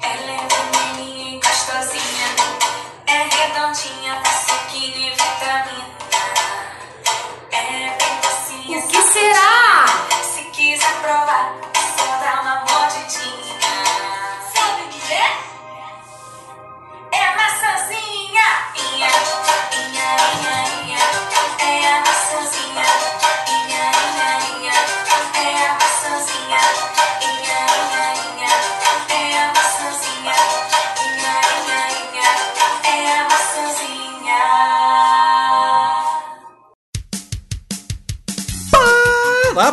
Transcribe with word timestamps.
Ela 0.00 0.32
é 0.32 0.48
vermelhinha 0.48 1.36
e 1.36 1.40
gostosinha. 1.40 2.26
É 3.06 3.22
redondinha, 3.24 4.14
passa 4.22 4.56
que 4.70 4.90
vitamina. 5.10 5.91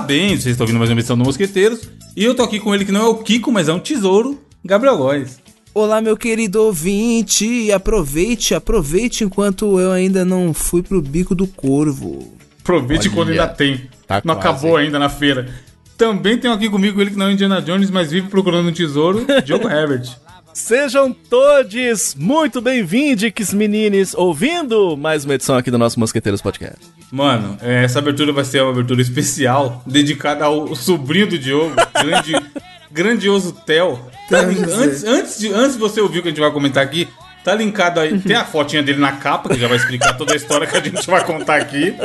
Parabéns, 0.09 0.41
vocês 0.41 0.53
estão 0.53 0.63
ouvindo 0.63 0.79
mais 0.79 0.89
uma 0.89 0.99
edição 0.99 1.15
do 1.15 1.23
Mosqueteiros. 1.23 1.87
E 2.17 2.23
eu 2.23 2.33
tô 2.33 2.41
aqui 2.41 2.59
com 2.59 2.73
ele 2.73 2.83
que 2.83 2.91
não 2.91 3.01
é 3.01 3.07
o 3.07 3.17
Kiko, 3.17 3.51
mas 3.51 3.69
é 3.69 3.73
um 3.73 3.79
tesouro, 3.79 4.41
Gabriel 4.65 4.97
Góes. 4.97 5.39
Olá, 5.71 6.01
meu 6.01 6.17
querido 6.17 6.63
ouvinte. 6.63 7.71
Aproveite, 7.71 8.55
aproveite 8.55 9.23
enquanto 9.23 9.79
eu 9.79 9.91
ainda 9.91 10.25
não 10.25 10.51
fui 10.51 10.81
pro 10.81 10.99
bico 10.99 11.35
do 11.35 11.45
corvo. 11.45 12.33
Aproveite 12.63 13.07
Olha, 13.07 13.15
quando 13.15 13.29
ainda 13.29 13.47
tem. 13.49 13.81
tá 14.07 14.19
não 14.25 14.33
quase. 14.33 14.47
acabou 14.49 14.77
ainda 14.77 14.97
na 14.97 15.09
feira. 15.09 15.47
Também 15.95 16.39
tenho 16.39 16.55
aqui 16.55 16.67
comigo 16.71 16.99
ele 16.99 17.11
que 17.11 17.15
não 17.15 17.27
é 17.27 17.33
Indiana 17.33 17.61
Jones, 17.61 17.91
mas 17.91 18.09
vive 18.09 18.29
procurando 18.29 18.67
um 18.67 18.73
tesouro, 18.73 19.27
Diogo 19.45 19.69
Herbert. 19.69 20.09
Sejam 20.53 21.13
todos 21.13 22.15
muito 22.15 22.59
bem-vindos, 22.59 23.53
meninos, 23.53 24.13
ouvindo 24.13 24.97
mais 24.97 25.23
uma 25.23 25.35
edição 25.35 25.55
aqui 25.55 25.71
do 25.71 25.77
nosso 25.77 25.99
Mosqueteiros 25.99 26.41
Podcast. 26.41 26.79
Mano, 27.11 27.57
é, 27.61 27.83
essa 27.83 27.99
abertura 27.99 28.33
vai 28.33 28.43
ser 28.43 28.61
uma 28.61 28.71
abertura 28.71 29.01
especial, 29.01 29.81
dedicada 29.85 30.45
ao 30.45 30.75
sobrinho 30.75 31.27
do 31.27 31.37
Diogo, 31.37 31.75
grande, 32.01 32.33
grandioso 32.91 33.53
Theo. 33.65 33.99
Tá 34.29 34.39
antes, 34.41 35.03
antes, 35.03 35.39
de, 35.39 35.53
antes 35.53 35.73
de 35.73 35.79
você 35.79 36.01
ouvir 36.01 36.19
o 36.19 36.21
que 36.23 36.27
a 36.27 36.31
gente 36.31 36.41
vai 36.41 36.51
comentar 36.51 36.83
aqui, 36.83 37.07
tá 37.43 37.55
linkado 37.55 37.99
aí. 37.99 38.19
Tem 38.19 38.35
a 38.35 38.43
fotinha 38.45 38.83
dele 38.83 38.99
na 38.99 39.13
capa, 39.13 39.49
que 39.49 39.59
já 39.59 39.67
vai 39.67 39.77
explicar 39.77 40.13
toda 40.17 40.33
a 40.33 40.35
história 40.35 40.67
que 40.67 40.75
a 40.77 40.81
gente 40.83 41.05
vai 41.09 41.23
contar 41.25 41.55
aqui. 41.55 41.95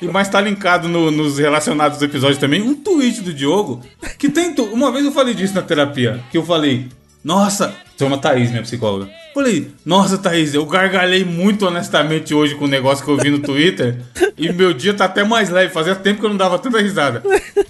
E, 0.00 0.06
mas 0.06 0.28
tá 0.28 0.40
linkado 0.40 0.88
no- 0.88 1.10
nos 1.10 1.38
relacionados 1.38 2.00
episódios 2.00 2.38
também 2.38 2.62
um 2.62 2.74
tweet 2.74 3.22
do 3.22 3.34
Diogo. 3.34 3.82
Que 4.18 4.28
tem. 4.30 4.54
Uma 4.72 4.90
vez 4.92 5.04
eu 5.04 5.12
falei 5.12 5.34
disso 5.34 5.54
na 5.54 5.62
terapia. 5.62 6.20
Que 6.30 6.38
eu 6.38 6.44
falei, 6.44 6.88
nossa, 7.28 7.74
chama 7.98 8.16
Thaís, 8.16 8.48
minha 8.48 8.62
psicóloga. 8.62 9.06
Falei, 9.34 9.70
nossa, 9.84 10.16
Thaís, 10.16 10.54
eu 10.54 10.64
gargalhei 10.64 11.26
muito 11.26 11.66
honestamente 11.66 12.32
hoje 12.32 12.54
com 12.54 12.64
o 12.64 12.68
negócio 12.68 13.04
que 13.04 13.10
eu 13.10 13.18
vi 13.18 13.28
no 13.28 13.38
Twitter. 13.38 13.98
e 14.38 14.50
meu 14.50 14.72
dia 14.72 14.94
tá 14.94 15.04
até 15.04 15.22
mais 15.22 15.50
leve. 15.50 15.70
Fazia 15.70 15.94
tempo 15.94 16.20
que 16.20 16.24
eu 16.24 16.30
não 16.30 16.38
dava 16.38 16.58
tanta 16.58 16.80
risada. 16.80 17.22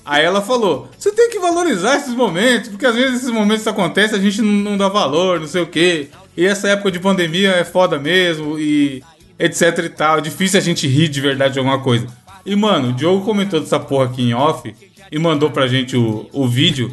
Aí 0.07 0.25
ela 0.25 0.41
falou: 0.41 0.89
você 0.97 1.11
tem 1.11 1.29
que 1.29 1.41
valorizar 1.41 1.97
esses 1.97 2.15
momentos, 2.15 2.69
porque 2.69 2.87
às 2.87 2.95
vezes 2.95 3.17
esses 3.17 3.31
momentos 3.31 3.67
acontecem, 3.67 4.17
a 4.17 4.23
gente 4.23 4.41
não, 4.41 4.53
não 4.71 4.79
dá 4.79 4.89
valor, 4.89 5.41
não 5.41 5.49
sei 5.49 5.63
o 5.63 5.67
quê. 5.67 6.07
E 6.37 6.47
essa 6.47 6.69
época 6.69 6.93
de 6.93 7.01
pandemia 7.01 7.51
é 7.51 7.65
foda 7.65 7.99
mesmo, 7.99 8.61
e 8.61 9.03
etc 9.41 9.77
e 9.85 9.89
tal. 9.89 10.19
É 10.19 10.21
difícil 10.21 10.61
a 10.61 10.63
gente 10.63 10.87
rir 10.87 11.09
de 11.09 11.21
verdade 11.21 11.55
de 11.55 11.59
alguma 11.59 11.81
coisa. 11.81 12.07
E, 12.47 12.55
mano, 12.55 12.91
o 12.91 12.93
Diogo 12.93 13.25
comentou 13.25 13.59
dessa 13.59 13.81
porra 13.81 14.05
aqui 14.05 14.23
em 14.23 14.35
off 14.35 14.73
e 15.11 15.19
mandou 15.19 15.51
pra 15.51 15.67
gente 15.67 15.97
o, 15.97 16.29
o 16.33 16.47
vídeo. 16.47 16.91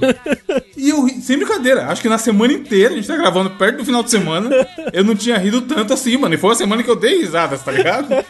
E 0.77 0.89
eu 0.89 1.07
sem 1.21 1.37
brincadeira, 1.37 1.87
acho 1.87 2.01
que 2.01 2.09
na 2.09 2.17
semana 2.17 2.53
inteira, 2.53 2.93
a 2.93 2.95
gente 2.95 3.07
tá 3.07 3.15
gravando 3.15 3.49
perto 3.51 3.77
do 3.77 3.85
final 3.85 4.03
de 4.03 4.11
semana, 4.11 4.49
eu 4.93 5.03
não 5.03 5.15
tinha 5.15 5.37
rido 5.37 5.61
tanto 5.61 5.93
assim, 5.93 6.17
mano. 6.17 6.35
E 6.35 6.37
foi 6.37 6.49
uma 6.49 6.55
semana 6.55 6.83
que 6.83 6.89
eu 6.89 6.95
dei 6.95 7.21
risadas, 7.21 7.63
tá 7.63 7.71
ligado? 7.71 8.07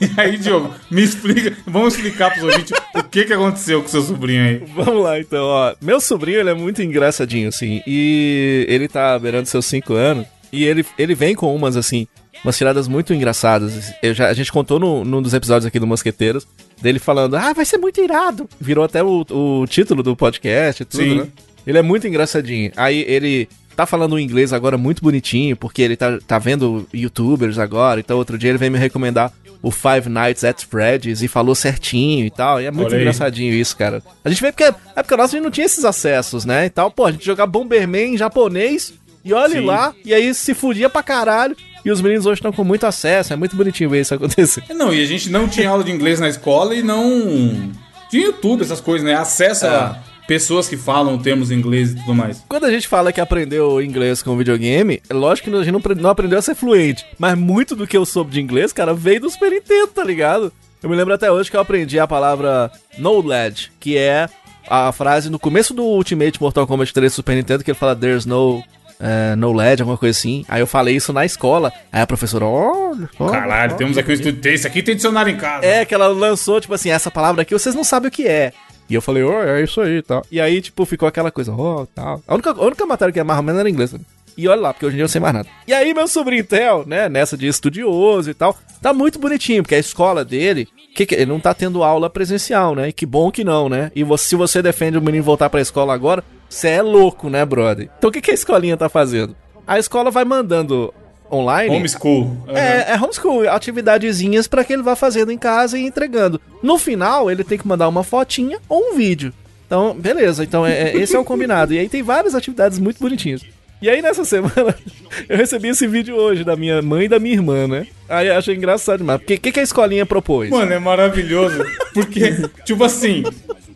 E 0.00 0.20
aí, 0.20 0.36
Diogo, 0.36 0.72
me 0.90 1.02
explica, 1.02 1.56
vamos 1.66 1.94
explicar 1.94 2.30
pros 2.30 2.44
ouvintes 2.44 2.72
o 2.94 3.02
que 3.02 3.24
que 3.24 3.32
aconteceu 3.32 3.82
com 3.82 3.88
seu 3.88 4.02
sobrinho 4.02 4.42
aí. 4.42 4.62
Vamos 4.74 5.02
lá, 5.02 5.18
então, 5.18 5.44
ó. 5.44 5.74
Meu 5.80 6.00
sobrinho, 6.00 6.40
ele 6.40 6.50
é 6.50 6.54
muito 6.54 6.82
engraçadinho, 6.82 7.48
assim, 7.48 7.82
e 7.86 8.66
ele 8.68 8.88
tá 8.88 9.18
beirando 9.18 9.48
seus 9.48 9.66
5 9.66 9.94
anos, 9.94 10.26
e 10.52 10.64
ele, 10.64 10.84
ele 10.98 11.14
vem 11.14 11.34
com 11.34 11.54
umas, 11.54 11.76
assim, 11.76 12.06
umas 12.44 12.56
tiradas 12.56 12.86
muito 12.86 13.12
engraçadas. 13.14 13.92
Eu 14.02 14.14
já, 14.14 14.28
a 14.28 14.34
gente 14.34 14.52
contou 14.52 14.78
no, 14.78 15.04
num 15.04 15.22
dos 15.22 15.34
episódios 15.34 15.66
aqui 15.66 15.78
do 15.78 15.86
Mosqueteiros, 15.86 16.46
dele 16.80 16.98
falando, 16.98 17.36
ah, 17.36 17.52
vai 17.52 17.64
ser 17.64 17.78
muito 17.78 18.00
irado. 18.00 18.48
Virou 18.60 18.84
até 18.84 19.02
o, 19.02 19.24
o 19.30 19.66
título 19.66 20.02
do 20.02 20.16
podcast 20.16 20.82
e 20.82 20.86
tudo, 20.86 21.02
Sim. 21.02 21.18
né? 21.20 21.28
Ele 21.66 21.78
é 21.78 21.82
muito 21.82 22.06
engraçadinho. 22.06 22.70
Aí 22.76 23.04
ele 23.08 23.48
tá 23.74 23.86
falando 23.86 24.18
inglês 24.18 24.52
agora 24.52 24.78
muito 24.78 25.02
bonitinho, 25.02 25.56
porque 25.56 25.82
ele 25.82 25.96
tá, 25.96 26.18
tá 26.26 26.38
vendo 26.38 26.86
youtubers 26.92 27.58
agora. 27.58 28.00
Então 28.00 28.16
outro 28.18 28.38
dia 28.38 28.50
ele 28.50 28.58
veio 28.58 28.72
me 28.72 28.78
recomendar 28.78 29.32
o 29.62 29.70
Five 29.70 30.10
Nights 30.10 30.44
at 30.44 30.62
Freddy's 30.64 31.22
e 31.22 31.28
falou 31.28 31.54
certinho 31.54 32.26
e 32.26 32.30
tal. 32.30 32.60
E 32.60 32.66
é 32.66 32.70
muito 32.70 32.88
Olha 32.88 32.96
aí. 32.96 33.00
engraçadinho 33.00 33.54
isso, 33.54 33.74
cara. 33.76 34.02
A 34.22 34.28
gente 34.28 34.42
vê 34.42 34.52
porque 34.52 34.64
é 34.64 35.02
porque 35.02 35.16
nós 35.16 35.30
a 35.30 35.32
gente 35.32 35.44
não 35.44 35.50
tinha 35.50 35.64
esses 35.64 35.84
acessos, 35.84 36.44
né? 36.44 36.66
E 36.66 36.70
tal, 36.70 36.90
pô, 36.90 37.06
a 37.06 37.12
gente 37.12 37.24
jogar 37.24 37.46
Bomberman 37.46 38.14
em 38.14 38.18
japonês 38.18 38.92
e 39.24 39.32
olhe 39.32 39.58
lá, 39.58 39.94
e 40.04 40.12
aí 40.12 40.34
se 40.34 40.52
fudia 40.52 40.90
pra 40.90 41.02
caralho. 41.02 41.56
E 41.84 41.90
os 41.90 42.00
meninos 42.00 42.24
hoje 42.26 42.38
estão 42.38 42.52
com 42.52 42.64
muito 42.64 42.86
acesso, 42.86 43.32
é 43.32 43.36
muito 43.36 43.54
bonitinho 43.56 43.90
ver 43.90 44.00
isso 44.00 44.14
acontecer. 44.14 44.64
É, 44.68 44.74
Não, 44.74 44.92
e 44.92 45.02
a 45.02 45.06
gente 45.06 45.28
não 45.30 45.46
tinha 45.48 45.68
aula 45.68 45.84
de 45.84 45.92
inglês 45.92 46.18
na 46.18 46.28
escola 46.28 46.74
e 46.74 46.82
não 46.82 47.70
tinha 48.10 48.24
YouTube, 48.26 48.62
essas 48.62 48.80
coisas, 48.80 49.04
né? 49.06 49.14
Acesso 49.14 49.66
a 49.66 49.98
pessoas 50.26 50.66
que 50.66 50.76
falam 50.78 51.18
termos 51.18 51.50
em 51.50 51.54
inglês 51.56 51.92
e 51.92 51.96
tudo 51.96 52.14
mais. 52.14 52.42
Quando 52.48 52.64
a 52.64 52.70
gente 52.70 52.88
fala 52.88 53.12
que 53.12 53.20
aprendeu 53.20 53.82
inglês 53.82 54.22
com 54.22 54.34
videogame, 54.36 55.02
é 55.10 55.12
lógico 55.12 55.50
que 55.50 55.54
a 55.56 55.58
gente 55.62 55.72
não, 55.72 55.78
apre- 55.80 55.94
não 55.94 56.08
aprendeu 56.10 56.38
a 56.38 56.42
ser 56.42 56.54
fluente. 56.54 57.04
Mas 57.18 57.36
muito 57.36 57.76
do 57.76 57.86
que 57.86 57.96
eu 57.96 58.06
soube 58.06 58.30
de 58.30 58.40
inglês, 58.40 58.72
cara, 58.72 58.94
veio 58.94 59.20
do 59.20 59.28
Super 59.30 59.50
Nintendo, 59.50 59.88
tá 59.88 60.02
ligado? 60.02 60.50
Eu 60.82 60.88
me 60.88 60.96
lembro 60.96 61.12
até 61.12 61.30
hoje 61.30 61.50
que 61.50 61.56
eu 61.56 61.60
aprendi 61.60 61.98
a 61.98 62.06
palavra 62.06 62.70
knowledge, 62.98 63.70
que 63.78 63.96
é 63.98 64.26
a 64.68 64.90
frase 64.92 65.28
no 65.28 65.38
começo 65.38 65.74
do 65.74 65.82
Ultimate 65.82 66.40
Mortal 66.40 66.66
Kombat 66.66 66.92
3 66.94 67.12
do 67.12 67.16
Super 67.16 67.36
Nintendo, 67.36 67.62
que 67.62 67.70
ele 67.70 67.78
fala 67.78 67.94
there's 67.94 68.24
no... 68.24 68.62
É, 69.00 69.34
knowledge, 69.36 69.82
alguma 69.82 69.98
coisa 69.98 70.16
assim. 70.16 70.44
Aí 70.48 70.60
eu 70.60 70.66
falei 70.66 70.96
isso 70.96 71.12
na 71.12 71.24
escola. 71.24 71.72
Aí 71.92 72.00
a 72.00 72.06
professora, 72.06 72.44
olha, 72.44 73.08
olha, 73.18 73.32
Caralho, 73.32 73.72
olha. 73.72 73.78
temos 73.78 73.98
aqui 73.98 74.10
um 74.10 74.14
estúdio. 74.14 74.52
Esse 74.52 74.66
aqui 74.66 74.82
tem 74.82 74.94
dicionário 74.94 75.32
em 75.32 75.36
casa. 75.36 75.66
É, 75.66 75.84
que 75.84 75.94
ela 75.94 76.08
lançou, 76.08 76.60
tipo 76.60 76.74
assim, 76.74 76.90
essa 76.90 77.10
palavra 77.10 77.42
aqui 77.42 77.52
vocês 77.52 77.74
não 77.74 77.84
sabem 77.84 78.08
o 78.08 78.12
que 78.12 78.26
é. 78.26 78.52
E 78.88 78.94
eu 78.94 79.02
falei, 79.02 79.22
oh, 79.22 79.42
é 79.42 79.62
isso 79.62 79.80
aí 79.80 79.98
e 79.98 80.02
tal. 80.02 80.24
E 80.30 80.40
aí, 80.40 80.60
tipo, 80.60 80.84
ficou 80.84 81.08
aquela 81.08 81.30
coisa, 81.30 81.52
oh, 81.52 81.86
tal. 81.94 82.22
A 82.26 82.34
única, 82.34 82.50
a 82.50 82.62
única 82.62 82.84
matéria 82.86 83.12
que 83.12 83.20
é 83.20 83.24
mais 83.24 83.38
ou 83.38 83.42
menos 83.42 83.60
era 83.60 83.70
inglês. 83.70 83.92
Né? 83.92 84.00
E 84.36 84.48
olha 84.48 84.60
lá, 84.60 84.72
porque 84.72 84.84
hoje 84.84 84.94
em 84.94 84.96
dia 84.96 85.02
eu 85.02 85.06
não 85.06 85.12
sei 85.12 85.20
mais 85.20 85.34
nada. 85.34 85.48
E 85.66 85.72
aí, 85.72 85.94
meu 85.94 86.08
sobrinho 86.08 86.44
Theo, 86.44 86.84
né, 86.86 87.08
nessa 87.08 87.36
de 87.36 87.46
estudioso 87.46 88.30
e 88.30 88.34
tal, 88.34 88.56
tá 88.82 88.92
muito 88.92 89.18
bonitinho, 89.18 89.62
porque 89.62 89.76
a 89.76 89.78
escola 89.78 90.24
dele, 90.24 90.68
que 90.94 91.04
que- 91.06 91.14
ele 91.14 91.26
não 91.26 91.40
tá 91.40 91.52
tendo 91.52 91.82
aula 91.82 92.08
presencial, 92.08 92.74
né? 92.74 92.88
E 92.88 92.92
que 92.92 93.04
bom 93.04 93.30
que 93.30 93.42
não, 93.44 93.68
né? 93.68 93.90
E 93.94 94.02
você- 94.04 94.28
se 94.28 94.36
você 94.36 94.62
defende 94.62 94.96
o 94.96 95.02
menino 95.02 95.24
voltar 95.24 95.50
pra 95.50 95.60
escola 95.60 95.92
agora, 95.92 96.22
você 96.48 96.68
é 96.68 96.82
louco, 96.82 97.28
né, 97.28 97.44
brother? 97.44 97.90
Então 97.98 98.08
o 98.10 98.12
que, 98.12 98.20
que 98.20 98.30
a 98.30 98.34
escolinha 98.34 98.76
tá 98.76 98.88
fazendo? 98.88 99.34
A 99.66 99.78
escola 99.78 100.10
vai 100.10 100.24
mandando 100.24 100.92
online. 101.32 101.74
Homeschool. 101.74 102.22
Uhum. 102.46 102.56
É, 102.56 102.92
é 102.92 102.96
homeschool, 102.96 103.48
atividadezinhas 103.48 104.46
pra 104.46 104.62
que 104.64 104.72
ele 104.72 104.82
vá 104.82 104.94
fazendo 104.94 105.32
em 105.32 105.38
casa 105.38 105.78
e 105.78 105.84
entregando. 105.86 106.40
No 106.62 106.78
final, 106.78 107.30
ele 107.30 107.42
tem 107.44 107.58
que 107.58 107.66
mandar 107.66 107.88
uma 107.88 108.04
fotinha 108.04 108.58
ou 108.68 108.92
um 108.92 108.94
vídeo. 108.96 109.32
Então, 109.66 109.94
beleza. 109.98 110.44
Então, 110.44 110.64
é, 110.66 110.90
é- 110.90 110.96
esse 110.96 111.16
é 111.16 111.18
o 111.18 111.24
combinado. 111.24 111.72
E 111.74 111.78
aí 111.78 111.88
tem 111.88 112.02
várias 112.02 112.34
atividades 112.34 112.78
muito 112.78 113.00
bonitinhas. 113.00 113.42
E 113.84 113.90
aí, 113.90 114.00
nessa 114.00 114.24
semana, 114.24 114.74
eu 115.28 115.36
recebi 115.36 115.68
esse 115.68 115.86
vídeo 115.86 116.16
hoje 116.16 116.42
da 116.42 116.56
minha 116.56 116.80
mãe 116.80 117.04
e 117.04 117.08
da 117.08 117.18
minha 117.18 117.34
irmã, 117.34 117.68
né? 117.68 117.86
Aí 118.08 118.28
eu 118.28 118.34
achei 118.34 118.54
engraçado 118.56 119.00
demais. 119.00 119.18
Porque 119.20 119.34
o 119.34 119.38
que, 119.38 119.52
que 119.52 119.60
a 119.60 119.62
escolinha 119.62 120.06
propôs? 120.06 120.48
Mano, 120.48 120.72
é 120.72 120.78
maravilhoso. 120.78 121.62
Porque, 121.92 122.34
tipo 122.64 122.82
assim, 122.82 123.22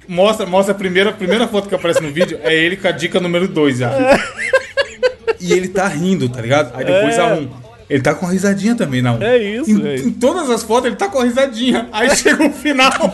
mostra, 0.08 0.46
mostra 0.46 0.74
a 0.74 0.78
primeira, 0.78 1.10
a 1.10 1.12
primeira 1.12 1.46
foto 1.46 1.68
que 1.68 1.74
aparece 1.74 2.02
no 2.02 2.10
vídeo, 2.10 2.40
é 2.42 2.54
ele 2.54 2.74
com 2.78 2.88
a 2.88 2.90
dica 2.90 3.20
número 3.20 3.46
2 3.46 3.76
já. 3.80 4.18
E 5.38 5.52
ele 5.52 5.68
tá 5.68 5.86
rindo, 5.86 6.26
tá 6.26 6.40
ligado? 6.40 6.74
Aí 6.74 6.86
depois 6.86 7.18
É. 7.18 7.20
a 7.20 7.26
1. 7.34 7.42
Um. 7.42 7.67
Ele 7.88 8.02
tá 8.02 8.14
com 8.14 8.26
a 8.26 8.30
risadinha 8.30 8.74
também, 8.74 9.00
não. 9.00 9.20
É 9.22 9.38
isso, 9.38 9.70
Em, 9.70 9.86
é 9.86 9.94
isso. 9.94 10.08
em 10.08 10.12
todas 10.12 10.50
as 10.50 10.62
fotos 10.62 10.86
ele 10.86 10.96
tá 10.96 11.08
com 11.08 11.20
a 11.20 11.24
risadinha. 11.24 11.88
Aí 11.92 12.14
chega 12.16 12.44
o 12.46 12.52
final. 12.52 12.92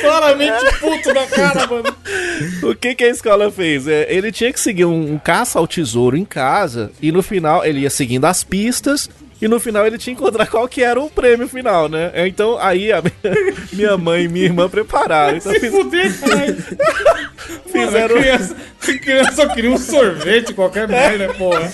Claramente 0.00 0.64
puto 0.80 1.14
da 1.14 1.26
cara, 1.26 1.66
mano. 1.66 1.96
O 2.62 2.74
que, 2.74 2.94
que 2.94 3.04
a 3.04 3.08
escola 3.08 3.50
fez? 3.50 3.86
É, 3.88 4.06
ele 4.12 4.30
tinha 4.30 4.52
que 4.52 4.60
seguir 4.60 4.84
um, 4.84 5.14
um 5.14 5.18
caça 5.18 5.58
ao 5.58 5.66
tesouro 5.66 6.16
em 6.16 6.24
casa 6.24 6.90
e 7.00 7.10
no 7.10 7.22
final 7.22 7.64
ele 7.64 7.80
ia 7.80 7.90
seguindo 7.90 8.24
as 8.26 8.44
pistas 8.44 9.08
e 9.40 9.46
no 9.48 9.60
final 9.60 9.86
ele 9.86 9.98
tinha 9.98 10.14
que 10.16 10.22
encontrar 10.22 10.46
qual 10.46 10.66
que 10.66 10.82
era 10.82 10.98
o 11.00 11.10
prêmio 11.10 11.46
final, 11.48 11.88
né? 11.88 12.10
Então 12.26 12.58
aí 12.58 12.90
a 12.92 13.02
minha 13.72 13.96
mãe 13.98 14.24
e 14.24 14.28
minha 14.28 14.44
irmã 14.46 14.68
prepararam. 14.68 15.36
Então 15.36 15.52
Se 15.52 15.60
fiz- 15.60 15.70
fuder, 15.70 16.20
caralho. 16.20 16.56
Fizeram- 17.70 18.16
Mano, 18.16 18.18
a 18.18 18.22
criança, 18.22 18.56
a 18.88 18.98
criança 18.98 19.32
só 19.32 19.48
queria 19.48 19.70
um 19.70 19.78
sorvete, 19.78 20.54
qualquer 20.54 20.88
merda, 20.88 21.32
porra. 21.34 21.70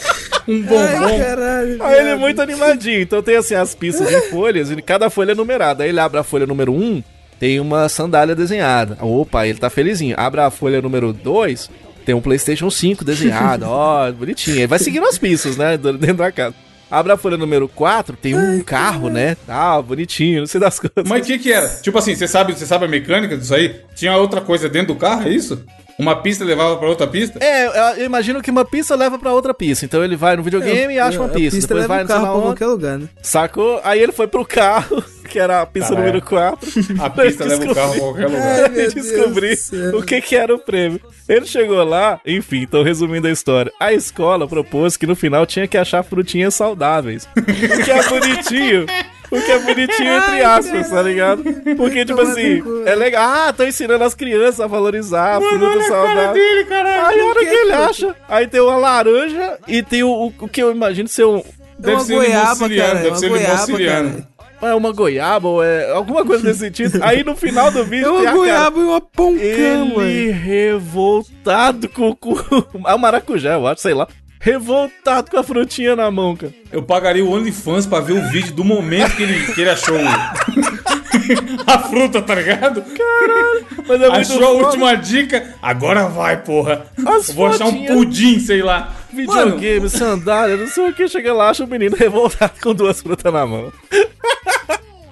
Um 0.48 0.60
bombom. 0.62 1.18
caralho. 1.18 1.82
Aí 1.82 1.98
ele 2.00 2.08
é 2.10 2.16
muito 2.16 2.42
animadinho. 2.42 3.00
Então 3.00 3.22
tem 3.22 3.36
assim 3.36 3.54
as 3.54 3.74
pistas 3.74 4.10
em 4.12 4.30
folhas 4.30 4.70
e 4.70 4.82
cada 4.82 5.08
folha 5.08 5.32
é 5.32 5.34
numerada. 5.34 5.84
Aí 5.84 5.90
ele 5.90 6.00
abre 6.00 6.18
a 6.18 6.24
folha 6.24 6.46
número 6.46 6.72
1, 6.72 7.02
tem 7.38 7.60
uma 7.60 7.88
sandália 7.88 8.34
desenhada. 8.34 8.98
Opa, 9.04 9.46
ele 9.46 9.58
tá 9.58 9.70
felizinho. 9.70 10.16
Abre 10.18 10.40
a 10.40 10.50
folha 10.50 10.82
número 10.82 11.12
2, 11.12 11.70
tem 12.04 12.14
um 12.14 12.20
PlayStation 12.20 12.68
5 12.70 13.04
desenhado, 13.04 13.66
ó, 13.68 14.10
bonitinho. 14.10 14.58
Aí 14.58 14.66
vai 14.66 14.80
seguindo 14.80 15.06
as 15.06 15.16
pistas, 15.16 15.56
né, 15.56 15.76
dentro 15.76 16.14
da 16.16 16.32
casa. 16.32 16.54
Abre 16.92 17.10
a 17.10 17.16
folha 17.16 17.38
número 17.38 17.66
4, 17.68 18.14
tem 18.18 18.38
um 18.38 18.62
carro, 18.62 19.08
né? 19.08 19.34
Ah, 19.48 19.80
bonitinho, 19.80 20.40
não 20.40 20.46
sei 20.46 20.60
das 20.60 20.76
coisas. 20.78 21.08
Mas 21.08 21.22
o 21.22 21.26
que 21.26 21.38
que 21.38 21.50
era? 21.50 21.66
Tipo 21.66 21.96
assim, 21.96 22.14
você 22.14 22.28
sabe, 22.28 22.52
você 22.52 22.66
sabe 22.66 22.84
a 22.84 22.88
mecânica 22.88 23.34
disso 23.34 23.54
aí? 23.54 23.80
Tinha 23.94 24.14
outra 24.14 24.42
coisa 24.42 24.68
dentro 24.68 24.92
do 24.92 25.00
carro, 25.00 25.26
é 25.26 25.30
isso? 25.30 25.64
Uma 25.98 26.16
pista 26.16 26.44
levava 26.44 26.76
pra 26.76 26.88
outra 26.88 27.06
pista? 27.06 27.38
É, 27.42 27.98
eu- 28.00 28.04
imagino 28.06 28.40
que 28.42 28.50
uma 28.50 28.64
pista 28.64 28.94
leva 28.96 29.18
pra 29.18 29.32
outra 29.32 29.52
pista. 29.54 29.84
Então 29.84 30.02
ele 30.04 30.16
vai 30.16 30.36
no 30.36 30.42
videogame 30.42 30.94
e 30.94 30.98
acha 30.98 31.18
uma 31.18 31.26
É, 31.28 31.30
A 31.30 31.34
pista. 31.34 31.60
Depois 31.60 31.80
leva 31.82 31.88
vai 31.88 31.98
o 31.98 32.00
não 32.00 32.06
sei 32.08 32.16
carro 32.16 32.32
pra 32.32 32.42
qualquer 32.42 32.66
lugar, 32.66 32.98
né? 32.98 33.08
Sacou? 33.22 33.80
Aí 33.84 34.00
ele 34.00 34.12
foi 34.12 34.26
pro 34.26 34.44
carro, 34.44 35.02
que 35.28 35.38
era 35.38 35.62
a 35.62 35.66
pista 35.66 35.90
Caralho. 35.90 36.06
número 36.12 36.26
4. 36.26 36.68
A 37.00 37.10
pista 37.10 37.44
leva 37.44 37.64
o 37.64 37.74
carro 37.74 37.90
pra 37.92 38.00
qualquer 38.00 38.26
lugar. 38.26 38.70
Ai, 38.70 38.80
e 38.80 38.88
descobrir 38.94 39.56
céu. 39.56 39.98
o 39.98 40.02
que, 40.02 40.20
que 40.20 40.36
era 40.36 40.54
o 40.54 40.58
prêmio. 40.58 41.00
Ele 41.28 41.46
chegou 41.46 41.82
lá, 41.84 42.20
enfim, 42.26 42.62
então 42.62 42.82
resumindo 42.82 43.28
a 43.28 43.30
história. 43.30 43.72
A 43.78 43.92
escola 43.92 44.46
propôs 44.48 44.96
que 44.96 45.06
no 45.06 45.14
final 45.14 45.46
tinha 45.46 45.68
que 45.68 45.78
achar 45.78 46.02
frutinhas 46.02 46.54
saudáveis. 46.54 47.28
O 47.36 47.84
que 47.84 47.90
é 47.90 48.02
bonitinho. 48.08 48.86
O 49.32 49.40
que 49.40 49.50
é 49.50 49.58
bonitinho 49.58 50.12
entre 50.14 50.42
aspas, 50.44 50.90
tá 50.90 51.00
ligado? 51.02 51.42
Porque, 51.76 52.04
tipo 52.04 52.20
assim, 52.20 52.62
é 52.86 52.94
legal. 52.94 53.22
Ah, 53.24 53.52
tô 53.52 53.64
ensinando 53.64 54.04
as 54.04 54.14
crianças 54.14 54.60
a 54.60 54.66
valorizar 54.66 55.38
a 55.38 55.40
fruta 55.40 55.82
saudável. 55.84 56.32
dele, 56.34 56.64
caralho. 56.66 57.06
Aí 57.06 57.20
a 57.20 57.26
hora 57.26 57.40
que 57.40 57.46
é 57.46 57.62
ele 57.62 57.72
acha, 57.72 58.14
aí 58.28 58.46
tem 58.46 58.60
uma 58.60 58.76
laranja 58.76 59.58
e 59.66 59.82
tem 59.82 60.02
o, 60.02 60.08
o, 60.10 60.26
o 60.40 60.48
que 60.48 60.62
eu 60.62 60.70
imagino 60.70 61.08
ser 61.08 61.24
um. 61.24 61.42
Deve 61.78 61.96
uma 61.96 62.04
ser 62.04 62.14
goiaba, 62.14 62.68
cara. 62.68 62.94
deve 62.94 63.08
Uma 63.08 63.16
ser 63.16 63.26
limão 63.26 63.40
goiaba, 63.66 63.78
cara. 63.78 64.32
É 64.62 64.74
uma 64.76 64.92
goiaba 64.92 65.48
ou 65.48 65.64
é 65.64 65.90
alguma 65.90 66.24
coisa 66.24 66.44
desse 66.44 66.60
sentido. 66.60 67.00
Aí 67.02 67.24
no 67.24 67.34
final 67.34 67.72
do 67.72 67.82
vídeo 67.84 68.04
É 68.06 68.10
tem 68.10 68.12
uma 68.12 68.22
cara- 68.24 68.36
goiaba 68.36 68.78
e 68.78 68.82
uma 68.84 69.00
poncã, 69.00 69.84
mano. 69.86 70.02
Ele 70.02 70.30
revoltado 70.30 71.88
com 71.88 72.10
o 72.10 72.14
cu. 72.16 72.36
É 72.86 72.94
o 72.94 72.98
maracujá, 72.98 73.54
eu 73.54 73.66
acho, 73.66 73.80
sei 73.82 73.94
lá. 73.94 74.06
Revoltado 74.44 75.30
com 75.30 75.38
a 75.38 75.42
frutinha 75.44 75.94
na 75.94 76.10
mão, 76.10 76.34
cara. 76.34 76.52
Eu 76.72 76.82
pagaria 76.82 77.24
o 77.24 77.30
OnlyFans 77.30 77.86
pra 77.86 78.00
ver 78.00 78.14
o 78.14 78.28
vídeo 78.28 78.52
do 78.52 78.64
momento 78.64 79.14
que 79.14 79.22
ele, 79.22 79.52
que 79.52 79.60
ele 79.60 79.70
achou 79.70 79.96
a 81.64 81.78
fruta, 81.78 82.20
tá 82.20 82.34
ligado? 82.34 82.84
Mas 83.86 84.02
é 84.02 84.08
muito 84.10 84.32
Achou 84.32 84.42
a 84.42 84.46
foda. 84.48 84.64
última 84.66 84.94
dica, 84.96 85.54
agora 85.62 86.08
vai, 86.08 86.42
porra. 86.42 86.86
As 87.06 87.28
Eu 87.28 87.34
vou 87.36 87.46
achar 87.46 87.66
um 87.66 87.70
fotinhas. 87.70 87.94
pudim, 87.94 88.40
sei 88.40 88.62
lá. 88.62 88.92
Mano, 89.12 89.28
Videogame, 89.52 89.88
sandália, 89.88 90.56
não 90.56 90.66
sei 90.66 90.88
o 90.88 90.92
que. 90.92 91.06
Chega 91.06 91.32
lá, 91.32 91.50
acha 91.50 91.64
o 91.64 91.68
menino 91.68 91.94
revoltado 91.96 92.54
com 92.60 92.74
duas 92.74 93.00
frutas 93.00 93.32
na 93.32 93.46
mão. 93.46 93.72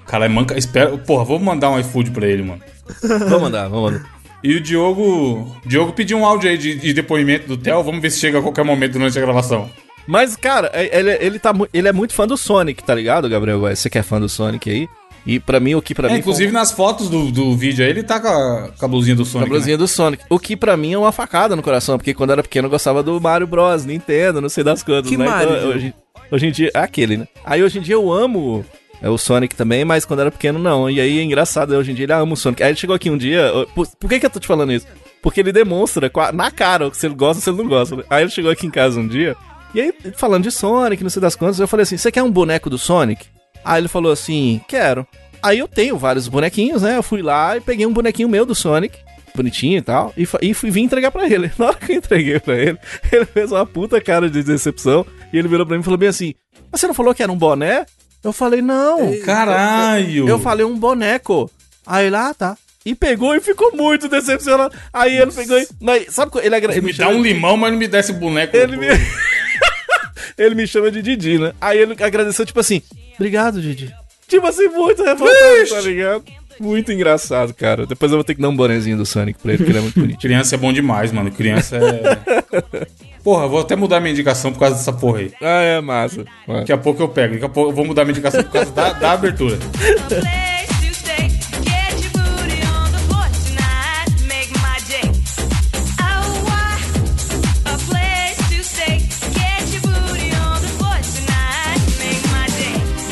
cara, 0.09 0.29
manca, 0.29 0.59
espera. 0.59 0.97
Porra, 0.99 1.25
vou 1.25 1.39
mandar 1.39 1.71
um 1.71 1.79
iFood 1.79 2.11
pra 2.11 2.27
ele, 2.27 2.43
mano. 2.43 2.63
Vamos 3.03 3.43
mandar, 3.43 3.69
vamos 3.69 3.93
mandar. 3.93 4.20
E 4.43 4.55
o 4.57 4.61
Diogo. 4.61 5.55
Diogo 5.67 5.93
pediu 5.93 6.19
um 6.19 6.25
áudio 6.25 6.49
aí 6.51 6.57
de, 6.59 6.75
de 6.75 6.93
depoimento 6.95 7.47
do 7.47 7.57
Theo. 7.57 7.83
Vamos 7.83 8.01
ver 8.01 8.11
se 8.11 8.19
chega 8.19 8.39
a 8.39 8.43
qualquer 8.43 8.65
momento 8.65 8.93
durante 8.95 9.19
a 9.19 9.21
gravação. 9.21 9.71
Mas, 10.07 10.35
cara, 10.35 10.71
é- 10.73 10.99
ele, 10.99 11.11
ele, 11.21 11.39
tá, 11.39 11.53
ele 11.73 11.87
é 11.89 11.93
muito 11.93 12.15
fã 12.15 12.27
do 12.27 12.37
Sonic, 12.37 12.83
tá 12.83 12.95
ligado, 12.95 13.29
Gabriel? 13.29 13.61
Você 13.61 13.89
que 13.91 13.99
é 13.99 14.03
fã 14.03 14.19
do 14.21 14.29
Sonic 14.29 14.69
aí. 14.71 14.89
E 15.27 15.39
pra 15.39 15.61
mim, 15.61 15.75
o 15.75 15.83
que 15.83 15.95
pra 15.95 16.09
É, 16.09 16.13
mim. 16.15 16.19
inclusive 16.21 16.51
nas 16.51 16.73
fotos 16.73 17.11
do, 17.11 17.31
do 17.31 17.55
vídeo 17.55 17.85
aí, 17.85 17.91
ele 17.91 18.03
tá 18.03 18.19
com 18.19 18.27
a, 18.29 18.71
com 18.77 18.85
a 18.87 18.89
blusinha 18.89 19.15
do 19.15 19.23
A 19.23 19.27
Sonic. 19.27 19.51
blusinha 19.51 19.77
do 19.77 19.87
Sonic. 19.87 20.25
O 20.31 20.39
que 20.39 20.57
pra 20.57 20.79
mim 20.79 20.95
é 20.95 20.99
uma 20.99 21.13
facada 21.13 21.55
no 21.55 21.63
coração, 21.63 21.99
porque 21.99 22.15
quando 22.15 22.31
eu 22.31 22.35
era 22.35 22.43
pequeno 22.43 22.67
eu 22.67 22.71
gostava 22.71 23.03
do 23.03 23.21
Mario 23.21 23.47
Bros, 23.47 23.85
Nintendo, 23.85 24.41
não 24.41 24.49
sei 24.49 24.65
das 24.65 24.83
quantas, 24.83 25.11
Que 25.11 25.19
né? 25.19 25.27
Mario, 25.27 25.57
Então, 25.57 25.69
hoje, 25.69 25.95
hoje 26.33 26.47
em 26.47 26.51
dia. 26.51 26.71
É 26.75 26.79
aquele, 26.79 27.19
né? 27.19 27.29
Aí 27.45 27.63
hoje 27.63 27.79
em 27.79 27.83
dia 27.83 27.95
eu 27.97 28.11
amo 28.11 28.65
o 29.09 29.17
Sonic 29.17 29.55
também, 29.57 29.85
mas 29.85 30.05
quando 30.05 30.21
era 30.21 30.31
pequeno 30.31 30.59
não. 30.59 30.91
E 30.91 31.01
aí 31.01 31.19
é 31.19 31.23
engraçado, 31.23 31.75
hoje 31.75 31.93
em 31.93 31.95
dia 31.95 32.05
ele 32.05 32.13
ama 32.13 32.35
o 32.35 32.37
Sonic. 32.37 32.63
Aí 32.63 32.71
ele 32.71 32.79
chegou 32.79 32.95
aqui 32.95 33.09
um 33.09 33.17
dia. 33.17 33.51
Por, 33.75 33.87
por 33.87 34.09
que, 34.11 34.21
que 34.21 34.27
eu 34.27 34.31
tô 34.31 34.39
te 34.39 34.47
falando 34.47 34.73
isso? 34.73 34.87
Porque 35.23 35.41
ele 35.41 35.53
demonstra 35.53 36.11
na 36.33 36.51
cara 36.51 36.93
se 36.93 37.07
ele 37.07 37.15
gosta 37.15 37.39
ou 37.39 37.43
se 37.43 37.51
ele 37.51 37.59
não 37.59 37.69
gosta. 37.69 37.97
né? 37.97 38.05
Aí 38.11 38.23
ele 38.23 38.31
chegou 38.31 38.51
aqui 38.51 38.67
em 38.67 38.71
casa 38.71 39.01
um 39.01 39.09
dia. 39.09 39.37
E 39.75 39.81
aí, 39.81 39.95
falando 40.17 40.45
de 40.45 40.51
Sonic, 40.51 41.03
não 41.03 41.11
sei 41.11 41.23
das 41.23 41.37
quantas, 41.37 41.61
eu 41.61 41.69
falei 41.69 41.83
assim: 41.83 41.97
você 41.97 42.11
quer 42.11 42.23
um 42.23 42.31
boneco 42.31 42.69
do 42.69 42.77
Sonic? 42.77 43.27
Aí 43.65 43.81
ele 43.81 43.89
falou 43.89 44.11
assim: 44.13 44.61
quero. 44.67 45.07
Aí 45.43 45.59
eu 45.59 45.69
tenho 45.69 45.97
vários 45.97 46.29
bonequinhos, 46.29 46.83
né? 46.83 46.97
Eu 46.97 47.03
fui 47.03 47.23
lá 47.23 47.57
e 47.57 47.61
peguei 47.61 47.87
um 47.87 47.93
bonequinho 47.93 48.29
meu 48.29 48.45
do 48.45 48.55
Sonic, 48.55 48.99
bonitinho 49.35 49.79
e 49.79 49.83
tal, 49.83 50.13
e, 50.17 50.29
e 50.43 50.53
fui 50.53 50.71
entregar 50.81 51.11
pra 51.11 51.27
ele. 51.27 51.51
Na 51.57 51.67
hora 51.67 51.77
que 51.77 51.93
eu 51.93 51.97
entreguei 51.97 52.39
pra 52.41 52.57
ele, 52.59 52.79
ele 53.11 53.25
fez 53.25 53.51
uma 53.53 53.65
puta 53.65 54.01
cara 54.01 54.29
de 54.29 54.43
decepção 54.43 55.07
e 55.33 55.39
ele 55.39 55.49
virou 55.49 55.65
pra 55.65 55.77
mim 55.77 55.81
e 55.81 55.85
falou 55.85 55.99
bem 55.99 56.09
assim: 56.09 56.35
"Mas 56.71 56.81
você 56.81 56.87
não 56.87 56.95
falou 56.95 57.15
que 57.15 57.23
era 57.23 57.33
um 57.33 57.39
boné? 57.39 57.87
Eu 58.23 58.33
falei: 58.33 58.61
não. 58.63 59.19
Caralho! 59.21 60.29
Eu 60.29 60.39
falei 60.39 60.65
um 60.65 60.79
boneco. 60.79 61.51
Aí 61.87 62.07
ele, 62.07 62.17
ah, 62.17 62.35
tá. 62.35 62.57
E 62.85 62.95
pegou 62.95 63.35
e 63.35 63.41
ficou 63.41 63.75
muito 63.77 64.09
decepcionado. 64.09 64.75
Aí 64.93 65.17
ele 65.17 65.31
pegou 65.33 65.59
e. 65.59 65.69
Mas, 65.81 66.15
sabe 66.15 66.33
ele, 66.43 66.55
agra- 66.55 66.73
ele 66.73 66.81
Me 66.87 66.93
dá 66.93 67.09
um 67.09 67.23
de- 67.23 67.33
limão, 67.33 67.57
mas 67.57 67.73
não 67.73 67.79
me 67.79 67.87
dá 67.89 67.99
esse 67.99 68.13
boneco. 68.13 68.57
Ele 68.57 68.77
me... 68.77 68.87
ele 70.39 70.55
me 70.55 70.67
chama 70.67 70.91
de 70.91 71.03
Didi, 71.03 71.39
né? 71.39 71.53
Aí 71.61 71.79
ele 71.79 71.95
agradeceu, 72.03 72.47
tipo 72.47 72.61
assim, 72.61 72.83
obrigado, 73.15 73.61
Didi. 73.61 73.95
Tipo 74.27 74.47
assim, 74.47 74.69
muito 74.69 75.03
revoltado, 75.03 75.69
tá 75.69 75.81
ligado? 75.81 76.25
Muito 76.61 76.93
engraçado, 76.93 77.55
cara. 77.55 77.87
Depois 77.87 78.13
eu 78.13 78.19
vou 78.19 78.25
ter 78.25 78.35
que 78.35 78.43
dar 78.43 78.51
um 78.51 78.55
bonezinho 78.55 78.97
do 78.99 79.07
Sonic 79.07 79.41
pra 79.41 79.53
ele, 79.53 79.59
porque 79.59 79.71
ele 79.73 79.79
é 79.79 79.83
muito 79.83 79.99
bonito. 79.99 80.21
Criança 80.21 80.55
é 80.55 80.59
bom 80.59 80.71
demais, 80.71 81.11
mano. 81.11 81.31
Criança 81.31 81.79
é. 81.79 82.87
Porra, 83.25 83.45
eu 83.45 83.49
vou 83.49 83.61
até 83.61 83.75
mudar 83.77 83.99
minha 83.99 84.13
indicação 84.13 84.53
por 84.53 84.61
causa 84.61 84.77
dessa 84.77 84.93
porra 84.93 85.21
aí. 85.21 85.33
ah, 85.41 85.63
é 85.63 85.81
massa. 85.81 86.25
massa. 86.47 86.61
Daqui 86.61 86.73
a 86.73 86.79
pouco 86.79 87.03
eu 87.03 87.09
pego. 87.09 87.35
Daqui 87.35 87.47
a 87.47 87.49
pouco 87.49 87.71
eu 87.71 87.75
vou 87.75 87.85
mudar 87.87 88.05
minha 88.05 88.13
indicação 88.13 88.43
por 88.43 88.53
causa 88.53 88.71
da, 88.73 88.93
da 88.93 89.13
abertura. 89.13 89.59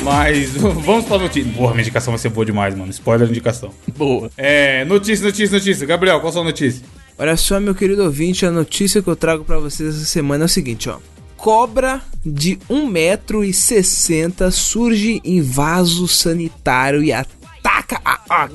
Mas 0.08 0.52
vamos 0.56 1.04
pra 1.04 1.18
notícia. 1.18 1.52
Porra, 1.52 1.72
minha 1.72 1.82
indicação 1.82 2.12
vai 2.12 2.18
ser 2.18 2.30
boa 2.30 2.46
demais, 2.46 2.74
mano. 2.74 2.90
Spoiler 2.90 3.26
de 3.26 3.32
indicação. 3.32 3.70
Boa. 3.96 4.30
É, 4.36 4.84
notícia, 4.86 5.24
notícia, 5.26 5.58
notícia. 5.58 5.86
Gabriel, 5.86 6.18
qual 6.20 6.30
a 6.30 6.32
sua 6.32 6.44
notícia? 6.44 6.82
Olha 7.18 7.36
só, 7.36 7.60
meu 7.60 7.74
querido 7.74 8.04
ouvinte, 8.04 8.46
a 8.46 8.50
notícia 8.50 9.02
que 9.02 9.08
eu 9.08 9.16
trago 9.16 9.44
pra 9.44 9.58
vocês 9.58 9.96
essa 9.96 10.04
semana 10.06 10.44
é 10.44 10.46
o 10.46 10.48
seguinte, 10.48 10.88
ó. 10.88 10.98
Cobra 11.36 12.00
de 12.24 12.56
1,60m 12.70 14.50
surge 14.50 15.20
em 15.24 15.42
vaso 15.42 16.08
sanitário 16.08 17.02
e 17.02 17.12
ataca 17.12 18.00
a 18.04 18.48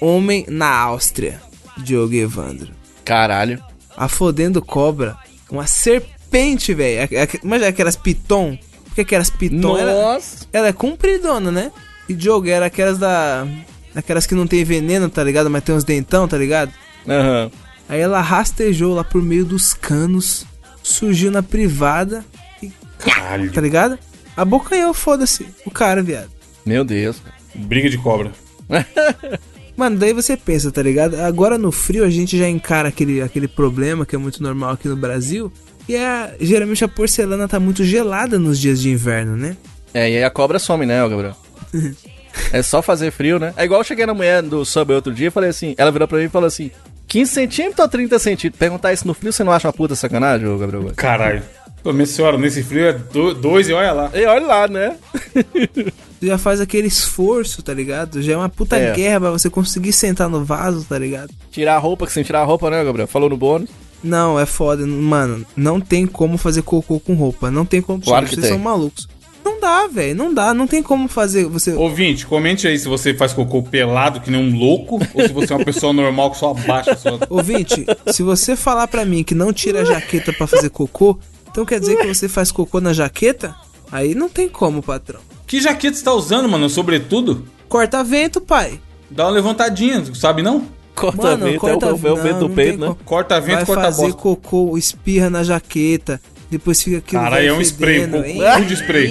homem 0.00 0.46
na 0.48 0.70
Áustria. 0.70 1.40
Diogo 1.78 2.14
Evandro. 2.14 2.72
Caralho. 3.04 3.62
A 3.96 4.08
fodendo 4.08 4.62
cobra, 4.62 5.16
uma 5.50 5.66
serpente, 5.66 6.72
velho. 6.72 7.08
Mas 7.42 7.62
aquelas 7.62 7.96
piton? 7.96 8.56
Que 8.98 9.02
aquelas 9.02 9.30
piton? 9.30 9.78
Ela, 9.78 9.92
Nossa. 9.92 10.44
ela 10.52 10.66
é 10.66 10.72
compridona, 10.72 11.52
né? 11.52 11.70
E 12.08 12.14
Diogo 12.14 12.48
era 12.48 12.66
aquelas 12.66 12.98
da. 12.98 13.46
Aquelas 13.94 14.26
que 14.26 14.34
não 14.34 14.44
tem 14.44 14.64
veneno, 14.64 15.08
tá 15.08 15.22
ligado? 15.22 15.48
Mas 15.48 15.62
tem 15.62 15.72
uns 15.72 15.84
dentão, 15.84 16.26
tá 16.26 16.36
ligado? 16.36 16.72
Aham. 17.06 17.48
Aí 17.88 18.00
ela 18.00 18.20
rastejou 18.20 18.96
lá 18.96 19.04
por 19.04 19.22
meio 19.22 19.44
dos 19.44 19.72
canos, 19.72 20.44
surgiu 20.82 21.30
na 21.30 21.44
privada 21.44 22.24
e. 22.60 22.72
Caralho. 22.98 23.52
Tá 23.52 23.60
ligado? 23.60 23.96
Abocanhou, 24.36 24.92
foda-se. 24.92 25.46
O 25.64 25.70
cara, 25.70 26.02
viado. 26.02 26.30
Meu 26.66 26.84
Deus. 26.84 27.20
cara. 27.20 27.36
Briga 27.54 27.88
de 27.88 27.98
cobra. 27.98 28.32
Mano, 29.76 29.96
daí 29.96 30.12
você 30.12 30.36
pensa, 30.36 30.72
tá 30.72 30.82
ligado? 30.82 31.14
Agora 31.20 31.56
no 31.56 31.70
frio 31.70 32.04
a 32.04 32.10
gente 32.10 32.36
já 32.36 32.48
encara 32.48 32.88
aquele, 32.88 33.22
aquele 33.22 33.46
problema 33.46 34.04
que 34.04 34.16
é 34.16 34.18
muito 34.18 34.42
normal 34.42 34.70
aqui 34.70 34.88
no 34.88 34.96
Brasil. 34.96 35.52
E 35.88 35.96
é, 35.96 36.34
geralmente 36.40 36.84
a 36.84 36.88
porcelana 36.88 37.48
tá 37.48 37.58
muito 37.58 37.82
gelada 37.84 38.38
nos 38.38 38.58
dias 38.58 38.80
de 38.80 38.90
inverno, 38.90 39.36
né? 39.36 39.56
É, 39.94 40.10
e 40.10 40.16
aí 40.18 40.24
a 40.24 40.30
cobra 40.30 40.58
some, 40.58 40.84
né, 40.84 41.00
Gabriel? 41.08 41.34
é 42.52 42.62
só 42.62 42.82
fazer 42.82 43.10
frio, 43.10 43.38
né? 43.38 43.54
É 43.56 43.64
igual 43.64 43.80
eu 43.80 43.84
cheguei 43.84 44.04
na 44.06 44.14
mulher 44.14 44.42
do 44.42 44.64
Subway 44.64 44.96
outro 44.96 45.12
dia 45.14 45.28
e 45.28 45.30
falei 45.30 45.50
assim, 45.50 45.74
ela 45.78 45.90
virou 45.90 46.06
pra 46.06 46.18
mim 46.18 46.24
e 46.24 46.28
falou 46.28 46.46
assim, 46.46 46.70
15 47.06 47.32
centímetros 47.32 47.78
ou 47.78 47.88
30 47.88 48.18
centímetros? 48.18 48.58
Perguntar 48.58 48.92
isso 48.92 49.06
no 49.06 49.14
frio, 49.14 49.32
você 49.32 49.42
não 49.42 49.52
acha 49.52 49.66
uma 49.66 49.72
puta 49.72 49.94
sacanagem, 49.94 50.46
ô 50.46 50.58
Gabriel? 50.58 50.92
Caralho. 50.94 51.42
Pô, 51.82 51.92
minha 51.92 52.06
senhora, 52.06 52.36
nesse 52.36 52.62
frio 52.62 52.86
é 52.88 52.92
do- 52.92 53.32
dois 53.34 53.68
e 53.68 53.72
olha 53.72 53.92
lá. 53.92 54.10
E 54.12 54.26
olha 54.26 54.44
lá, 54.46 54.68
né? 54.68 54.96
Tu 55.72 55.92
já 56.26 56.36
faz 56.36 56.60
aquele 56.60 56.88
esforço, 56.88 57.62
tá 57.62 57.72
ligado? 57.72 58.20
Já 58.20 58.32
é 58.32 58.36
uma 58.36 58.48
puta 58.48 58.76
É. 58.76 58.92
guerra 58.92 59.20
pra 59.20 59.30
você 59.30 59.48
conseguir 59.48 59.92
sentar 59.92 60.28
no 60.28 60.44
vaso, 60.44 60.84
tá 60.86 60.98
ligado? 60.98 61.30
Tirar 61.50 61.76
a 61.76 61.78
roupa, 61.78 62.04
que 62.06 62.12
sem 62.12 62.24
tirar 62.24 62.40
a 62.40 62.44
roupa, 62.44 62.68
né, 62.68 62.82
Gabriel? 62.84 63.06
Falou 63.08 63.30
no 63.30 63.36
bônus. 63.36 63.70
Não, 64.02 64.38
é 64.38 64.46
foda. 64.46 64.86
Mano, 64.86 65.44
não 65.56 65.80
tem 65.80 66.06
como 66.06 66.38
fazer 66.38 66.62
cocô 66.62 67.00
com 67.00 67.14
roupa. 67.14 67.50
Não 67.50 67.64
tem 67.64 67.82
como. 67.82 68.00
Claro 68.02 68.26
que 68.26 68.34
Vocês 68.34 68.46
tem. 68.46 68.54
são 68.54 68.58
malucos. 68.62 69.08
Não 69.44 69.60
dá, 69.60 69.86
velho. 69.86 70.14
Não 70.14 70.32
dá. 70.32 70.54
Não 70.54 70.66
tem 70.66 70.82
como 70.82 71.08
fazer. 71.08 71.46
Você. 71.46 71.72
Ouvinte, 71.72 72.26
comente 72.26 72.68
aí 72.68 72.78
se 72.78 72.86
você 72.86 73.14
faz 73.14 73.32
cocô 73.32 73.62
pelado 73.62 74.20
que 74.20 74.30
nem 74.30 74.40
um 74.40 74.56
louco 74.56 75.00
ou 75.14 75.22
se 75.26 75.32
você 75.32 75.52
é 75.52 75.56
uma 75.56 75.64
pessoa 75.64 75.92
normal 75.92 76.30
que 76.30 76.38
só 76.38 76.50
abaixa 76.50 76.92
a 76.92 76.96
sua. 76.96 77.18
Ouvinte, 77.28 77.86
se 78.12 78.22
você 78.22 78.54
falar 78.54 78.86
pra 78.88 79.04
mim 79.04 79.24
que 79.24 79.34
não 79.34 79.52
tira 79.52 79.82
a 79.82 79.84
jaqueta 79.84 80.32
pra 80.32 80.46
fazer 80.46 80.70
cocô, 80.70 81.18
então 81.50 81.64
quer 81.64 81.80
dizer 81.80 81.96
que 81.96 82.06
você 82.06 82.28
faz 82.28 82.52
cocô 82.52 82.80
na 82.80 82.92
jaqueta? 82.92 83.54
Aí 83.90 84.14
não 84.14 84.28
tem 84.28 84.48
como, 84.48 84.82
patrão. 84.82 85.20
Que 85.46 85.60
jaqueta 85.60 85.96
você 85.96 86.04
tá 86.04 86.12
usando, 86.12 86.48
mano? 86.48 86.68
Sobretudo? 86.68 87.44
Corta 87.68 88.04
vento, 88.04 88.40
pai. 88.40 88.78
Dá 89.10 89.24
uma 89.24 89.30
levantadinha, 89.32 90.04
sabe 90.14 90.42
não? 90.42 90.66
Corta 90.98 91.22
Mano, 91.22 91.46
vento, 91.46 91.60
corta- 91.60 91.86
é 91.86 91.88
o, 91.92 91.92
é 92.08 92.12
o 92.12 92.16
vento 92.16 92.32
não, 92.32 92.38
do 92.40 92.50
peito, 92.50 92.78
né? 92.78 92.86
como. 92.88 92.98
Corta 93.04 93.40
vento, 93.40 93.56
Vai 93.56 93.66
corta 93.66 93.82
fazer 93.82 94.02
bosta. 94.02 94.18
cocô, 94.18 94.76
espirra 94.78 95.30
na 95.30 95.42
jaqueta. 95.42 96.20
Depois 96.50 96.82
fica 96.82 96.98
aquilo. 96.98 97.22
Caralho, 97.22 97.36
vai 97.36 97.46
é 97.48 97.52
um 97.52 97.60
spray, 97.60 98.04
um 98.06 98.10
cu 98.60 98.64
de 98.64 98.74
spray. 98.74 99.10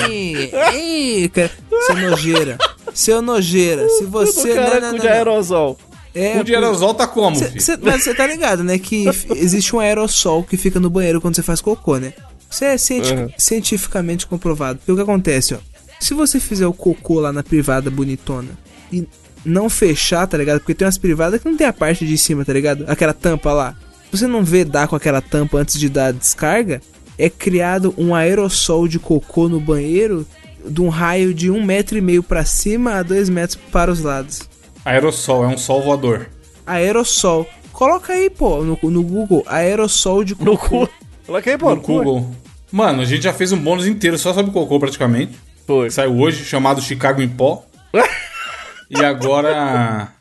Ih, 0.76 1.30
cara. 1.30 1.52
Seu 1.86 1.96
nojeira. 1.96 2.58
Seu 2.94 3.22
nojeira. 3.22 3.88
Se 3.90 4.06
você. 4.06 4.52
o 4.52 4.56
cara 4.56 4.80
não, 4.80 4.82
não, 4.82 4.90
com 4.90 4.96
não, 4.96 5.00
de 5.02 5.08
aerosol. 5.08 5.78
É, 6.16 6.40
O 6.40 6.44
de 6.44 6.56
aerosol 6.56 6.96
tá 6.96 7.06
como, 7.06 7.36
Cê, 7.36 7.78
mas 7.80 8.04
você 8.04 8.12
tá 8.16 8.26
ligado, 8.26 8.64
né? 8.64 8.80
Que 8.80 9.06
existe 9.36 9.76
um 9.76 9.80
aerossol 9.80 10.42
que 10.44 10.58
fica 10.58 10.80
no 10.80 10.90
banheiro 10.90 11.22
quando 11.22 11.36
você 11.36 11.44
faz 11.44 11.62
cocô, 11.62 11.98
né? 11.98 12.12
Isso 12.50 12.64
é 12.64 12.76
cienti- 12.78 13.14
Uhum. 13.14 13.30
cientificamente 13.38 14.26
comprovado. 14.26 14.80
Porque 14.80 14.92
o 14.92 14.96
que 14.96 15.02
acontece, 15.02 15.54
ó? 15.54 15.58
Se 16.00 16.16
você 16.16 16.40
fizer 16.40 16.66
o 16.66 16.74
cocô 16.74 17.20
lá 17.20 17.32
na 17.32 17.44
privada 17.44 17.92
bonitona 17.92 18.50
e 18.92 19.08
não 19.48 19.70
fechar, 19.70 20.28
tá 20.28 20.38
ligado? 20.38 20.60
Porque 20.60 20.74
tem 20.76 20.86
umas 20.86 20.98
privadas 20.98 21.42
que 21.42 21.50
não 21.50 21.58
tem 21.58 21.68
a 21.68 21.74
parte 21.74 22.06
de 22.06 22.18
cima, 22.18 22.44
tá 22.46 22.54
ligado? 22.54 22.86
Aquela 22.88 23.14
tampa 23.14 23.52
lá. 23.54 23.76
Se 24.12 24.18
você 24.20 24.28
não 24.28 24.44
vedar 24.44 24.88
com 24.88 24.96
aquela 24.96 25.22
tampa 25.22 25.58
antes 25.58 25.80
de 25.80 25.90
dar 25.90 26.08
a 26.08 26.12
descarga, 26.12 26.82
é 27.18 27.30
criado 27.30 27.94
um 27.98 28.14
aerossol 28.14 28.88
de 28.88 29.00
cocô 29.00 29.50
no 29.50 29.60
banheiro 29.60 30.26
de 30.66 30.82
um 30.82 30.90
raio 30.90 31.34
de 31.34 31.50
um 31.50 31.64
metro 31.64 31.98
e 31.98 32.02
meio 32.02 32.22
pra 32.22 32.44
cima 32.46 32.96
a 32.96 33.04
dois 33.04 33.30
metros 33.30 33.58
para 33.72 33.90
os 33.90 34.02
lados 34.02 34.42
Aerossol, 34.84 35.44
é 35.46 35.48
um 35.48 35.58
sol 35.58 35.82
voador. 35.82 36.28
aerossol. 36.66 37.48
Coloca 37.74 38.14
aí, 38.14 38.30
pô, 38.30 38.64
no, 38.64 38.78
no 38.84 39.04
Google, 39.04 39.44
aerossol 39.48 40.24
de 40.24 40.34
No 40.40 40.58
cocô. 40.58 40.88
cu. 40.88 40.94
Coloca 41.26 41.50
aí, 41.50 41.58
pô. 41.58 41.70
No 41.70 41.76
no 41.76 41.82
cu. 41.82 41.94
Google. 41.94 42.32
Mano, 42.72 43.02
a 43.02 43.06
gente 43.06 43.24
já 43.24 43.34
fez 43.34 43.52
um 43.52 43.58
bônus 43.58 43.86
inteiro 43.86 44.18
só 44.18 44.34
sobre 44.34 44.52
cocô, 44.52 44.80
praticamente. 44.80 45.34
Foi. 45.66 45.90
Saiu 45.90 46.18
hoje, 46.20 46.44
chamado 46.46 46.82
Chicago 46.82 47.22
em 47.22 47.28
Pó. 47.30 47.66
e 48.90 49.04
agora. 49.04 50.12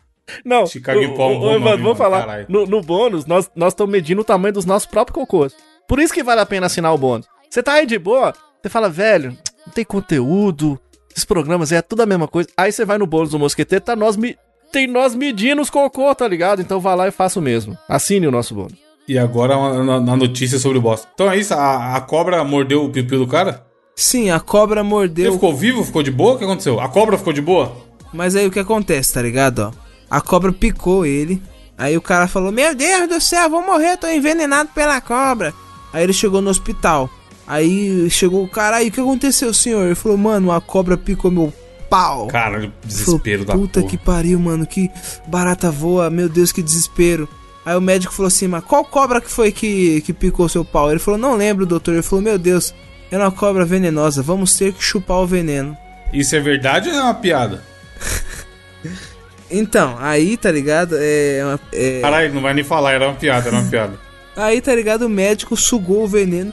Não, 0.44 0.66
Chicago 0.66 0.98
o- 0.98 1.02
um 1.04 1.56
o- 1.56 1.60
vamos 1.60 1.96
falar. 1.98 2.20
caralho. 2.20 2.46
No, 2.48 2.66
no 2.66 2.80
bônus, 2.80 3.24
nós 3.26 3.48
estamos 3.68 3.92
medindo 3.92 4.20
o 4.20 4.24
tamanho 4.24 4.54
dos 4.54 4.64
nossos 4.64 4.86
próprios 4.86 5.14
cocôs. 5.14 5.54
Por 5.88 6.00
isso 6.00 6.12
que 6.12 6.22
vale 6.22 6.40
a 6.40 6.46
pena 6.46 6.66
assinar 6.66 6.92
o 6.92 6.98
bônus. 6.98 7.26
Você 7.48 7.62
tá 7.62 7.74
aí 7.74 7.86
de 7.86 7.96
boa, 7.98 8.34
você 8.60 8.68
fala, 8.68 8.88
velho, 8.90 9.36
não 9.64 9.72
tem 9.72 9.84
conteúdo, 9.84 10.78
esses 11.10 11.24
programas 11.24 11.70
é 11.70 11.80
tudo 11.80 12.02
a 12.02 12.06
mesma 12.06 12.26
coisa. 12.26 12.48
Aí 12.56 12.72
você 12.72 12.84
vai 12.84 12.98
no 12.98 13.06
bônus 13.06 13.30
do 13.30 13.38
Mosqueteiro, 13.38 13.84
tá 13.84 13.94
nós 13.94 14.16
me... 14.16 14.36
tem 14.72 14.88
nós 14.88 15.14
medindo 15.14 15.62
os 15.62 15.70
cocô, 15.70 16.12
tá 16.14 16.26
ligado? 16.26 16.60
Então 16.60 16.80
vá 16.80 16.94
lá 16.94 17.06
e 17.06 17.12
faça 17.12 17.38
o 17.38 17.42
mesmo. 17.42 17.78
Assine 17.88 18.26
o 18.26 18.32
nosso 18.32 18.52
bônus. 18.54 18.74
E 19.06 19.16
agora 19.16 19.56
na 19.84 20.16
notícia 20.16 20.58
sobre 20.58 20.78
o 20.78 20.80
bosta. 20.82 21.06
Então 21.14 21.30
é 21.30 21.36
isso, 21.38 21.54
a, 21.54 21.94
a 21.94 22.00
cobra 22.00 22.42
mordeu 22.42 22.84
o 22.84 22.90
piu 22.90 23.04
do 23.04 23.28
cara? 23.28 23.64
Sim, 23.94 24.30
a 24.30 24.40
cobra 24.40 24.80
Ele 24.80 24.88
mordeu. 24.88 25.32
ficou 25.34 25.54
vivo? 25.54 25.84
Ficou 25.84 26.02
de 26.02 26.10
boa? 26.10 26.34
O 26.34 26.38
que 26.38 26.44
aconteceu? 26.44 26.80
A 26.80 26.88
cobra 26.88 27.16
ficou 27.16 27.32
de 27.32 27.40
boa? 27.40 27.72
Mas 28.12 28.36
aí 28.36 28.46
o 28.46 28.50
que 28.50 28.58
acontece, 28.58 29.12
tá 29.12 29.22
ligado? 29.22 29.60
Ó, 29.60 29.72
a 30.10 30.20
cobra 30.20 30.52
picou 30.52 31.04
ele. 31.04 31.42
Aí 31.76 31.96
o 31.96 32.00
cara 32.02 32.26
falou: 32.26 32.50
Meu 32.52 32.74
Deus 32.74 33.08
do 33.08 33.20
céu, 33.20 33.50
vou 33.50 33.62
morrer, 33.62 33.96
tô 33.96 34.06
envenenado 34.06 34.70
pela 34.74 35.00
cobra. 35.00 35.52
Aí 35.92 36.02
ele 36.02 36.12
chegou 36.12 36.40
no 36.40 36.50
hospital. 36.50 37.10
Aí 37.46 38.08
chegou 38.10 38.42
o 38.42 38.48
cara, 38.48 38.76
aí 38.76 38.88
o 38.88 38.92
que 38.92 39.00
aconteceu, 39.00 39.52
senhor? 39.52 39.86
Ele 39.86 39.94
falou: 39.94 40.16
Mano, 40.18 40.50
a 40.50 40.60
cobra 40.60 40.96
picou 40.96 41.30
meu 41.30 41.52
pau. 41.88 42.26
Cara, 42.28 42.54
Falou, 42.54 42.72
desespero 42.84 43.44
da 43.44 43.54
Puta 43.54 43.80
porra. 43.80 43.90
que 43.90 43.96
pariu, 43.96 44.38
mano, 44.38 44.66
que 44.66 44.90
barata 45.26 45.70
voa, 45.70 46.10
meu 46.10 46.28
Deus, 46.28 46.50
que 46.52 46.62
desespero. 46.62 47.28
Aí 47.64 47.76
o 47.76 47.80
médico 47.80 48.14
falou 48.14 48.28
assim, 48.28 48.46
mas 48.46 48.62
qual 48.64 48.84
cobra 48.84 49.20
que 49.20 49.28
foi 49.30 49.50
que, 49.50 50.00
que 50.02 50.12
picou 50.12 50.48
seu 50.48 50.64
pau? 50.64 50.88
Ele 50.88 51.00
falou, 51.00 51.18
não 51.18 51.34
lembro, 51.34 51.66
doutor. 51.66 51.94
Ele 51.94 52.02
falou, 52.02 52.22
meu 52.22 52.38
Deus, 52.38 52.72
era 53.10 53.24
uma 53.24 53.32
cobra 53.32 53.64
venenosa, 53.64 54.22
vamos 54.22 54.56
ter 54.56 54.72
que 54.72 54.82
chupar 54.82 55.18
o 55.18 55.26
veneno. 55.26 55.76
Isso 56.12 56.36
é 56.36 56.40
verdade 56.40 56.88
ou 56.88 56.94
é 56.94 57.02
uma 57.02 57.14
piada? 57.14 57.64
Então, 59.50 59.96
aí, 60.00 60.36
tá 60.36 60.50
ligado? 60.50 60.96
É, 60.98 61.40
uma- 61.44 61.60
é- 61.72 62.00
Caralho, 62.00 62.34
não 62.34 62.42
vai 62.42 62.52
nem 62.52 62.64
falar, 62.64 62.92
era 62.92 63.06
uma 63.06 63.14
piada, 63.14 63.48
era 63.48 63.56
uma 63.56 63.70
piada. 63.70 63.92
Aí, 64.36 64.60
tá 64.60 64.74
ligado? 64.74 65.02
O 65.06 65.08
médico 65.08 65.56
sugou 65.56 66.02
o 66.04 66.08
veneno 66.08 66.52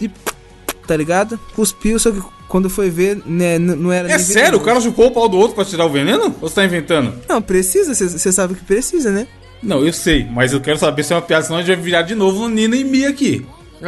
e, 0.00 0.10
tá 0.86 0.94
ligado? 0.94 1.40
Cuspiu, 1.54 1.98
só 1.98 2.10
que 2.10 2.22
quando 2.48 2.68
foi 2.68 2.90
ver, 2.90 3.22
né, 3.24 3.58
não 3.58 3.90
era 3.90 4.12
É 4.12 4.18
sério? 4.18 4.58
O 4.58 4.60
cara 4.62 4.78
chupou 4.80 5.06
o 5.06 5.10
pau 5.10 5.26
do 5.28 5.38
outro 5.38 5.54
pra 5.56 5.64
tirar 5.64 5.86
o 5.86 5.88
veneno? 5.90 6.24
Ou 6.40 6.48
você 6.48 6.56
tá 6.56 6.64
inventando? 6.66 7.14
Não, 7.26 7.40
precisa, 7.40 7.94
você 7.94 8.30
sabe 8.30 8.54
que 8.54 8.64
precisa, 8.64 9.10
né? 9.10 9.26
Não, 9.62 9.82
eu 9.84 9.92
sei, 9.92 10.26
mas 10.30 10.52
eu 10.52 10.60
quero 10.60 10.78
saber 10.78 11.02
se 11.02 11.14
é 11.14 11.16
uma 11.16 11.22
piada, 11.22 11.44
senão 11.46 11.58
a 11.58 11.62
gente 11.62 11.74
vai 11.74 11.82
virar 11.82 12.02
de 12.02 12.14
novo 12.14 12.40
no 12.42 12.48
Nina 12.50 12.76
e 12.76 12.84
Mia 12.84 13.08
aqui. 13.08 13.44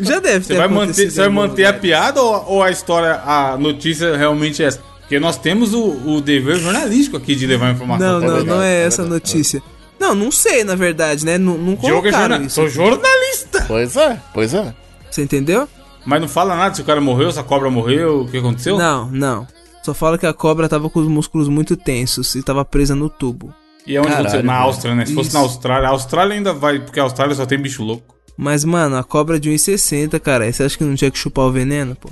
Já 0.00 0.18
deve 0.18 0.44
Você 0.44 0.52
ter 0.54 0.58
vai 0.58 0.68
manter, 0.68 1.10
você 1.10 1.20
vai 1.20 1.28
manter 1.28 1.64
a 1.64 1.72
piada 1.72 2.20
ou, 2.20 2.44
ou 2.54 2.62
a 2.62 2.70
história, 2.70 3.20
a 3.24 3.56
notícia 3.56 4.16
realmente 4.16 4.62
é 4.62 4.66
essa? 4.66 4.80
Porque 5.08 5.18
nós 5.18 5.38
temos 5.38 5.72
o, 5.72 5.84
o 6.06 6.20
dever 6.20 6.58
jornalístico 6.58 7.16
aqui 7.16 7.34
de 7.34 7.46
levar 7.46 7.68
a 7.68 7.70
informação. 7.70 8.20
Não, 8.20 8.28
não, 8.28 8.44
não 8.44 8.62
é 8.62 8.84
essa 8.84 9.00
a 9.00 9.06
notícia. 9.06 9.62
Não, 9.98 10.14
não 10.14 10.30
sei, 10.30 10.62
na 10.64 10.74
verdade, 10.74 11.24
né? 11.24 11.38
Não, 11.38 11.56
não 11.56 11.76
Diogo 11.76 11.86
é 11.86 12.12
colocaram 12.12 12.20
jornalista. 12.20 12.46
isso. 12.46 12.54
Sou 12.54 12.68
jornalista. 12.68 13.64
Pois 13.66 13.96
é, 13.96 14.20
pois 14.34 14.52
é. 14.52 14.74
Você 15.10 15.22
entendeu? 15.22 15.66
Mas 16.04 16.20
não 16.20 16.28
fala 16.28 16.54
nada 16.54 16.74
se 16.74 16.82
o 16.82 16.84
cara 16.84 17.00
morreu, 17.00 17.32
se 17.32 17.40
a 17.40 17.42
cobra 17.42 17.70
morreu, 17.70 18.20
o 18.20 18.28
que 18.28 18.36
aconteceu? 18.36 18.76
Não, 18.76 19.10
não. 19.10 19.46
Só 19.82 19.94
fala 19.94 20.18
que 20.18 20.26
a 20.26 20.34
cobra 20.34 20.68
tava 20.68 20.90
com 20.90 21.00
os 21.00 21.08
músculos 21.08 21.48
muito 21.48 21.74
tensos 21.74 22.34
e 22.34 22.42
tava 22.42 22.62
presa 22.62 22.94
no 22.94 23.08
tubo. 23.08 23.50
E 23.86 23.96
é 23.96 24.00
onde 24.00 24.08
Caralho, 24.08 24.26
aconteceu? 24.26 24.46
Na 24.46 24.52
velho. 24.52 24.64
Áustria, 24.66 24.94
né? 24.94 25.06
Se 25.06 25.14
fosse 25.14 25.28
Isso. 25.30 25.38
na 25.38 25.42
Austrália, 25.42 25.88
a 25.88 25.92
Austrália 25.92 26.34
ainda 26.34 26.52
vai, 26.52 26.80
porque 26.80 27.00
a 27.00 27.04
Austrália 27.04 27.34
só 27.34 27.46
tem 27.46 27.58
bicho 27.58 27.82
louco. 27.82 28.14
Mas, 28.36 28.62
mano, 28.62 28.96
a 28.96 29.02
cobra 29.02 29.40
de 29.40 29.48
1,60, 29.50 30.20
cara. 30.20 30.52
Você 30.52 30.62
acha 30.62 30.76
que 30.76 30.84
não 30.84 30.94
tinha 30.94 31.10
que 31.10 31.18
chupar 31.18 31.46
o 31.46 31.50
veneno, 31.50 31.96
pô? 31.96 32.10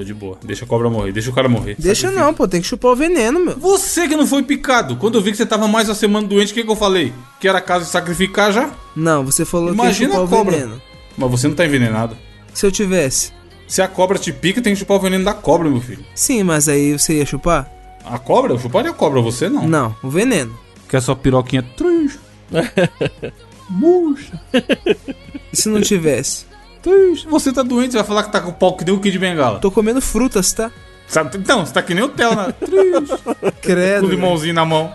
Tô 0.00 0.04
de 0.04 0.14
boa. 0.14 0.38
Deixa 0.42 0.64
a 0.64 0.68
cobra 0.68 0.88
morrer, 0.88 1.12
deixa 1.12 1.28
o 1.28 1.32
cara 1.34 1.46
morrer. 1.46 1.76
Deixa 1.78 2.02
Sacrifica. 2.06 2.24
não, 2.26 2.32
pô. 2.32 2.48
Tem 2.48 2.60
que 2.62 2.66
chupar 2.66 2.92
o 2.92 2.96
veneno, 2.96 3.38
meu. 3.38 3.58
Você 3.58 4.08
que 4.08 4.16
não 4.16 4.26
foi 4.26 4.42
picado. 4.42 4.96
Quando 4.96 5.16
eu 5.18 5.20
vi 5.22 5.30
que 5.30 5.36
você 5.36 5.44
tava 5.44 5.68
mais 5.68 5.90
uma 5.90 5.94
semana 5.94 6.26
doente, 6.26 6.52
o 6.52 6.54
que, 6.54 6.64
que 6.64 6.70
eu 6.70 6.74
falei? 6.76 7.12
Que 7.38 7.46
era 7.46 7.60
caso 7.60 7.84
de 7.84 7.90
sacrificar 7.90 8.50
já? 8.50 8.70
Não, 8.96 9.22
você 9.26 9.44
falou 9.44 9.74
Imagina 9.74 10.10
que 10.12 10.16
ia 10.16 10.22
a 10.22 10.24
chupar 10.24 10.38
cobra. 10.38 10.54
o 10.56 10.58
veneno. 10.58 10.82
Mas 11.18 11.30
você 11.30 11.48
não 11.48 11.54
tá 11.54 11.66
envenenado. 11.66 12.16
Se 12.54 12.64
eu 12.64 12.72
tivesse. 12.72 13.30
Se 13.68 13.82
a 13.82 13.88
cobra 13.88 14.18
te 14.18 14.32
pica, 14.32 14.62
tem 14.62 14.72
que 14.72 14.78
chupar 14.78 14.96
o 14.96 15.00
veneno 15.00 15.22
da 15.22 15.34
cobra, 15.34 15.68
meu 15.68 15.82
filho. 15.82 16.02
Sim, 16.14 16.42
mas 16.44 16.66
aí 16.66 16.98
você 16.98 17.18
ia 17.18 17.26
chupar? 17.26 17.70
A 18.06 18.18
cobra? 18.18 18.54
Eu 18.54 18.58
chuparia 18.58 18.90
a 18.90 18.94
cobra, 18.94 19.20
você 19.20 19.50
não. 19.50 19.68
Não, 19.68 19.94
o 20.02 20.08
veneno. 20.08 20.58
Que 20.88 20.96
é 20.96 21.00
só 21.02 21.14
piroquinha 21.14 21.62
triste. 21.76 22.18
Murcha, 23.68 24.40
E 25.52 25.56
se 25.56 25.68
não 25.68 25.80
tivesse? 25.80 26.46
Triste. 26.82 27.26
Você 27.28 27.52
tá 27.52 27.62
doente, 27.62 27.92
você 27.92 27.98
vai 27.98 28.06
falar 28.06 28.22
que 28.24 28.32
tá 28.32 28.40
com 28.40 28.50
o 28.50 28.54
pau 28.54 28.76
que 28.76 28.84
deu 28.84 28.94
o 28.96 29.00
Kid 29.00 29.18
Bengala. 29.18 29.58
Tô 29.58 29.70
comendo 29.70 30.00
frutas, 30.00 30.52
tá? 30.52 30.70
Sabe- 31.06 31.36
Então, 31.38 31.64
você 31.66 31.72
tá 31.72 31.82
que 31.82 31.92
nem 31.94 32.04
o 32.04 32.08
Theo, 32.08 32.34
né? 32.34 32.52
Triste. 32.60 33.22
Com 33.24 33.34
Credo. 33.60 34.06
o 34.06 34.10
limãozinho 34.10 34.54
na 34.54 34.64
mão. 34.64 34.92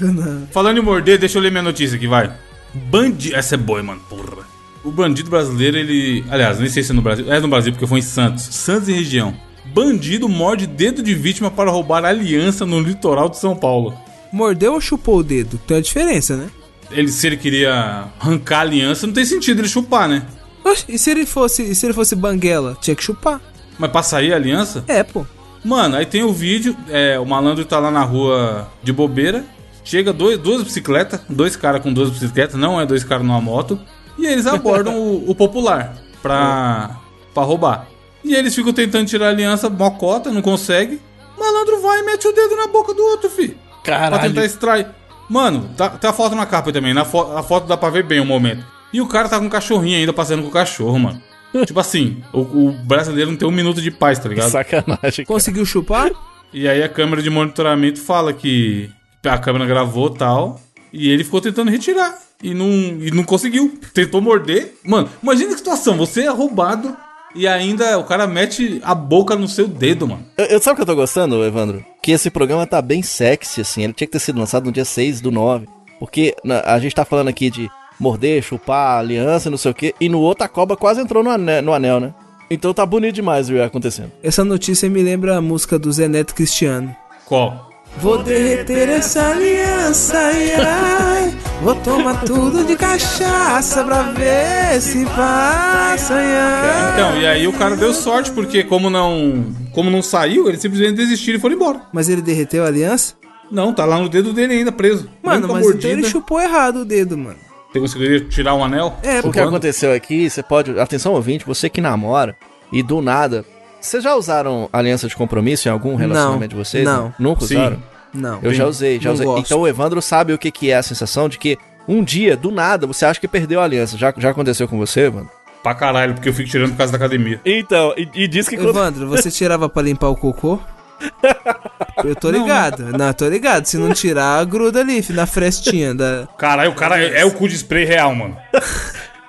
Não. 0.00 0.46
Falando 0.52 0.78
em 0.78 0.82
morder, 0.82 1.18
deixa 1.18 1.38
eu 1.38 1.42
ler 1.42 1.50
minha 1.50 1.62
notícia 1.62 1.96
aqui, 1.96 2.06
vai. 2.06 2.32
Bandido. 2.74 3.34
Essa 3.36 3.54
é 3.54 3.58
boa, 3.58 3.82
mano, 3.82 4.00
porra. 4.08 4.44
O 4.84 4.90
bandido 4.90 5.28
brasileiro, 5.30 5.76
ele. 5.76 6.24
Aliás, 6.30 6.60
nem 6.60 6.68
sei 6.68 6.82
se 6.82 6.92
é 6.92 6.94
no 6.94 7.02
Brasil. 7.02 7.32
É 7.32 7.40
no 7.40 7.48
Brasil, 7.48 7.72
porque 7.72 7.86
foi 7.86 7.98
em 7.98 8.02
Santos. 8.02 8.44
Santos 8.44 8.88
e 8.88 8.92
região. 8.92 9.34
Bandido 9.64 10.28
morde 10.28 10.66
dedo 10.66 11.02
de 11.02 11.12
vítima 11.14 11.50
para 11.50 11.70
roubar 11.70 12.04
aliança 12.04 12.64
no 12.64 12.78
litoral 12.78 13.28
de 13.28 13.38
São 13.38 13.56
Paulo. 13.56 13.94
Mordeu 14.32 14.74
ou 14.74 14.80
chupou 14.80 15.18
o 15.18 15.22
dedo? 15.24 15.58
Tem 15.66 15.76
uma 15.76 15.82
diferença, 15.82 16.36
né? 16.36 16.48
Ele, 16.90 17.08
se 17.08 17.26
ele 17.26 17.36
queria 17.36 18.04
arrancar 18.20 18.58
a 18.58 18.60
aliança, 18.62 19.06
não 19.06 19.14
tem 19.14 19.24
sentido 19.24 19.60
ele 19.60 19.68
chupar, 19.68 20.08
né? 20.08 20.22
Oxe, 20.64 20.84
e 20.88 20.98
se 20.98 21.10
ele 21.10 21.26
fosse, 21.26 21.62
e 21.62 21.74
se 21.74 21.86
ele 21.86 21.92
fosse 21.92 22.14
banguela? 22.14 22.76
Tinha 22.80 22.94
que 22.94 23.02
chupar. 23.02 23.40
Mas 23.78 23.90
pra 23.90 24.02
sair 24.02 24.32
a 24.32 24.36
aliança? 24.36 24.84
É, 24.88 25.02
pô. 25.02 25.24
Mano, 25.64 25.96
aí 25.96 26.06
tem 26.06 26.22
o 26.22 26.32
vídeo, 26.32 26.76
é, 26.88 27.18
o 27.18 27.24
malandro 27.26 27.64
tá 27.64 27.78
lá 27.78 27.90
na 27.90 28.02
rua 28.02 28.68
de 28.82 28.92
bobeira, 28.92 29.44
chega 29.84 30.12
dois, 30.12 30.38
duas 30.38 30.62
bicicletas, 30.62 31.20
dois 31.28 31.56
caras 31.56 31.82
com 31.82 31.92
duas 31.92 32.10
bicicletas, 32.10 32.54
não 32.54 32.80
é 32.80 32.86
dois 32.86 33.02
caras 33.02 33.26
numa 33.26 33.40
moto, 33.40 33.78
e 34.16 34.26
eles 34.26 34.46
abordam 34.48 34.96
o, 34.96 35.30
o 35.30 35.34
popular 35.34 35.96
pra, 36.22 36.96
pra 37.34 37.42
roubar. 37.42 37.88
E 38.24 38.34
eles 38.34 38.54
ficam 38.54 38.72
tentando 38.72 39.06
tirar 39.06 39.26
a 39.26 39.30
aliança, 39.30 39.68
mocota, 39.68 40.30
não 40.30 40.42
consegue. 40.42 41.00
O 41.36 41.40
malandro 41.40 41.80
vai 41.80 42.00
e 42.00 42.02
mete 42.02 42.26
o 42.26 42.32
dedo 42.32 42.56
na 42.56 42.66
boca 42.66 42.94
do 42.94 43.02
outro, 43.02 43.28
filho. 43.30 43.56
Pra 43.84 44.00
tentar 44.08 44.18
Caralho. 44.18 44.40
extrair. 44.40 44.86
Mano, 45.28 45.70
tá, 45.76 45.90
tá 45.90 46.10
a 46.10 46.12
foto 46.12 46.34
na 46.34 46.46
capa 46.46 46.72
também. 46.72 46.94
Na 46.94 47.04
fo 47.04 47.20
a 47.36 47.42
foto 47.42 47.66
dá 47.66 47.76
pra 47.76 47.90
ver 47.90 48.04
bem 48.04 48.20
o 48.20 48.24
momento. 48.24 48.64
E 48.92 49.00
o 49.00 49.06
cara 49.06 49.28
tá 49.28 49.38
com 49.38 49.46
um 49.46 49.50
cachorrinho 49.50 49.98
ainda, 49.98 50.12
passeando 50.12 50.42
com 50.42 50.48
o 50.48 50.52
cachorro, 50.52 50.98
mano. 50.98 51.22
tipo 51.66 51.78
assim, 51.80 52.22
o, 52.32 52.40
o 52.40 52.72
brasileiro 52.72 53.30
não 53.30 53.38
tem 53.38 53.48
um 53.48 53.52
minuto 53.52 53.80
de 53.80 53.90
paz, 53.90 54.18
tá 54.18 54.28
ligado? 54.28 54.50
Sacanagem. 54.50 55.24
cara. 55.24 55.26
Conseguiu 55.26 55.64
chupar? 55.64 56.10
E 56.52 56.68
aí 56.68 56.82
a 56.82 56.88
câmera 56.88 57.22
de 57.22 57.30
monitoramento 57.30 58.00
fala 58.00 58.32
que 58.32 58.90
a 59.24 59.38
câmera 59.38 59.66
gravou 59.66 60.10
tal. 60.10 60.60
E 60.92 61.10
ele 61.10 61.24
ficou 61.24 61.40
tentando 61.40 61.70
retirar. 61.70 62.16
E 62.42 62.54
não, 62.54 62.68
e 62.68 63.10
não 63.10 63.24
conseguiu. 63.24 63.78
Tentou 63.92 64.20
morder. 64.20 64.74
Mano, 64.84 65.08
imagina 65.22 65.52
que 65.52 65.58
situação. 65.58 65.96
Você 65.96 66.22
é 66.22 66.30
roubado 66.30 66.96
e 67.36 67.46
ainda 67.46 67.98
o 67.98 68.04
cara 68.04 68.26
mete 68.26 68.80
a 68.84 68.94
boca 68.94 69.36
no 69.36 69.46
seu 69.48 69.66
dedo, 69.68 70.06
mano. 70.08 70.24
Eu, 70.36 70.44
eu- 70.46 70.60
sabe 70.60 70.72
o 70.74 70.76
que 70.76 70.82
eu 70.82 70.86
tô 70.86 70.94
gostando, 70.96 71.44
Evandro? 71.44 71.84
Que 72.02 72.12
esse 72.12 72.30
programa 72.30 72.66
tá 72.66 72.80
bem 72.82 73.02
sexy, 73.02 73.60
assim. 73.60 73.82
Ele 73.84 73.92
tinha 73.92 74.06
que 74.06 74.12
ter 74.12 74.18
sido 74.18 74.38
lançado 74.38 74.64
no 74.66 74.72
dia 74.72 74.84
6 74.84 75.20
do 75.20 75.30
9. 75.30 75.66
Porque 75.98 76.34
na- 76.44 76.60
a 76.60 76.78
gente 76.78 76.94
tá 76.94 77.04
falando 77.04 77.28
aqui 77.28 77.50
de 77.50 77.70
morder, 77.98 78.42
chupar, 78.42 78.98
aliança, 78.98 79.48
não 79.50 79.56
sei 79.58 79.70
o 79.70 79.74
quê. 79.74 79.94
E 80.00 80.08
no 80.08 80.20
outro 80.20 80.44
a 80.44 80.48
cobra 80.48 80.76
quase 80.76 81.00
entrou 81.00 81.22
no 81.24 81.30
anel, 81.30 81.62
no 81.62 81.72
anel 81.72 82.00
né? 82.00 82.14
Então 82.50 82.72
tá 82.74 82.84
bonito 82.86 83.14
demais 83.14 83.48
o 83.48 83.52
que 83.54 83.60
acontecendo. 83.60 84.12
Essa 84.22 84.44
notícia 84.44 84.88
me 84.88 85.02
lembra 85.02 85.36
a 85.36 85.40
música 85.40 85.78
do 85.78 85.90
Zé 85.92 86.06
Neto 86.06 86.34
Cristiano. 86.34 86.94
Qual? 87.24 87.70
Vou 87.98 88.22
derreter 88.22 88.88
essa 88.90 89.30
aliança, 89.30 90.16
ai, 90.18 90.52
ai. 90.54 91.36
Vou 91.62 91.74
tomar 91.76 92.22
tudo 92.24 92.64
de 92.64 92.76
cachaça 92.76 93.82
pra 93.82 94.02
ver 94.02 94.80
se 94.80 95.04
passa, 95.06 96.14
ai, 96.14 96.36
ai. 96.36 96.92
Então, 96.92 97.18
e 97.20 97.26
aí 97.26 97.48
o 97.48 97.52
cara 97.52 97.74
deu 97.76 97.92
sorte, 97.94 98.30
porque 98.30 98.62
como 98.62 98.88
não, 98.90 99.44
como 99.72 99.90
não 99.90 100.02
saiu, 100.02 100.48
ele 100.48 100.58
simplesmente 100.58 100.94
desistiu 100.96 101.34
e 101.34 101.38
foi 101.38 101.52
embora. 101.52 101.80
Mas 101.92 102.08
ele 102.08 102.22
derreteu 102.22 102.62
a 102.62 102.68
aliança? 102.68 103.14
Não, 103.50 103.72
tá 103.72 103.84
lá 103.84 103.98
no 103.98 104.08
dedo 104.08 104.32
dele 104.32 104.54
ainda, 104.54 104.70
preso. 104.70 105.08
Mano, 105.22 105.48
mas 105.48 105.66
então 105.66 105.90
ele 105.90 106.04
chupou 106.04 106.40
errado 106.40 106.80
o 106.80 106.84
dedo, 106.84 107.16
mano. 107.16 107.38
Você 107.72 107.80
conseguiria 107.80 108.20
tirar 108.20 108.54
um 108.54 108.62
anel? 108.64 108.94
É, 109.02 109.20
O 109.20 109.32
que 109.32 109.40
aconteceu 109.40 109.92
aqui, 109.92 110.28
você 110.28 110.42
pode. 110.42 110.78
Atenção, 110.78 111.14
ouvinte, 111.14 111.44
você 111.46 111.68
que 111.68 111.80
namora 111.80 112.36
e 112.72 112.82
do 112.82 113.00
nada. 113.00 113.44
Vocês 113.80 114.02
já 114.02 114.14
usaram 114.14 114.68
aliança 114.72 115.06
de 115.08 115.14
compromisso 115.16 115.68
em 115.68 115.70
algum 115.70 115.94
relacionamento 115.94 116.50
de 116.50 116.56
vocês? 116.56 116.84
não. 116.84 117.14
Nunca 117.18 117.46
Sim. 117.46 117.76
Não. 118.12 118.38
Eu 118.42 118.52
já 118.54 118.66
usei, 118.66 118.98
já 119.00 119.10
Não 119.10 119.14
usei. 119.14 119.26
gosto. 119.26 119.46
Então 119.46 119.60
o 119.60 119.68
Evandro 119.68 120.00
sabe 120.00 120.32
o 120.32 120.38
que, 120.38 120.50
que 120.50 120.70
é 120.70 120.76
a 120.76 120.82
sensação 120.82 121.28
de 121.28 121.38
que 121.38 121.58
um 121.88 122.02
dia, 122.02 122.36
do 122.36 122.50
nada, 122.50 122.86
você 122.86 123.04
acha 123.04 123.20
que 123.20 123.28
perdeu 123.28 123.60
a 123.60 123.64
aliança. 123.64 123.96
Já, 123.96 124.12
já 124.16 124.30
aconteceu 124.30 124.66
com 124.66 124.78
você, 124.78 125.08
mano? 125.10 125.28
Pra 125.62 125.74
caralho, 125.74 126.14
porque 126.14 126.28
eu 126.28 126.34
fico 126.34 126.48
tirando 126.48 126.70
por 126.70 126.78
causa 126.78 126.92
da 126.92 126.96
academia. 126.96 127.40
Então, 127.44 127.92
e, 127.96 128.08
e 128.14 128.28
diz 128.28 128.48
que 128.48 128.54
Evandro, 128.54 129.08
você 129.08 129.30
tirava 129.30 129.68
pra 129.68 129.82
limpar 129.82 130.08
o 130.08 130.16
cocô? 130.16 130.60
Eu 132.04 132.14
tô 132.14 132.30
ligado. 132.30 132.84
Não, 132.96 133.12
tô 133.12 133.28
ligado. 133.28 133.66
Se 133.66 133.76
não 133.76 133.92
tirar, 133.92 134.44
gruda 134.44 134.80
ali, 134.80 135.04
na 135.10 135.26
frestinha 135.26 135.94
da. 135.94 136.28
Caralho, 136.38 136.70
o 136.70 136.74
cara 136.74 137.02
é, 137.02 137.20
é 137.20 137.24
o 137.24 137.30
cu 137.32 137.48
de 137.48 137.54
spray 137.56 137.84
real, 137.84 138.14
mano. 138.14 138.36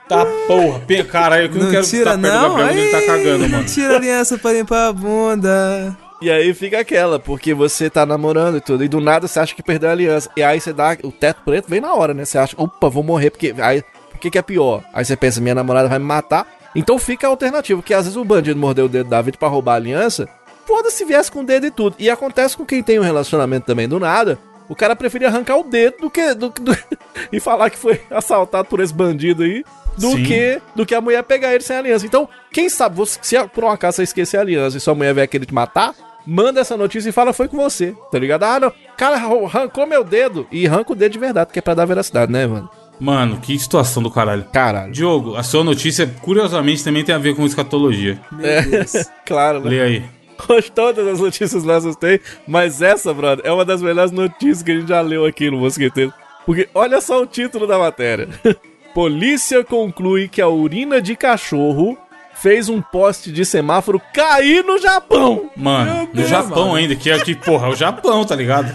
Tá 0.08 0.26
porra. 0.48 0.82
Caralho, 1.10 1.44
eu 1.46 1.50
que 1.50 1.58
não, 1.58 1.66
Não 1.66 1.72
quero 1.72 1.86
tira, 1.86 2.14
estar 2.16 2.18
perto 2.18 2.22
do 2.22 2.28
não? 2.28 2.50
Gabriel 2.58 2.68
quando 2.68 2.78
ele 2.80 2.92
tá 2.92 3.02
cagando, 3.02 3.40
não 3.40 3.50
mano. 3.50 3.64
tira 3.66 3.94
a 3.94 3.98
aliança 3.98 4.38
pra 4.38 4.54
limpar 4.54 4.88
a 4.88 4.94
bunda. 4.94 5.98
E 6.22 6.32
aí 6.32 6.52
fica 6.54 6.80
aquela, 6.80 7.20
porque 7.20 7.54
você 7.54 7.90
tá 7.90 8.06
namorando 8.06 8.58
e 8.58 8.62
tudo, 8.62 8.84
e 8.84 8.88
do 8.88 9.00
nada 9.00 9.28
você 9.28 9.40
acha 9.40 9.54
que 9.54 9.62
perdeu 9.62 9.90
a 9.90 9.92
aliança. 9.92 10.30
E 10.36 10.42
aí 10.44 10.60
você 10.60 10.74
dá. 10.74 10.98
O 11.04 11.12
teto 11.12 11.42
preto 11.46 11.70
vem 11.70 11.80
na 11.80 11.94
hora, 11.94 12.14
né? 12.14 12.26
Você 12.26 12.38
acha, 12.40 12.56
opa, 12.58 12.90
vou 12.90 13.04
morrer, 13.04 13.30
porque. 13.30 13.54
Aí, 13.60 13.84
o 14.14 14.18
que, 14.18 14.32
que 14.32 14.38
é 14.38 14.42
pior? 14.42 14.84
Aí 14.94 15.06
você 15.06 15.16
pensa, 15.16 15.40
minha 15.40 15.54
namorada 15.54 15.88
vai 15.88 16.00
me 16.00 16.06
matar. 16.06 16.48
Então 16.76 16.98
fica 16.98 17.28
a 17.28 17.30
alternativa, 17.30 17.82
que 17.84 17.94
às 17.94 18.06
vezes 18.06 18.18
o 18.18 18.26
bandido 18.26 18.60
mordeu 18.60 18.86
o 18.86 18.90
dedo 18.90 19.10
da 19.10 19.22
vida 19.22 19.38
pra 19.38 19.48
roubar 19.48 19.74
a 19.74 19.76
aliança. 19.76 20.28
Foda-se 20.66 21.06
viesse 21.06 21.32
com 21.32 21.42
o 21.42 21.46
dedo 21.46 21.68
e 21.68 21.72
tudo. 21.72 21.96
E 22.00 22.10
acontece 22.10 22.58
com 22.58 22.66
quem 22.66 22.82
tem 22.84 23.00
um 23.00 23.04
relacionamento 23.04 23.66
também 23.68 23.88
do 23.88 24.00
nada. 24.00 24.38
O 24.68 24.76
cara 24.76 24.96
preferia 24.96 25.28
arrancar 25.30 25.58
o 25.58 25.64
dedo 25.64 25.98
do 26.02 26.10
que. 26.10 26.34
Do, 26.34 26.50
do- 26.50 26.78
e 27.32 27.40
falar 27.40 27.70
que 27.70 27.78
foi 27.78 28.02
assaltado 28.10 28.68
por 28.68 28.80
esse 28.80 28.94
bandido 28.94 29.44
aí. 29.44 29.64
Do 29.98 30.12
Sim. 30.12 30.24
que, 30.24 30.62
do 30.76 30.86
que 30.86 30.94
a 30.94 31.02
mulher 31.02 31.24
pegar 31.24 31.54
ele 31.54 31.64
sem 31.64 31.76
aliança. 31.78 32.06
Então, 32.06 32.30
quem 32.52 32.70
sabe, 32.70 32.96
você, 32.96 33.18
se 33.22 33.48
por 33.48 33.64
um 33.64 33.70
acaso 33.70 33.98
você 33.98 34.04
esquecer 34.04 34.38
a 34.38 34.42
aliança 34.42 34.78
e 34.78 34.80
sua 34.80 34.94
mulher 34.94 35.14
vier 35.16 35.28
querer 35.28 35.46
te 35.48 35.54
matar, 35.54 35.96
manda 36.28 36.60
essa 36.60 36.76
notícia 36.76 37.10
e 37.10 37.14
fala 37.14 37.32
foi 37.32 37.48
com 37.48 37.56
você, 37.56 37.96
tá 38.12 38.20
ligado? 38.20 38.44
Ah, 38.44 38.60
não, 38.60 38.74
cara 38.98 39.16
arrancou 39.16 39.88
meu 39.88 40.04
dedo. 40.04 40.46
E 40.52 40.68
arranca 40.68 40.92
o 40.92 40.96
dedo 40.96 41.14
de 41.14 41.20
verdade, 41.20 41.48
porque 41.48 41.60
é 41.60 41.62
pra 41.62 41.74
dar 41.74 41.86
veracidade, 41.86 42.32
né, 42.32 42.46
mano? 42.46 42.70
Mano, 43.00 43.38
que 43.38 43.58
situação 43.58 44.04
do 44.04 44.12
caralho. 44.12 44.44
Caralho. 44.52 44.92
Diogo, 44.92 45.36
a 45.36 45.44
sua 45.44 45.64
notícia, 45.64 46.08
curiosamente, 46.22 46.84
também 46.84 47.04
tem 47.04 47.16
a 47.16 47.20
ver 47.20 47.36
com 47.36 47.46
escatologia. 47.46 48.20
É, 48.42 48.62
claro, 49.26 49.62
né? 49.62 49.70
Lê 49.70 49.82
aí. 49.82 50.04
Hoje 50.50 50.72
todas 50.72 51.08
as 51.08 51.20
notícias 51.20 51.64
nossas 51.64 51.96
têm, 51.96 52.20
mas 52.48 52.82
essa, 52.82 53.14
brother, 53.14 53.44
é 53.46 53.52
uma 53.52 53.66
das 53.66 53.82
melhores 53.82 54.12
notícias 54.12 54.62
que 54.62 54.72
a 54.72 54.76
gente 54.76 54.90
já 54.90 55.02
leu 55.02 55.26
aqui 55.26 55.50
no 55.50 55.58
Mosqueteiro. 55.58 56.14
Porque 56.46 56.70
olha 56.76 57.02
só 57.02 57.22
o 57.22 57.26
título 57.26 57.66
da 57.66 57.80
matéria. 57.80 58.28
Polícia 58.94 59.64
conclui 59.64 60.28
que 60.28 60.42
a 60.42 60.48
urina 60.48 61.02
de 61.02 61.16
cachorro 61.16 61.98
fez 62.42 62.70
um 62.70 62.82
poste 62.82 63.32
de 63.32 63.44
semáforo 63.46 64.02
cair 64.14 64.64
no 64.64 64.78
Japão. 64.78 65.50
Mano, 65.56 66.10
no 66.14 66.26
Japão 66.26 66.66
mano. 66.68 66.76
ainda, 66.76 66.96
que 66.96 67.10
é 67.10 67.20
que, 67.20 67.36
porra, 67.36 67.68
é 67.68 67.70
o 67.72 67.76
Japão, 67.76 68.24
tá 68.26 68.36
ligado? 68.36 68.70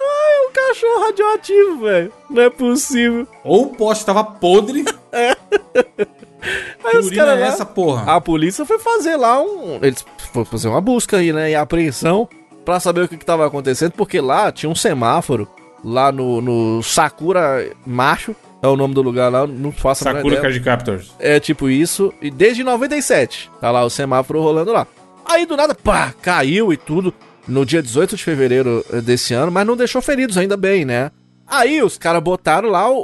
É 0.00 0.48
um 0.48 0.52
cachorro 0.52 1.06
radioativo, 1.06 1.80
velho. 1.80 2.12
Não 2.30 2.42
é 2.42 2.50
possível. 2.50 3.26
Ou 3.44 3.64
o 3.64 3.66
poste 3.76 4.04
tava 4.06 4.24
podre. 4.24 4.84
Aí 5.12 6.90
Que 6.92 6.96
os 6.98 7.10
caras 7.10 7.38
é 7.38 7.40
lá- 7.40 7.46
essa, 7.46 7.66
porra? 7.66 8.12
A 8.14 8.20
polícia 8.20 8.64
foi 8.64 8.78
fazer 8.78 9.16
lá 9.16 9.40
um. 9.42 9.78
Eles 9.82 10.04
foram 10.32 10.44
fazer 10.46 10.68
uma 10.68 10.80
busca 10.80 11.16
aí, 11.18 11.32
né? 11.32 11.50
E 11.50 11.54
apreensão 11.54 12.28
pra 12.64 12.78
saber 12.78 13.02
o 13.02 13.08
que, 13.08 13.16
que 13.16 13.24
tava 13.24 13.46
acontecendo, 13.46 13.92
porque 13.92 14.20
lá 14.20 14.52
tinha 14.52 14.70
um 14.70 14.74
semáforo, 14.74 15.48
lá 15.84 16.12
no, 16.12 16.40
no 16.40 16.82
Sakura 16.82 17.70
Macho, 17.84 18.34
é 18.62 18.66
o 18.66 18.76
nome 18.76 18.94
do 18.94 19.02
lugar 19.02 19.30
lá, 19.30 19.46
não 19.46 19.70
faço 19.72 20.04
Sakura. 20.04 20.40
Card 20.40 20.60
Captors. 20.60 21.14
É 21.18 21.38
tipo 21.38 21.68
isso, 21.68 22.12
e 22.20 22.30
desde 22.30 22.64
97 22.64 23.50
tá 23.60 23.70
lá 23.70 23.84
o 23.84 23.90
semáforo 23.90 24.40
rolando 24.40 24.72
lá. 24.72 24.86
Aí 25.24 25.46
do 25.46 25.56
nada, 25.56 25.74
pá, 25.74 26.14
caiu 26.22 26.72
e 26.72 26.76
tudo 26.76 27.12
no 27.46 27.64
dia 27.64 27.82
18 27.82 28.16
de 28.16 28.24
fevereiro 28.24 28.84
eh, 28.92 29.00
desse 29.00 29.34
ano, 29.34 29.50
mas 29.52 29.66
não 29.66 29.76
deixou 29.76 30.02
feridos 30.02 30.36
ainda 30.36 30.56
bem, 30.56 30.84
né? 30.84 31.10
Aí 31.46 31.82
os 31.82 31.96
caras 31.96 32.22
botaram 32.22 32.68
lá 32.68 32.90
o, 32.90 32.98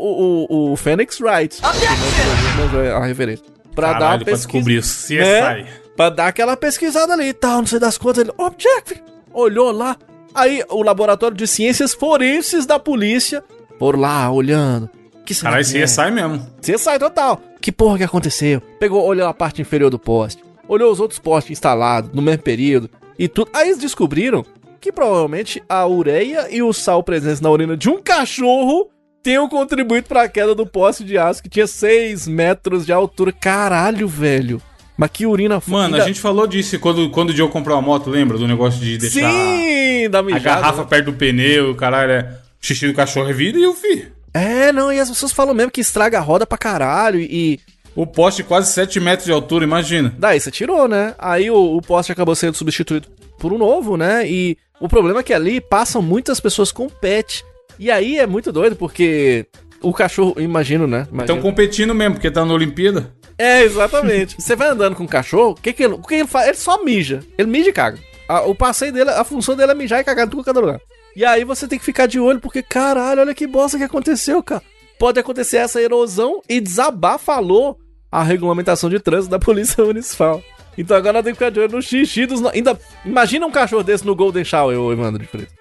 o, 0.48 0.72
o 0.72 0.76
Phoenix 0.76 1.18
Wright. 1.20 1.60
A 1.64 3.04
referência. 3.06 3.44
Pra 3.74 3.88
dar 3.88 3.98
Caralho, 3.98 4.18
uma 4.20 4.24
pra 4.24 4.32
pesquisa. 4.34 4.46
descobrir 4.46 4.78
o 4.78 4.82
CSI. 4.82 5.16
Né? 5.18 5.66
Pra 5.96 6.10
dar 6.10 6.26
aquela 6.28 6.56
pesquisada 6.56 7.14
ali 7.14 7.28
e 7.28 7.32
tal, 7.32 7.58
não 7.58 7.66
sei 7.66 7.78
das 7.78 7.96
quantas. 7.96 8.22
Ele, 8.24 8.32
object! 8.36 9.02
Olhou 9.32 9.72
lá. 9.72 9.96
Aí 10.34 10.62
o 10.68 10.82
laboratório 10.82 11.36
de 11.36 11.46
ciências 11.46 11.94
forenses 11.94 12.66
da 12.66 12.78
polícia 12.78 13.42
foram 13.78 14.00
lá 14.00 14.30
olhando. 14.30 14.90
Que 15.24 15.34
Caralho, 15.34 15.64
que 15.64 15.78
é? 15.78 15.84
CSI 15.84 16.10
mesmo. 16.10 16.46
CSI 16.60 16.98
total. 16.98 17.40
Que 17.60 17.72
porra 17.72 17.98
que 17.98 18.04
aconteceu? 18.04 18.60
Pegou, 18.78 19.02
olhou 19.04 19.26
a 19.26 19.32
parte 19.34 19.62
inferior 19.62 19.90
do 19.90 19.98
poste. 19.98 20.42
Olhou 20.68 20.92
os 20.92 21.00
outros 21.00 21.18
postes 21.18 21.52
instalados 21.52 22.10
no 22.12 22.20
mesmo 22.22 22.42
período. 22.42 22.90
E 23.18 23.26
tudo. 23.28 23.50
Aí 23.54 23.68
eles 23.68 23.78
descobriram 23.78 24.44
que 24.80 24.92
provavelmente 24.92 25.62
a 25.68 25.86
ureia 25.86 26.46
e 26.50 26.62
o 26.62 26.72
sal 26.72 27.02
presentes 27.02 27.40
na 27.40 27.50
urina 27.50 27.74
de 27.76 27.88
um 27.88 28.02
cachorro 28.02 28.90
tenham 29.22 29.48
contribuído 29.48 30.06
pra 30.06 30.28
queda 30.28 30.54
do 30.54 30.66
poste 30.66 31.02
de 31.04 31.16
aço 31.16 31.42
que 31.42 31.48
tinha 31.48 31.66
6 31.66 32.28
metros 32.28 32.84
de 32.84 32.92
altura. 32.92 33.32
Caralho, 33.32 34.06
velho. 34.06 34.60
Mas 34.96 35.10
que 35.10 35.26
urina 35.26 35.56
f- 35.56 35.70
Mano, 35.70 35.96
a 35.96 36.00
gente 36.00 36.20
falou 36.20 36.46
disso 36.46 36.78
quando, 36.78 37.08
quando 37.10 37.30
o 37.30 37.34
Diogo 37.34 37.52
comprou 37.52 37.76
a 37.76 37.80
moto, 37.82 38.10
lembra? 38.10 38.36
Do 38.38 38.46
negócio 38.46 38.78
de 38.78 38.98
deixar 38.98 39.30
Sim, 39.30 40.08
da 40.10 40.20
a 40.20 40.38
garrafa 40.38 40.82
né? 40.82 40.86
perto 40.88 41.06
do 41.06 41.12
pneu, 41.14 41.70
o 41.70 41.74
caralho, 41.74 42.12
é 42.12 42.38
xixi 42.60 42.86
do 42.86 42.94
cachorro 42.94 43.28
é 43.28 43.32
vida 43.32 43.58
e 43.58 43.66
o 43.66 43.74
fi. 43.74 44.12
É, 44.34 44.72
não, 44.72 44.92
e 44.92 44.98
as 44.98 45.08
pessoas 45.08 45.32
falam 45.32 45.54
mesmo 45.54 45.70
que 45.70 45.80
estraga 45.80 46.18
a 46.18 46.20
roda 46.22 46.44
pra 46.46 46.58
caralho 46.58 47.20
e. 47.20 47.60
O 47.96 48.04
poste 48.06 48.42
quase 48.42 48.72
7 48.72 48.98
metros 48.98 49.24
de 49.24 49.30
altura, 49.32 49.64
imagina. 49.64 50.12
Daí 50.18 50.40
você 50.40 50.50
tirou, 50.50 50.88
né? 50.88 51.14
Aí 51.16 51.48
o, 51.48 51.76
o 51.76 51.80
poste 51.80 52.10
acabou 52.10 52.34
sendo 52.34 52.56
substituído 52.56 53.06
por 53.38 53.52
um 53.52 53.58
novo, 53.58 53.96
né? 53.96 54.28
E 54.28 54.58
o 54.80 54.88
problema 54.88 55.20
é 55.20 55.22
que 55.22 55.32
ali 55.32 55.60
passam 55.60 56.02
muitas 56.02 56.40
pessoas 56.40 56.72
com 56.72 56.88
pet. 56.88 57.44
E 57.78 57.92
aí 57.92 58.18
é 58.18 58.26
muito 58.26 58.50
doido, 58.50 58.74
porque 58.74 59.46
o 59.80 59.92
cachorro, 59.92 60.34
imagino, 60.40 60.88
né? 60.88 61.06
Estão 61.20 61.40
competindo 61.40 61.94
mesmo, 61.94 62.14
porque 62.14 62.30
tá 62.32 62.44
na 62.44 62.52
Olimpíada. 62.52 63.12
É, 63.38 63.62
exatamente. 63.62 64.34
você 64.40 64.56
vai 64.56 64.68
andando 64.68 64.96
com 64.96 65.04
o 65.04 65.08
cachorro, 65.08 65.50
o 65.50 65.54
que, 65.54 65.72
que, 65.72 65.84
ele, 65.84 65.94
o 65.94 66.02
que 66.02 66.14
ele 66.14 66.26
faz? 66.26 66.48
Ele 66.48 66.56
só 66.56 66.82
mija. 66.84 67.20
Ele 67.38 67.48
mija 67.48 67.68
e 67.70 67.72
caga. 67.72 67.98
A- 68.28 68.42
o 68.42 68.54
passeio 68.56 68.92
dele, 68.92 69.10
a 69.10 69.22
função 69.22 69.54
dele 69.54 69.70
é 69.70 69.74
mijar 69.74 70.00
e 70.00 70.04
cagar 70.04 70.26
em 70.26 70.30
tudo 70.30 70.42
cada 70.42 70.58
lugar. 70.58 70.80
E 71.16 71.24
aí 71.24 71.44
você 71.44 71.68
tem 71.68 71.78
que 71.78 71.84
ficar 71.84 72.06
de 72.06 72.18
olho, 72.18 72.40
porque, 72.40 72.62
caralho, 72.62 73.20
olha 73.20 73.34
que 73.34 73.46
bosta 73.46 73.78
que 73.78 73.84
aconteceu, 73.84 74.42
cara. 74.42 74.62
Pode 74.98 75.18
acontecer 75.20 75.58
essa 75.58 75.80
erosão 75.80 76.40
e 76.48 76.60
desabar, 76.60 77.18
falou 77.18 77.78
a 78.10 78.22
regulamentação 78.22 78.88
de 78.90 78.98
trânsito 79.00 79.30
da 79.30 79.38
Polícia 79.38 79.82
Municipal. 79.84 80.42
Então 80.76 80.96
agora 80.96 81.22
tem 81.22 81.32
que 81.32 81.38
ficar 81.38 81.50
de 81.50 81.60
olho 81.60 81.72
no 81.76 81.82
xixi 81.82 82.26
dos. 82.26 82.40
no- 82.40 82.48
Ainda. 82.48 82.78
Imagina 83.04 83.46
um 83.46 83.50
cachorro 83.50 83.82
desse 83.84 84.04
no 84.04 84.14
Golden 84.16 84.44
Shower, 84.44 84.78
ô 84.80 84.92
Evandro 84.92 85.22
de 85.22 85.28
Freitas. 85.28 85.54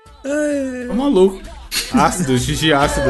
Tá 0.87 0.93
maluco. 0.93 1.39
Ácido, 1.93 2.37
xixi 2.37 2.73
ácido. 2.73 3.09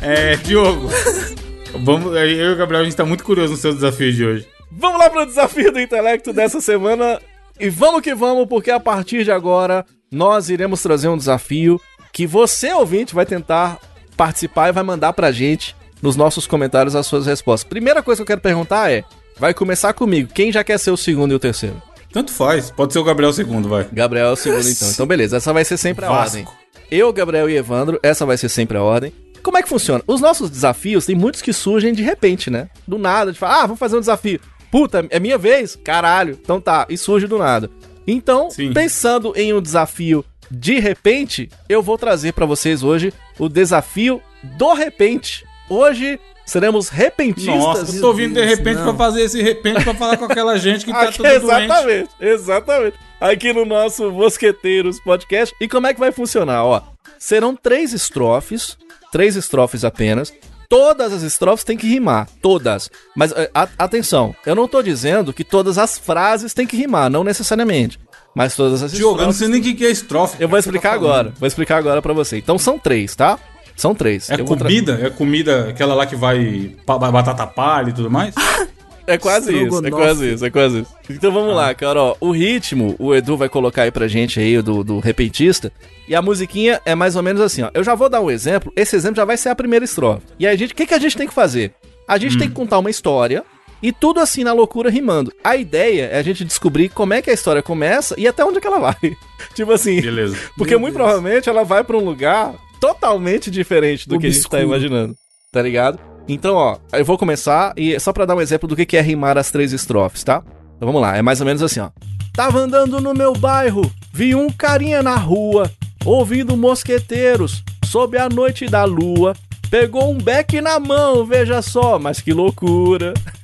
É, 0.00 0.36
Diogo. 0.36 0.88
Vamos, 1.74 2.14
eu 2.16 2.26
e 2.26 2.52
o 2.52 2.56
Gabriel, 2.56 2.82
a 2.82 2.84
gente 2.84 2.96
tá 2.96 3.04
muito 3.04 3.24
curioso 3.24 3.52
no 3.52 3.58
seu 3.58 3.72
desafio 3.74 4.12
de 4.12 4.24
hoje. 4.24 4.46
Vamos 4.70 4.98
lá 4.98 5.08
pro 5.10 5.26
desafio 5.26 5.72
do 5.72 5.80
intelecto 5.80 6.32
dessa 6.32 6.60
semana. 6.60 7.20
E 7.58 7.68
vamos 7.68 8.02
que 8.02 8.14
vamos, 8.14 8.46
porque 8.46 8.70
a 8.70 8.78
partir 8.80 9.24
de 9.24 9.30
agora 9.32 9.84
nós 10.10 10.48
iremos 10.48 10.82
trazer 10.82 11.08
um 11.08 11.16
desafio 11.16 11.80
que 12.12 12.26
você, 12.26 12.72
ouvinte, 12.72 13.14
vai 13.14 13.26
tentar 13.26 13.78
participar 14.16 14.68
e 14.68 14.72
vai 14.72 14.82
mandar 14.82 15.12
pra 15.12 15.32
gente 15.32 15.74
nos 16.00 16.16
nossos 16.16 16.46
comentários 16.46 16.94
as 16.94 17.06
suas 17.06 17.26
respostas. 17.26 17.68
Primeira 17.68 18.02
coisa 18.02 18.18
que 18.18 18.22
eu 18.22 18.26
quero 18.26 18.40
perguntar 18.40 18.90
é: 18.90 19.04
vai 19.38 19.52
começar 19.52 19.92
comigo, 19.92 20.30
quem 20.32 20.52
já 20.52 20.62
quer 20.62 20.78
ser 20.78 20.90
o 20.90 20.96
segundo 20.96 21.32
e 21.32 21.34
o 21.34 21.38
terceiro? 21.38 21.80
Tanto 22.12 22.32
faz. 22.32 22.70
Pode 22.70 22.92
ser 22.92 22.98
o 23.00 23.04
Gabriel 23.04 23.32
segundo, 23.32 23.68
vai. 23.68 23.86
Gabriel 23.92 24.28
é 24.28 24.32
o 24.32 24.36
segundo, 24.36 24.68
então. 24.68 24.90
Então, 24.90 25.06
beleza, 25.06 25.36
essa 25.36 25.52
vai 25.52 25.64
ser 25.64 25.76
sempre 25.76 26.04
a 26.04 26.08
Vasco. 26.08 26.38
ordem. 26.38 26.54
Eu, 26.90 27.12
Gabriel 27.12 27.50
e 27.50 27.56
Evandro, 27.56 28.00
essa 28.02 28.24
vai 28.24 28.36
ser 28.38 28.48
sempre 28.48 28.78
a 28.78 28.82
ordem. 28.82 29.12
Como 29.42 29.56
é 29.58 29.62
que 29.62 29.68
funciona? 29.68 30.02
Os 30.06 30.20
nossos 30.20 30.50
desafios, 30.50 31.06
tem 31.06 31.14
muitos 31.16 31.42
que 31.42 31.52
surgem 31.52 31.92
de 31.92 32.02
repente, 32.02 32.50
né? 32.50 32.68
Do 32.86 32.98
nada, 32.98 33.32
de 33.32 33.38
falar, 33.38 33.62
ah, 33.62 33.66
vamos 33.66 33.78
fazer 33.78 33.96
um 33.96 34.00
desafio. 34.00 34.40
Puta, 34.70 35.06
é 35.10 35.18
minha 35.18 35.38
vez? 35.38 35.76
Caralho. 35.76 36.38
Então 36.42 36.60
tá, 36.60 36.86
e 36.88 36.98
surge 36.98 37.26
do 37.26 37.38
nada. 37.38 37.70
Então, 38.06 38.50
Sim. 38.50 38.72
pensando 38.72 39.32
em 39.36 39.52
um 39.52 39.60
desafio 39.60 40.24
de 40.50 40.78
repente, 40.78 41.50
eu 41.68 41.82
vou 41.82 41.98
trazer 41.98 42.32
pra 42.32 42.46
vocês 42.46 42.82
hoje 42.82 43.12
o 43.38 43.48
desafio 43.48 44.22
do 44.42 44.72
repente. 44.72 45.44
Hoje 45.68 46.18
Seremos 46.48 46.88
repentistas. 46.88 47.54
Nossa, 47.54 47.94
eu 47.94 48.00
tô 48.00 48.14
vindo 48.14 48.32
de 48.32 48.42
repente 48.42 48.80
pra 48.80 48.94
fazer 48.94 49.20
esse 49.20 49.42
repente 49.42 49.84
pra 49.84 49.92
falar 49.92 50.16
com 50.16 50.24
aquela 50.24 50.56
gente 50.56 50.82
que 50.82 50.90
tá 50.90 51.02
Aqui, 51.02 51.18
tudo 51.18 51.28
doente. 51.28 51.44
exatamente, 51.44 52.10
exatamente. 52.18 52.96
Aqui 53.20 53.52
no 53.52 53.66
nosso 53.66 54.10
Mosqueteiros 54.10 54.98
Podcast. 54.98 55.54
E 55.60 55.68
como 55.68 55.86
é 55.86 55.92
que 55.92 56.00
vai 56.00 56.10
funcionar? 56.10 56.64
Ó, 56.64 56.80
serão 57.18 57.54
três 57.54 57.92
estrofes, 57.92 58.78
três 59.12 59.36
estrofes 59.36 59.84
apenas. 59.84 60.32
Todas 60.68 61.12
as 61.14 61.22
estrofes 61.22 61.64
têm 61.64 61.78
que 61.78 61.86
rimar, 61.88 62.28
todas. 62.42 62.90
Mas 63.16 63.32
eh, 63.32 63.50
a- 63.54 63.68
atenção, 63.78 64.34
eu 64.44 64.54
não 64.54 64.68
tô 64.68 64.82
dizendo 64.82 65.32
que 65.32 65.42
todas 65.42 65.78
as 65.78 65.98
frases 65.98 66.52
têm 66.52 66.66
que 66.66 66.76
rimar, 66.76 67.08
não 67.10 67.24
necessariamente. 67.24 67.98
Mas 68.34 68.54
todas 68.54 68.82
as 68.82 68.92
Diogo, 68.92 69.18
eu 69.20 69.22
não 69.24 69.30
estrofes. 69.30 69.38
sei 69.38 69.48
nem 69.48 69.60
o 69.60 69.62
que 69.62 69.74
que 69.74 69.86
é 69.86 69.90
estrofe. 69.90 70.36
Eu 70.38 70.46
vou 70.48 70.60
você 70.60 70.68
explicar 70.68 70.90
tá 70.90 70.94
agora, 70.94 71.32
vou 71.40 71.46
explicar 71.46 71.78
agora 71.78 72.02
pra 72.02 72.12
você. 72.12 72.36
Então 72.36 72.58
são 72.58 72.78
três, 72.78 73.16
tá? 73.16 73.38
São 73.74 73.94
três. 73.94 74.28
É 74.28 74.34
Eu 74.40 74.44
comida? 74.44 74.98
É 75.02 75.08
comida, 75.08 75.68
aquela 75.70 75.94
lá 75.94 76.04
que 76.04 76.14
vai 76.16 76.76
batata 76.86 77.46
palha 77.46 77.88
e 77.88 77.92
tudo 77.92 78.10
mais? 78.10 78.34
É 79.08 79.16
quase 79.16 79.56
isso, 79.56 79.86
é 79.86 79.90
quase 79.90 80.34
isso, 80.34 80.44
é 80.44 80.50
quase 80.50 80.80
isso. 80.80 80.94
Então 81.08 81.32
vamos 81.32 81.54
lá, 81.54 81.74
cara, 81.74 82.00
ó. 82.00 82.16
O 82.20 82.30
ritmo, 82.30 82.94
o 82.98 83.14
Edu 83.14 83.38
vai 83.38 83.48
colocar 83.48 83.82
aí 83.82 83.90
pra 83.90 84.06
gente 84.06 84.38
aí, 84.38 84.60
do, 84.60 84.84
do 84.84 85.00
repentista. 85.00 85.72
E 86.06 86.14
a 86.14 86.20
musiquinha 86.20 86.78
é 86.84 86.94
mais 86.94 87.16
ou 87.16 87.22
menos 87.22 87.40
assim, 87.40 87.62
ó. 87.62 87.70
Eu 87.72 87.82
já 87.82 87.94
vou 87.94 88.10
dar 88.10 88.20
um 88.20 88.30
exemplo. 88.30 88.70
Esse 88.76 88.94
exemplo 88.94 89.16
já 89.16 89.24
vai 89.24 89.38
ser 89.38 89.48
a 89.48 89.54
primeira 89.54 89.84
estrofe. 89.84 90.26
E 90.38 90.46
aí, 90.46 90.56
gente, 90.58 90.72
o 90.72 90.76
que, 90.76 90.86
que 90.86 90.92
a 90.92 90.98
gente 90.98 91.16
tem 91.16 91.26
que 91.26 91.32
fazer? 91.32 91.72
A 92.06 92.18
gente 92.18 92.36
tem 92.36 92.48
que 92.48 92.54
contar 92.54 92.78
uma 92.78 92.90
história 92.90 93.44
e 93.82 93.92
tudo 93.92 94.20
assim 94.20 94.44
na 94.44 94.52
loucura 94.52 94.90
rimando. 94.90 95.32
A 95.42 95.56
ideia 95.56 96.04
é 96.12 96.18
a 96.18 96.22
gente 96.22 96.44
descobrir 96.44 96.88
como 96.90 97.14
é 97.14 97.22
que 97.22 97.30
a 97.30 97.34
história 97.34 97.62
começa 97.62 98.14
e 98.18 98.28
até 98.28 98.44
onde 98.44 98.58
é 98.58 98.60
que 98.60 98.66
ela 98.66 98.78
vai. 98.78 99.16
tipo 99.54 99.72
assim, 99.72 100.00
Beleza. 100.00 100.36
porque 100.56 100.76
muito 100.76 100.94
provavelmente 100.94 101.48
ela 101.48 101.64
vai 101.64 101.82
pra 101.82 101.96
um 101.96 102.04
lugar 102.04 102.54
totalmente 102.80 103.50
diferente 103.50 104.08
do 104.08 104.18
que 104.18 104.26
a 104.26 104.30
gente 104.30 104.42
tá 104.42 104.58
Obscuro. 104.58 104.62
imaginando. 104.62 105.14
Tá 105.50 105.62
ligado? 105.62 105.98
Então, 106.28 106.54
ó, 106.56 106.76
eu 106.92 107.04
vou 107.04 107.16
começar 107.16 107.72
e 107.74 107.98
só 107.98 108.12
pra 108.12 108.26
dar 108.26 108.36
um 108.36 108.40
exemplo 108.40 108.68
do 108.68 108.76
que 108.76 108.84
que 108.84 108.96
é 108.98 109.00
rimar 109.00 109.38
as 109.38 109.50
três 109.50 109.72
estrofes, 109.72 110.22
tá? 110.22 110.42
Então 110.76 110.86
vamos 110.86 111.00
lá, 111.00 111.16
é 111.16 111.22
mais 111.22 111.40
ou 111.40 111.46
menos 111.46 111.62
assim, 111.62 111.80
ó. 111.80 111.88
Tava 112.34 112.58
andando 112.58 113.00
no 113.00 113.14
meu 113.14 113.32
bairro, 113.32 113.90
vi 114.12 114.34
um 114.34 114.50
carinha 114.50 115.02
na 115.02 115.16
rua, 115.16 115.70
ouvindo 116.04 116.56
mosqueteiros, 116.56 117.64
sob 117.84 118.18
a 118.18 118.28
noite 118.28 118.66
da 118.66 118.84
lua. 118.84 119.34
Pegou 119.70 120.10
um 120.10 120.18
beck 120.18 120.60
na 120.60 120.78
mão, 120.78 121.24
veja 121.24 121.60
só, 121.62 121.98
mas 121.98 122.20
que 122.20 122.32
loucura. 122.32 123.14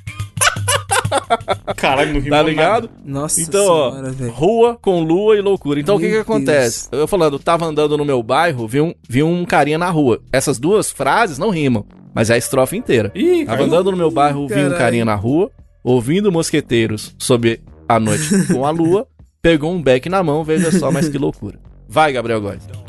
Caralho, 1.76 2.14
não 2.14 2.20
rimou 2.20 2.38
Tá 2.38 2.42
ligado? 2.42 2.90
Nossa 3.04 3.40
Então, 3.40 3.92
senhora, 3.92 4.14
ó, 4.20 4.30
rua 4.30 4.78
com 4.80 5.02
lua 5.02 5.36
e 5.36 5.40
loucura. 5.40 5.80
Então, 5.80 5.96
o 5.96 5.98
que 5.98 6.06
que 6.06 6.12
Meu 6.12 6.22
acontece? 6.22 6.88
Eu 6.92 7.06
falando, 7.06 7.38
tava 7.38 7.66
andando 7.66 7.96
no 7.96 8.04
meu 8.04 8.22
bairro, 8.22 8.66
vi 8.66 8.80
um, 8.80 8.94
vi 9.08 9.22
um 9.22 9.44
carinha 9.44 9.78
na 9.78 9.90
rua. 9.90 10.20
Essas 10.32 10.58
duas 10.58 10.90
frases 10.90 11.38
não 11.38 11.50
rimam, 11.50 11.84
mas 12.14 12.30
é 12.30 12.34
a 12.34 12.38
estrofe 12.38 12.76
inteira. 12.76 13.10
Ih, 13.14 13.44
Tava 13.44 13.58
caiu. 13.58 13.66
andando 13.68 13.90
no 13.90 13.96
meu 13.96 14.10
bairro, 14.10 14.46
vi 14.48 14.64
um 14.64 14.70
carinha 14.76 15.04
na 15.04 15.14
rua, 15.14 15.50
ouvindo 15.82 16.30
mosqueteiros 16.32 17.14
sob 17.18 17.60
a 17.88 18.00
noite 18.00 18.46
com 18.52 18.64
a 18.64 18.70
lua, 18.70 19.06
pegou 19.42 19.72
um 19.72 19.82
beck 19.82 20.08
na 20.08 20.22
mão, 20.22 20.42
veja 20.44 20.70
só, 20.72 20.90
mas 20.90 21.08
que 21.08 21.18
loucura. 21.18 21.58
Vai, 21.88 22.12
Gabriel 22.12 22.40
Góes. 22.40 22.83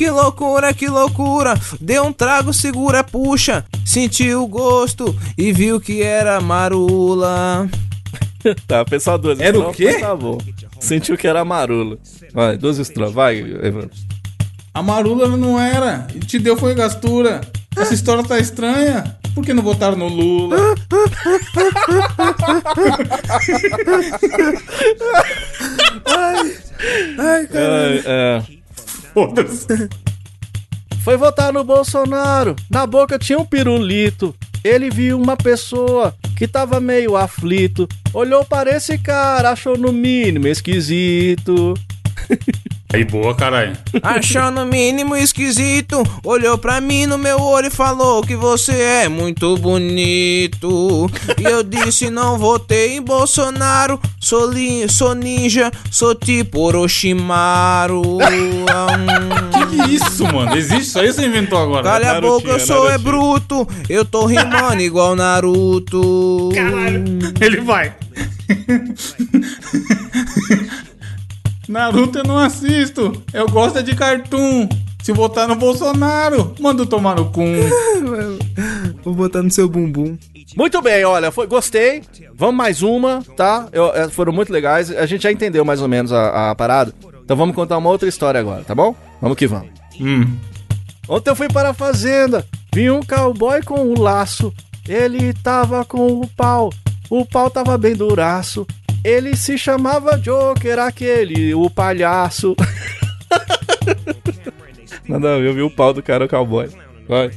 Que 0.00 0.08
loucura, 0.08 0.72
que 0.72 0.88
loucura. 0.88 1.52
Deu 1.78 2.04
um 2.04 2.12
trago, 2.12 2.54
segura, 2.54 3.04
puxa. 3.04 3.66
Sentiu 3.84 4.42
o 4.42 4.46
gosto 4.46 5.14
e 5.36 5.52
viu 5.52 5.78
que 5.78 6.00
era 6.00 6.40
marula. 6.40 7.68
Tá, 8.66 8.82
pessoal, 8.86 9.18
duas 9.18 9.38
Era 9.38 9.60
o 9.60 9.70
quê? 9.70 9.98
Tá 9.98 10.16
bom. 10.16 10.38
Sentiu 10.80 11.18
que 11.18 11.28
era 11.28 11.44
marula. 11.44 11.98
Vai, 12.32 12.56
duas 12.56 12.78
estrofes. 12.78 13.14
Vai, 13.14 13.40
Evandro. 13.40 13.90
A 14.72 14.82
marula 14.82 15.36
não 15.36 15.60
era. 15.60 16.06
E 16.14 16.20
te 16.20 16.38
deu 16.38 16.56
foi 16.56 16.74
gastura. 16.74 17.42
Essa 17.76 17.92
história 17.92 18.24
tá 18.24 18.38
estranha. 18.38 19.18
Por 19.34 19.44
que 19.44 19.52
não 19.52 19.62
votaram 19.62 19.98
no 19.98 20.08
Lula? 20.08 20.56
Ai, 27.18 27.46
cara. 27.46 27.94
É, 27.94 28.02
é. 28.06 28.59
Foda-se. 29.12 29.66
Foi 31.02 31.16
votar 31.16 31.52
no 31.52 31.64
Bolsonaro. 31.64 32.54
Na 32.70 32.86
boca 32.86 33.18
tinha 33.18 33.38
um 33.38 33.44
pirulito. 33.44 34.34
Ele 34.62 34.90
viu 34.90 35.18
uma 35.18 35.36
pessoa 35.36 36.14
que 36.36 36.46
tava 36.46 36.78
meio 36.78 37.16
aflito. 37.16 37.88
Olhou 38.12 38.44
para 38.44 38.76
esse 38.76 38.98
cara, 38.98 39.50
achou 39.50 39.78
no 39.78 39.92
mínimo 39.92 40.46
esquisito. 40.46 41.74
Aí, 42.92 43.04
boa, 43.04 43.34
caralho. 43.34 43.76
Achou 44.02 44.50
no 44.50 44.66
mínimo 44.66 45.14
esquisito. 45.16 46.02
Olhou 46.24 46.58
pra 46.58 46.80
mim 46.80 47.06
no 47.06 47.16
meu 47.16 47.40
olho 47.40 47.68
e 47.68 47.70
falou 47.70 48.20
que 48.22 48.34
você 48.34 48.72
é 48.72 49.08
muito 49.08 49.56
bonito. 49.58 51.08
E 51.38 51.44
eu 51.44 51.62
disse: 51.62 52.10
não 52.10 52.36
votei 52.36 52.96
em 52.96 53.02
Bolsonaro. 53.02 54.00
Sou, 54.20 54.50
li- 54.50 54.88
sou 54.88 55.14
ninja, 55.14 55.70
sou 55.90 56.14
tipo 56.16 56.58
Orochimaru. 56.60 58.18
Que 59.52 59.66
que 59.66 59.80
é 59.82 59.86
isso, 59.86 60.24
mano? 60.24 60.56
Existe 60.56 60.82
isso 60.88 60.98
aí 60.98 61.12
você 61.12 61.24
inventou 61.26 61.58
agora? 61.62 61.84
Calha 61.84 62.12
a 62.12 62.20
boca, 62.20 62.48
eu 62.48 62.58
sou 62.60 62.90
é 62.90 62.98
bruto. 62.98 63.68
Eu 63.88 64.04
tô 64.04 64.26
rimando 64.26 64.82
igual 64.82 65.14
Naruto. 65.14 66.50
Ele 67.40 67.60
vai. 67.60 67.94
Naruto 71.70 72.18
eu 72.18 72.24
não 72.24 72.36
assisto. 72.38 73.12
Eu 73.32 73.48
gosto 73.48 73.78
é 73.78 73.82
de 73.82 73.94
cartoon. 73.94 74.68
Se 75.02 75.12
votar 75.12 75.48
no 75.48 75.54
Bolsonaro, 75.56 76.54
manda 76.60 76.82
eu 76.82 76.86
tomar 76.86 77.16
no 77.16 77.30
cu. 77.30 77.40
Vou 79.02 79.14
botar 79.14 79.42
no 79.42 79.50
seu 79.50 79.68
bumbum. 79.68 80.16
Muito 80.56 80.82
bem, 80.82 81.04
olha, 81.04 81.30
foi, 81.30 81.46
gostei. 81.46 82.02
Vamos 82.34 82.54
mais 82.56 82.82
uma, 82.82 83.22
tá? 83.36 83.68
Eu- 83.72 83.94
é, 83.94 84.08
foram 84.08 84.32
muito 84.32 84.52
legais. 84.52 84.90
A 84.90 85.06
gente 85.06 85.22
já 85.22 85.32
entendeu 85.32 85.64
mais 85.64 85.80
ou 85.80 85.88
menos 85.88 86.12
a, 86.12 86.50
a 86.50 86.54
parada. 86.54 86.92
Então 87.24 87.36
vamos 87.36 87.54
contar 87.54 87.78
uma 87.78 87.88
outra 87.88 88.08
história 88.08 88.40
agora, 88.40 88.62
tá 88.64 88.74
bom? 88.74 88.94
Vamos 89.22 89.38
que 89.38 89.46
vamos. 89.46 89.68
Hum. 90.00 90.26
Ontem 91.08 91.30
eu 91.30 91.36
fui 91.36 91.48
para 91.48 91.70
a 91.70 91.74
fazenda, 91.74 92.44
vi 92.74 92.90
um 92.90 93.00
cowboy 93.02 93.62
com 93.62 93.80
um 93.80 94.00
laço. 94.00 94.52
Ele 94.88 95.32
tava 95.32 95.84
com 95.84 96.06
o 96.20 96.26
pau, 96.36 96.70
o 97.08 97.24
pau 97.24 97.48
tava 97.48 97.78
bem 97.78 97.94
duraço. 97.94 98.66
Ele 99.04 99.34
se 99.36 99.56
chamava 99.56 100.18
Joker, 100.18 100.78
aquele, 100.78 101.54
o 101.54 101.70
palhaço. 101.70 102.54
Nada 105.08 105.34
a 105.34 105.38
ver, 105.38 105.48
eu 105.48 105.54
vi 105.54 105.62
o 105.62 105.70
pau 105.70 105.92
do 105.92 106.02
cara, 106.02 106.24
o 106.24 106.28
cowboy. 106.28 106.68
Vai. 107.08 107.30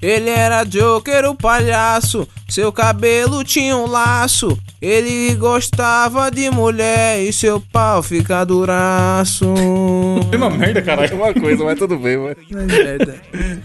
Ele 0.00 0.30
era 0.30 0.62
Joker, 0.64 1.24
o 1.24 1.34
palhaço. 1.34 2.28
Seu 2.48 2.70
cabelo 2.70 3.42
tinha 3.42 3.76
um 3.76 3.86
laço. 3.86 4.56
Ele 4.80 5.34
gostava 5.34 6.30
de 6.30 6.48
mulher 6.50 7.20
e 7.20 7.32
seu 7.32 7.60
pau 7.60 8.02
fica 8.02 8.44
duraço. 8.44 9.52
Tem 10.30 10.38
uma 10.38 10.50
merda, 10.50 10.78
É 10.78 10.82
caralho. 10.82 11.16
uma 11.16 11.34
coisa, 11.34 11.64
mas 11.64 11.78
tudo 11.78 11.98
bem, 11.98 12.16
vai. 12.18 12.36
merda. 12.50 13.16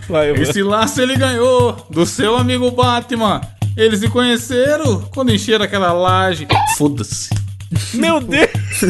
Vai. 0.10 0.32
Esse 0.32 0.64
laço 0.64 1.02
ele 1.02 1.16
ganhou 1.16 1.86
do 1.90 2.06
seu 2.06 2.36
amigo 2.36 2.72
Batman. 2.72 3.42
Eles 3.76 4.00
se 4.00 4.10
conheceram 4.10 5.02
quando 5.14 5.34
encheram 5.34 5.66
aquela 5.66 5.94
laje. 5.94 6.48
Foda-se. 6.78 7.30
Meu 7.94 8.20
Deus! 8.20 8.50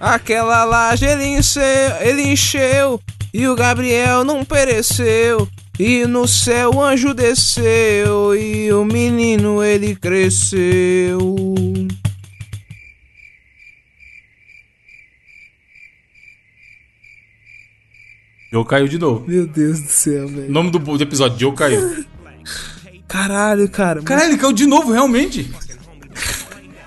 Aquela 0.00 0.64
laje 0.64 1.06
ele 1.06 1.24
encheu, 1.24 1.62
ele 2.00 2.22
encheu 2.22 3.00
e 3.32 3.46
o 3.48 3.54
Gabriel 3.54 4.24
não 4.24 4.44
pereceu. 4.44 5.48
E 5.78 6.04
no 6.06 6.28
céu 6.28 6.74
o 6.74 6.82
anjo 6.82 7.14
desceu 7.14 8.36
e 8.36 8.70
o 8.72 8.84
menino 8.84 9.64
ele 9.64 9.96
cresceu. 9.96 11.34
Joe 18.52 18.64
caiu 18.66 18.86
de 18.86 18.98
novo. 18.98 19.24
Meu 19.26 19.46
Deus 19.46 19.80
do 19.80 19.88
céu, 19.88 20.24
O 20.26 20.28
velho. 20.28 20.52
nome 20.52 20.70
do, 20.70 20.78
do 20.78 21.02
episódio, 21.02 21.38
Joe 21.38 21.52
caiu. 21.54 22.04
Caralho, 23.08 23.68
cara. 23.68 24.02
Caralho, 24.02 24.30
ele 24.30 24.36
caiu 24.38 24.52
de 24.52 24.66
novo, 24.66 24.92
realmente. 24.92 25.50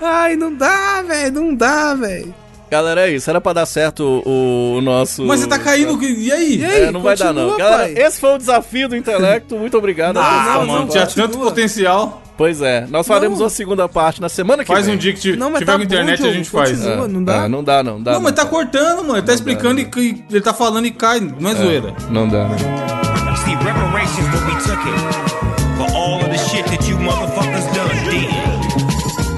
Ai, 0.01 0.35
não 0.35 0.53
dá, 0.53 1.01
velho. 1.01 1.31
Não 1.33 1.55
dá, 1.55 1.93
velho. 1.95 2.33
Galera, 2.69 3.07
é 3.07 3.11
isso. 3.15 3.29
Era 3.29 3.39
pra 3.39 3.53
dar 3.53 3.65
certo 3.65 4.21
o, 4.25 4.77
o 4.77 4.81
nosso. 4.81 5.23
Mas 5.25 5.39
você 5.39 5.47
tá 5.47 5.57
caindo. 5.57 6.01
E 6.03 6.31
aí? 6.31 6.57
E 6.57 6.65
aí? 6.65 6.81
É, 6.83 6.91
não 6.91 7.01
vai 7.01 7.15
dar, 7.15 7.33
não. 7.33 7.49
Continua, 7.51 7.69
Galera, 7.69 7.93
pai. 7.93 8.03
esse 8.05 8.19
foi 8.19 8.33
o 8.35 8.37
desafio 8.37 8.89
do 8.89 8.95
intelecto. 8.95 9.55
Muito 9.57 9.77
obrigado. 9.77 10.17
Ah, 10.17 10.63
mano, 10.65 10.87
tinha 10.89 11.05
continua. 11.05 11.27
tanto 11.27 11.39
potencial. 11.39 12.21
Pois 12.37 12.61
é, 12.61 12.85
nós 12.89 13.07
faremos 13.07 13.39
Não. 13.39 13.45
uma 13.45 13.49
segunda 13.49 13.87
parte 13.87 14.19
na 14.19 14.27
semana 14.27 14.63
que 14.63 14.67
Faz 14.71 14.85
vem. 14.85 14.95
um 14.95 14.97
dia 14.97 15.13
que 15.13 15.35
Não, 15.37 15.49
mas 15.49 15.59
tiver 15.59 15.71
tá 15.71 15.77
com 15.77 15.83
internet 15.85 16.21
bom, 16.21 16.27
a 16.27 16.31
gente 16.33 16.49
faz. 16.49 16.71
continua. 16.71 17.05
É, 17.05 17.07
não 17.07 17.23
dá? 17.23 17.35
é, 17.35 17.47
não 17.47 17.63
dá, 17.63 17.83
não 17.83 18.01
dá. 18.03 18.11
Não, 18.13 18.21
mas 18.21 18.33
tá 18.33 18.45
cortando, 18.45 18.97
mano. 19.03 19.17
Ele 19.17 19.25
tá 19.25 19.33
explicando 19.33 19.79
e 19.79 19.85
que 19.85 20.23
ele 20.29 20.41
tá 20.41 20.53
falando 20.53 20.85
e 20.85 20.91
cai. 20.91 21.19
Não 21.21 21.49
é 21.49 21.55
zoeira. 21.55 21.93
Não 22.09 22.27
dá. 22.27 22.49
See, 23.37 23.55
reparations 23.55 24.27
what 24.33 24.45
we 24.45 24.55
took 24.61 24.85
it 24.87 24.99
for 25.77 25.95
all 25.95 26.19
of 26.19 26.29
the 26.29 26.37
shit 26.37 26.63
that 26.69 26.85
you 26.89 26.97
motherfuckers 26.97 27.65
done 27.73 27.89
did. 28.09 28.29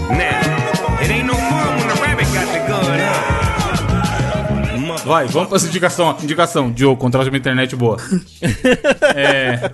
Now, 0.10 1.00
it 1.02 1.12
ain't 1.12 1.26
no 1.28 1.34
fun 1.36 1.78
when 1.78 1.88
the 1.88 2.02
rabbit 2.02 2.26
got 2.34 2.52
the 2.52 2.60
gun, 2.68 3.00
huh? 3.00 3.34
Vai, 5.06 5.26
vamos 5.28 5.48
pra 5.48 5.56
essa 5.58 5.68
indicação. 5.68 6.18
Indicação, 6.22 6.70
Diogo, 6.72 6.98
contrate 7.00 7.30
uma 7.30 7.38
internet 7.38 7.76
boa. 7.76 7.98
É. 9.16 9.72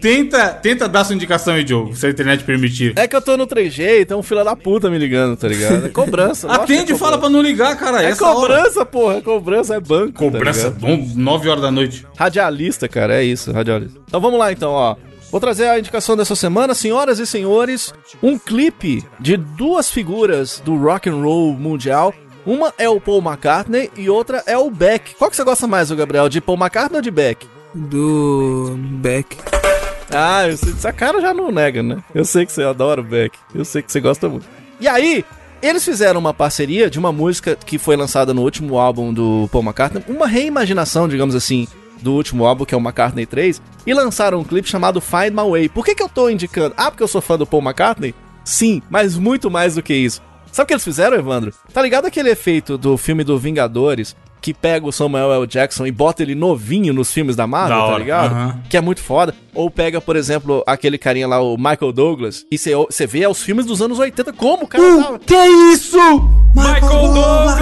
Tenta, 0.00 0.48
tenta 0.48 0.88
dar 0.88 1.04
sua 1.04 1.14
indicação 1.14 1.54
aí, 1.54 1.62
Diogo, 1.62 1.94
se 1.94 2.06
a 2.06 2.10
internet 2.10 2.42
permitir. 2.42 2.94
É 2.96 3.06
que 3.06 3.14
eu 3.14 3.20
tô 3.20 3.36
no 3.36 3.46
3G, 3.46 4.00
então 4.00 4.20
um 4.20 4.22
filho 4.22 4.42
da 4.42 4.56
puta 4.56 4.88
me 4.88 4.96
ligando, 4.96 5.36
tá 5.36 5.46
ligado? 5.46 5.86
É 5.86 5.88
cobrança. 5.90 6.48
que 6.48 6.54
Atende 6.54 6.92
é 6.92 6.94
e 6.94 6.98
fala 6.98 7.18
pra 7.18 7.28
não 7.28 7.42
ligar, 7.42 7.76
cara. 7.76 8.02
É 8.02 8.06
essa 8.06 8.26
hora. 8.26 8.34
cobrança, 8.34 8.86
porra. 8.86 9.16
É 9.18 9.20
cobrança, 9.20 9.74
é 9.74 9.80
banco. 9.80 10.12
Cobrança, 10.12 10.70
tá 10.70 10.86
ligado? 10.86 11.06
bom, 11.06 11.12
9 11.16 11.48
horas 11.48 11.62
da 11.62 11.70
noite. 11.70 12.06
Radialista, 12.16 12.88
cara, 12.88 13.14
é 13.20 13.24
isso, 13.24 13.52
radialista. 13.52 14.00
Então 14.08 14.20
vamos 14.20 14.38
lá, 14.38 14.50
então, 14.50 14.70
ó. 14.70 14.96
Vou 15.30 15.40
trazer 15.40 15.68
a 15.68 15.78
indicação 15.78 16.16
dessa 16.16 16.34
semana, 16.34 16.74
senhoras 16.74 17.18
e 17.18 17.26
senhores, 17.26 17.94
um 18.22 18.36
clipe 18.36 19.04
de 19.20 19.36
duas 19.36 19.88
figuras 19.90 20.60
do 20.64 20.76
rock 20.76 21.08
and 21.08 21.22
roll 21.22 21.52
mundial. 21.52 22.12
Uma 22.44 22.72
é 22.78 22.88
o 22.88 23.00
Paul 23.00 23.22
McCartney 23.22 23.90
e 23.96 24.08
outra 24.08 24.42
é 24.46 24.56
o 24.56 24.70
Beck. 24.70 25.14
Qual 25.16 25.30
que 25.30 25.36
você 25.36 25.44
gosta 25.44 25.66
mais, 25.68 25.90
Gabriel, 25.92 26.28
de 26.28 26.40
Paul 26.40 26.58
McCartney 26.58 26.96
ou 26.96 27.02
de 27.02 27.10
Beck? 27.10 27.46
Do 27.74 28.76
Beck. 28.76 29.36
Ah, 30.12 30.46
essa 30.46 30.92
cara 30.92 31.20
já 31.20 31.32
não 31.32 31.52
nega, 31.52 31.82
né? 31.82 32.02
Eu 32.14 32.24
sei 32.24 32.44
que 32.44 32.52
você 32.52 32.62
adora 32.62 33.00
o 33.00 33.04
Beck. 33.04 33.38
Eu 33.54 33.64
sei 33.64 33.82
que 33.82 33.92
você 33.92 34.00
gosta 34.00 34.28
muito. 34.28 34.46
E 34.80 34.88
aí, 34.88 35.24
eles 35.62 35.84
fizeram 35.84 36.18
uma 36.18 36.34
parceria 36.34 36.90
de 36.90 36.98
uma 36.98 37.12
música 37.12 37.54
que 37.54 37.78
foi 37.78 37.96
lançada 37.96 38.34
no 38.34 38.42
último 38.42 38.78
álbum 38.78 39.12
do 39.12 39.48
Paul 39.52 39.62
McCartney, 39.62 40.02
uma 40.08 40.26
reimaginação, 40.26 41.06
digamos 41.06 41.34
assim, 41.34 41.68
do 42.00 42.12
último 42.14 42.44
álbum, 42.44 42.64
que 42.64 42.74
é 42.74 42.78
o 42.78 42.80
McCartney 42.80 43.26
3, 43.26 43.60
e 43.86 43.94
lançaram 43.94 44.40
um 44.40 44.44
clipe 44.44 44.68
chamado 44.68 45.00
Find 45.00 45.30
My 45.30 45.48
Way. 45.48 45.68
Por 45.68 45.84
que, 45.84 45.94
que 45.94 46.02
eu 46.02 46.08
tô 46.08 46.28
indicando? 46.28 46.74
Ah, 46.76 46.90
porque 46.90 47.02
eu 47.02 47.08
sou 47.08 47.20
fã 47.20 47.36
do 47.36 47.46
Paul 47.46 47.62
McCartney? 47.62 48.14
Sim, 48.44 48.82
mas 48.90 49.16
muito 49.16 49.50
mais 49.50 49.74
do 49.74 49.82
que 49.82 49.94
isso. 49.94 50.22
Sabe 50.50 50.64
o 50.64 50.66
que 50.68 50.72
eles 50.74 50.84
fizeram, 50.84 51.16
Evandro? 51.16 51.52
Tá 51.72 51.80
ligado 51.80 52.06
aquele 52.06 52.30
efeito 52.30 52.76
do 52.76 52.96
filme 52.96 53.22
do 53.22 53.38
Vingadores, 53.38 54.16
que 54.40 54.54
pega 54.54 54.86
o 54.86 54.92
Samuel 54.92 55.32
L. 55.32 55.46
Jackson 55.46 55.86
e 55.86 55.90
bota 55.92 56.22
ele 56.22 56.34
novinho 56.34 56.92
nos 56.92 57.12
filmes 57.12 57.36
da 57.36 57.46
Marvel, 57.46 57.78
Da 57.78 57.92
tá 57.92 57.98
ligado? 57.98 58.32
aham. 58.32 58.60
Que 58.68 58.76
é 58.76 58.80
muito 58.80 59.02
foda. 59.02 59.34
Ou 59.54 59.70
pega, 59.70 60.00
por 60.00 60.16
exemplo, 60.16 60.62
aquele 60.66 60.96
carinha 60.98 61.26
lá, 61.28 61.40
o 61.40 61.56
Michael 61.56 61.92
Douglas, 61.92 62.44
e 62.50 62.56
você 62.58 63.06
vê 63.06 63.26
os 63.26 63.42
filmes 63.42 63.66
dos 63.66 63.82
anos 63.82 63.98
80, 63.98 64.32
como 64.32 64.64
o 64.64 64.66
cara 64.66 64.82
tava. 65.02 65.18
Que 65.18 65.34
isso? 65.72 65.96
Michael 66.54 67.12
Douglas! 67.12 67.60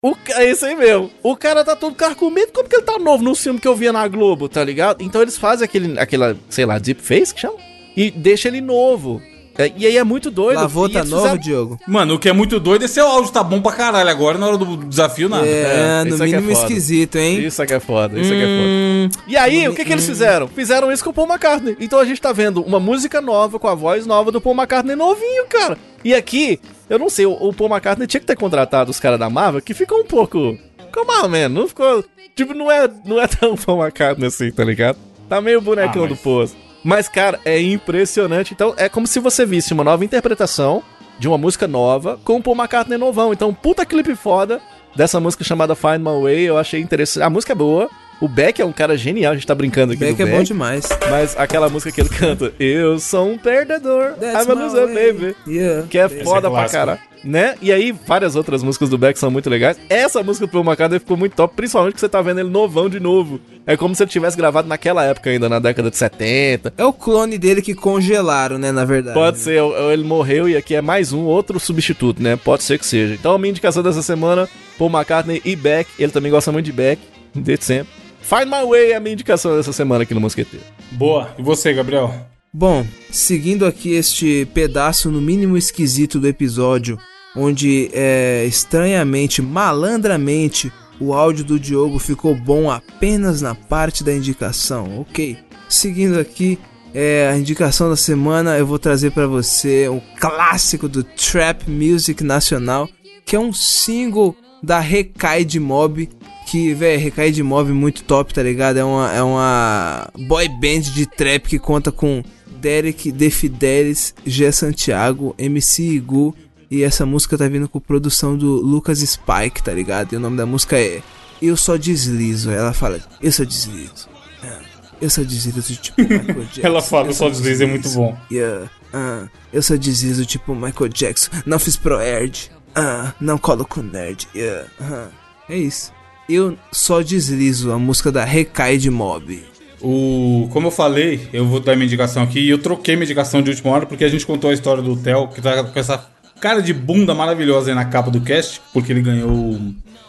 O, 0.00 0.14
ca- 0.14 0.42
é 0.42 0.50
isso 0.50 0.64
aí 0.64 0.76
mesmo. 0.76 1.10
O 1.22 1.36
cara 1.36 1.64
tá 1.64 1.74
todo 1.74 1.94
carcomido, 1.94 2.52
como 2.52 2.68
que 2.68 2.76
ele 2.76 2.84
tá 2.84 2.98
novo 2.98 3.22
no 3.24 3.34
filme 3.34 3.58
que 3.58 3.66
eu 3.66 3.74
via 3.74 3.92
na 3.92 4.06
Globo, 4.06 4.48
tá 4.48 4.62
ligado? 4.62 5.02
Então 5.02 5.20
eles 5.20 5.36
fazem 5.36 5.64
aquele, 5.64 5.98
aquela, 5.98 6.36
sei 6.48 6.64
lá, 6.64 6.78
deep 6.78 7.02
face 7.02 7.34
que 7.34 7.40
chama? 7.40 7.56
E 8.00 8.10
deixa 8.10 8.48
ele 8.48 8.60
novo. 8.60 9.20
É, 9.60 9.72
E 9.76 9.86
aí 9.86 9.96
é 9.96 10.04
muito 10.04 10.30
doido. 10.30 10.56
Lavou 10.60 10.88
tá 10.88 11.02
novo, 11.02 11.16
fizeram- 11.22 11.36
Diogo? 11.42 11.80
Mano, 11.88 12.14
o 12.14 12.18
que 12.20 12.28
é 12.28 12.32
muito 12.32 12.60
doido 12.60 12.84
é 12.84 12.88
seu 12.88 13.04
áudio 13.08 13.32
tá 13.32 13.42
bom 13.42 13.60
pra 13.60 13.72
caralho 13.72 14.08
agora, 14.08 14.38
na 14.38 14.46
hora 14.46 14.56
do 14.56 14.76
desafio, 14.76 15.28
nada. 15.28 15.44
É, 15.44 16.02
É, 16.02 16.04
no 16.04 16.14
é 16.14 16.26
mínimo 16.26 16.54
foda. 16.54 16.60
esquisito, 16.68 17.16
hein? 17.16 17.44
Isso 17.44 17.60
aqui 17.60 17.74
é 17.74 17.80
foda, 17.80 18.20
isso 18.20 18.32
aqui 18.32 18.40
é 18.40 18.46
foda. 18.46 18.68
Hum, 18.68 19.08
E 19.26 19.36
aí, 19.36 19.68
o 19.68 19.74
que 19.74 19.84
que 19.84 19.92
eles 19.92 20.06
fizeram? 20.06 20.46
Fizeram 20.46 20.92
isso 20.92 21.02
com 21.02 21.10
o 21.10 21.12
Paul 21.12 21.26
McCartney. 21.26 21.76
Então 21.80 21.98
a 21.98 22.04
gente 22.04 22.20
tá 22.20 22.32
vendo 22.32 22.62
uma 22.62 22.78
música 22.78 23.20
nova, 23.20 23.58
com 23.58 23.66
a 23.66 23.74
voz 23.74 24.06
nova 24.06 24.30
do 24.30 24.40
Paul 24.40 24.54
McCartney 24.54 24.94
novinho, 24.94 25.44
cara. 25.48 25.76
E 26.04 26.14
aqui, 26.14 26.60
eu 26.88 26.96
não 27.00 27.10
sei, 27.10 27.26
o, 27.26 27.32
o 27.32 27.52
Paul 27.52 27.68
McCartney 27.68 28.06
tinha 28.06 28.20
que 28.20 28.26
ter 28.26 28.36
contratado 28.36 28.92
os 28.92 29.00
caras 29.00 29.18
da 29.18 29.28
Marvel, 29.28 29.60
que 29.60 29.74
ficou 29.74 29.98
um 29.98 30.04
pouco... 30.04 30.56
Ficou 30.86 31.04
ou 31.24 31.28
menos, 31.28 31.58
não 31.60 31.66
ficou... 31.66 32.04
Tipo, 32.36 32.54
não 32.54 32.70
é, 32.70 32.88
não 33.04 33.20
é 33.20 33.26
tão 33.26 33.56
Paul 33.58 33.82
McCartney 33.82 34.28
assim, 34.28 34.52
tá 34.52 34.62
ligado? 34.64 34.96
Tá 35.28 35.40
meio 35.40 35.60
bonecão 35.60 36.04
Ah, 36.04 36.06
do 36.06 36.10
mas- 36.14 36.20
poço. 36.20 36.56
Mas, 36.82 37.08
cara, 37.08 37.40
é 37.44 37.60
impressionante. 37.60 38.54
Então, 38.54 38.74
é 38.76 38.88
como 38.88 39.06
se 39.06 39.20
você 39.20 39.44
visse 39.44 39.72
uma 39.72 39.84
nova 39.84 40.04
interpretação 40.04 40.82
de 41.18 41.26
uma 41.26 41.36
música 41.36 41.66
nova 41.66 42.18
com 42.24 42.36
o 42.36 42.42
Paul 42.42 42.56
McCartney 42.56 42.98
novão. 42.98 43.32
Então, 43.32 43.52
puta 43.52 43.84
clipe 43.84 44.14
foda 44.14 44.60
dessa 44.94 45.20
música 45.20 45.44
chamada 45.44 45.74
Find 45.74 45.98
My 45.98 46.22
Way. 46.22 46.42
Eu 46.44 46.58
achei 46.58 46.80
interessante. 46.80 47.22
A 47.22 47.30
música 47.30 47.52
é 47.52 47.56
boa. 47.56 47.90
O 48.20 48.28
Beck 48.28 48.60
é 48.60 48.64
um 48.64 48.72
cara 48.72 48.96
genial. 48.96 49.32
A 49.32 49.34
gente 49.36 49.46
tá 49.46 49.54
brincando 49.54 49.92
aqui 49.92 50.00
Beck 50.00 50.16
do 50.16 50.22
é 50.22 50.26
Beck. 50.26 50.36
bom 50.38 50.42
demais. 50.42 50.88
Mas 51.10 51.36
aquela 51.38 51.68
música 51.68 51.92
que 51.92 52.00
ele 52.00 52.08
canta, 52.08 52.52
Eu 52.58 52.98
sou 52.98 53.28
um 53.30 53.38
perdedor, 53.38 54.12
That's 54.14 54.46
I'm 54.46 54.50
a 54.50 54.54
loser, 54.54 54.86
baby. 54.88 55.36
Yeah. 55.46 55.86
Que 55.88 55.98
é 55.98 56.06
Esse 56.06 56.24
foda 56.24 56.48
é 56.48 56.50
pra 56.50 56.68
caralho. 56.68 56.98
Né? 57.24 57.56
E 57.60 57.72
aí, 57.72 57.90
várias 58.06 58.36
outras 58.36 58.62
músicas 58.62 58.88
do 58.90 58.96
Beck 58.96 59.18
são 59.18 59.28
muito 59.30 59.50
legais. 59.50 59.76
Essa 59.90 60.22
música 60.22 60.46
do 60.46 60.50
Paul 60.52 60.64
McCartney 60.64 61.00
ficou 61.00 61.16
muito 61.16 61.34
top, 61.34 61.52
principalmente 61.56 61.94
que 61.94 62.00
você 62.00 62.08
tá 62.08 62.22
vendo 62.22 62.38
ele 62.38 62.48
novão 62.48 62.88
de 62.88 63.00
novo. 63.00 63.40
É 63.66 63.76
como 63.76 63.92
se 63.94 64.02
ele 64.04 64.10
tivesse 64.10 64.36
gravado 64.36 64.68
naquela 64.68 65.04
época 65.04 65.28
ainda, 65.28 65.48
na 65.48 65.58
década 65.58 65.90
de 65.90 65.96
70. 65.96 66.72
É 66.78 66.84
o 66.84 66.92
clone 66.92 67.36
dele 67.36 67.60
que 67.60 67.74
congelaram, 67.74 68.56
né, 68.56 68.70
na 68.70 68.84
verdade. 68.84 69.14
Pode 69.18 69.38
ser, 69.38 69.60
ou- 69.60 69.72
ou 69.74 69.92
ele 69.92 70.04
morreu 70.04 70.48
e 70.48 70.56
aqui 70.56 70.76
é 70.76 70.80
mais 70.80 71.12
um, 71.12 71.24
outro 71.24 71.58
substituto, 71.58 72.22
né? 72.22 72.36
Pode 72.36 72.62
ser 72.62 72.78
que 72.78 72.86
seja. 72.86 73.14
Então, 73.14 73.32
a 73.34 73.38
minha 73.38 73.50
indicação 73.50 73.82
dessa 73.82 74.00
semana, 74.02 74.48
Paul 74.78 74.88
McCartney 74.90 75.42
e 75.44 75.56
Beck. 75.56 75.88
Ele 75.98 76.12
também 76.12 76.30
gosta 76.30 76.52
muito 76.52 76.66
de 76.66 76.72
Beck, 76.72 77.00
desde 77.34 77.64
sempre. 77.64 77.92
Find 78.28 78.44
My 78.44 78.62
Way 78.68 78.92
é 78.92 78.96
a 78.96 79.00
minha 79.00 79.14
indicação 79.14 79.56
dessa 79.56 79.72
semana 79.72 80.02
aqui 80.02 80.12
no 80.12 80.20
Mosqueteiro. 80.20 80.62
Boa. 80.92 81.34
E 81.38 81.42
você, 81.42 81.72
Gabriel? 81.72 82.14
Bom, 82.52 82.86
seguindo 83.10 83.64
aqui 83.64 83.92
este 83.92 84.46
pedaço 84.52 85.10
no 85.10 85.18
mínimo 85.18 85.56
esquisito 85.56 86.20
do 86.20 86.28
episódio, 86.28 86.98
onde 87.34 87.88
é, 87.94 88.44
estranhamente, 88.44 89.40
malandramente, 89.40 90.70
o 91.00 91.14
áudio 91.14 91.42
do 91.42 91.58
Diogo 91.58 91.98
ficou 91.98 92.34
bom 92.34 92.70
apenas 92.70 93.40
na 93.40 93.54
parte 93.54 94.04
da 94.04 94.12
indicação, 94.12 95.00
ok? 95.00 95.38
Seguindo 95.66 96.20
aqui, 96.20 96.58
é, 96.92 97.30
a 97.32 97.38
indicação 97.38 97.88
da 97.88 97.96
semana 97.96 98.58
eu 98.58 98.66
vou 98.66 98.78
trazer 98.78 99.10
pra 99.10 99.26
você 99.26 99.88
o 99.88 100.02
clássico 100.20 100.86
do 100.86 101.02
Trap 101.02 101.66
Music 101.66 102.22
Nacional, 102.22 102.90
que 103.24 103.34
é 103.34 103.40
um 103.40 103.54
single 103.54 104.36
da 104.62 104.80
Recai 104.80 105.46
de 105.46 105.58
Mob, 105.58 106.10
que, 106.50 106.72
velho, 106.74 107.00
Recai 107.00 107.30
de 107.30 107.42
Mob 107.42 107.72
muito 107.72 108.02
top, 108.04 108.32
tá 108.32 108.42
ligado? 108.42 108.78
É 108.78 108.84
uma, 108.84 109.12
é 109.12 109.22
uma 109.22 110.08
boy 110.18 110.48
band 110.48 110.80
de 110.80 111.04
trap 111.06 111.46
que 111.48 111.58
conta 111.58 111.92
com 111.92 112.22
Derek 112.46 113.12
The 113.12 113.30
Fidelis, 113.30 114.14
G 114.24 114.50
Santiago, 114.50 115.34
MC 115.38 115.82
Igu, 115.82 116.34
e 116.70 116.82
essa 116.82 117.04
música 117.06 117.36
tá 117.36 117.46
vindo 117.48 117.68
com 117.68 117.78
produção 117.78 118.36
do 118.36 118.56
Lucas 118.56 118.98
Spike, 118.98 119.62
tá 119.62 119.72
ligado? 119.72 120.12
E 120.12 120.16
o 120.16 120.20
nome 120.20 120.36
da 120.36 120.46
música 120.46 120.78
é 120.78 121.02
Eu 121.40 121.56
Só 121.56 121.76
Deslizo. 121.76 122.50
Ela 122.50 122.72
fala, 122.72 122.98
eu 123.22 123.32
só 123.32 123.44
deslizo. 123.44 124.08
Ah, 124.42 124.60
Eu 125.00 125.10
só 125.10 125.22
deslizo 125.22 125.76
tipo 125.76 126.00
Michael 126.02 126.44
Jackson. 126.44 126.60
Ela 126.62 126.82
fala, 126.82 127.08
eu 127.08 127.14
só 127.14 127.28
deslizo, 127.28 127.62
é 127.62 127.66
muito 127.66 127.88
bom. 127.90 128.16
Yeah. 128.30 128.70
Ah, 128.92 129.28
eu 129.52 129.62
só 129.62 129.76
deslizo 129.76 130.24
tipo 130.26 130.54
Michael 130.54 130.88
Jackson. 130.88 131.30
Não 131.46 131.58
fiz 131.58 131.76
pro 131.76 132.00
Erd. 132.00 132.50
Ah, 132.74 133.12
não 133.20 133.38
colo 133.38 133.64
com 133.64 133.82
nerd. 133.82 134.26
Yeah. 134.34 134.68
ah. 134.80 135.08
É 135.48 135.56
isso. 135.56 135.92
Eu 136.28 136.56
só 136.70 137.00
deslizo 137.00 137.72
a 137.72 137.78
música 137.78 138.12
da 138.12 138.24
Recai 138.24 138.76
de 138.76 138.90
Mob. 138.90 139.42
O, 139.80 140.48
como 140.52 140.66
eu 140.66 140.70
falei, 140.70 141.28
eu 141.32 141.46
vou 141.46 141.60
dar 141.60 141.74
minha 141.76 141.86
indicação 141.86 142.22
aqui 142.22 142.40
e 142.40 142.50
eu 142.50 142.58
troquei 142.58 142.96
minha 142.96 143.04
indicação 143.04 143.40
de 143.40 143.50
última 143.50 143.70
hora 143.70 143.86
porque 143.86 144.04
a 144.04 144.08
gente 144.08 144.26
contou 144.26 144.50
a 144.50 144.54
história 144.54 144.82
do 144.82 144.96
Theo, 144.96 145.28
que 145.28 145.40
tá 145.40 145.62
com 145.64 145.78
essa 145.78 146.04
cara 146.40 146.60
de 146.60 146.72
bunda 146.74 147.14
maravilhosa 147.14 147.70
aí 147.70 147.74
na 147.74 147.84
capa 147.84 148.10
do 148.10 148.20
cast, 148.20 148.60
porque 148.72 148.92
ele 148.92 149.00
ganhou 149.02 149.58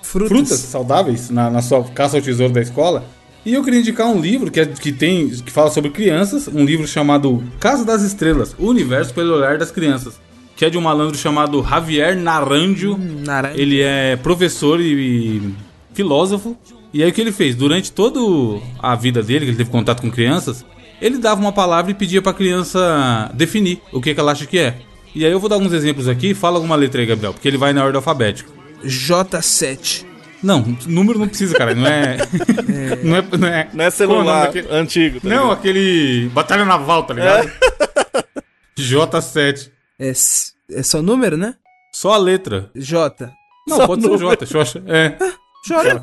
Frutas. 0.01 0.29
frutas 0.29 0.59
saudáveis 0.59 1.29
na, 1.29 1.49
na 1.49 1.61
sua 1.61 1.83
caça 1.83 2.17
ao 2.17 2.21
tesouro 2.21 2.51
da 2.51 2.61
escola. 2.61 3.05
E 3.45 3.53
eu 3.53 3.63
queria 3.63 3.79
indicar 3.79 4.07
um 4.07 4.19
livro 4.19 4.51
que, 4.51 4.59
é- 4.59 4.65
que 4.65 4.91
tem 4.91 5.29
que 5.29 5.51
fala 5.51 5.69
sobre 5.71 5.91
crianças, 5.91 6.47
um 6.47 6.65
livro 6.65 6.85
chamado 6.87 7.41
Casa 7.59 7.85
das 7.85 8.01
Estrelas, 8.01 8.55
o 8.59 8.65
universo 8.67 9.13
pelo 9.13 9.35
olhar 9.35 9.57
das 9.57 9.71
crianças, 9.71 10.19
que 10.55 10.65
é 10.65 10.69
de 10.69 10.77
um 10.77 10.81
malandro 10.81 11.17
chamado 11.17 11.63
Javier 11.63 12.17
Naranjo. 12.17 12.97
Naranja. 13.25 13.59
Ele 13.61 13.81
é 13.81 14.15
professor 14.17 14.81
e, 14.81 14.93
e 14.93 15.53
filósofo. 16.03 16.57
E 16.93 17.03
aí 17.03 17.09
o 17.09 17.13
que 17.13 17.19
ele 17.21 17.31
fez? 17.31 17.55
Durante 17.55 17.91
toda 17.91 18.19
a 18.81 18.95
vida 18.95 19.21
dele, 19.21 19.45
que 19.45 19.51
ele 19.51 19.57
teve 19.57 19.69
contato 19.69 20.01
com 20.01 20.09
crianças, 20.09 20.65
ele 21.01 21.17
dava 21.17 21.39
uma 21.41 21.51
palavra 21.51 21.91
e 21.91 21.93
pedia 21.93 22.21
pra 22.21 22.33
criança 22.33 23.29
definir 23.33 23.81
o 23.91 24.01
que, 24.01 24.13
que 24.13 24.19
ela 24.19 24.31
acha 24.31 24.45
que 24.45 24.57
é. 24.57 24.75
E 25.13 25.25
aí 25.25 25.31
eu 25.31 25.39
vou 25.39 25.49
dar 25.49 25.55
alguns 25.57 25.73
exemplos 25.73 26.07
aqui, 26.07 26.33
fala 26.33 26.55
alguma 26.57 26.75
letra 26.75 27.01
aí, 27.01 27.05
Gabriel, 27.07 27.33
porque 27.33 27.47
ele 27.47 27.57
vai 27.57 27.73
na 27.73 27.83
ordem 27.83 27.97
alfabética. 27.97 28.49
J7. 28.83 30.05
Não, 30.41 30.65
número 30.87 31.19
não 31.19 31.27
precisa, 31.27 31.53
cara. 31.57 31.75
Não 31.75 31.85
é. 31.85 32.17
não 33.03 33.15
é. 33.17 33.21
Não 33.37 33.47
é, 33.47 33.67
Não 33.73 33.83
é 33.83 33.91
Qual 33.91 34.09
o 34.09 34.13
nome 34.13 34.25
celular 34.25 34.45
daquele- 34.45 34.67
antigo, 34.71 35.19
tá 35.19 35.27
Não, 35.27 35.35
ligado? 35.43 35.51
aquele. 35.51 36.29
Batalha 36.33 36.63
Naval, 36.65 37.03
tá 37.03 37.13
ligado? 37.13 37.51
J7. 38.77 39.69
É, 39.99 40.09
é 40.79 40.83
só 40.83 41.01
número, 41.01 41.35
né? 41.37 41.55
Só 41.93 42.13
a 42.13 42.17
letra. 42.17 42.69
J. 42.75 43.29
Não, 43.67 43.77
Só 43.77 43.87
pode 43.87 44.01
ser 44.01 44.07
o 44.07 44.11
número. 44.11 44.29
J. 44.29 44.37
Deixa 44.45 44.57
eu 44.57 44.61
achar. 44.61 44.81
É. 44.87 45.17
J. 45.67 46.01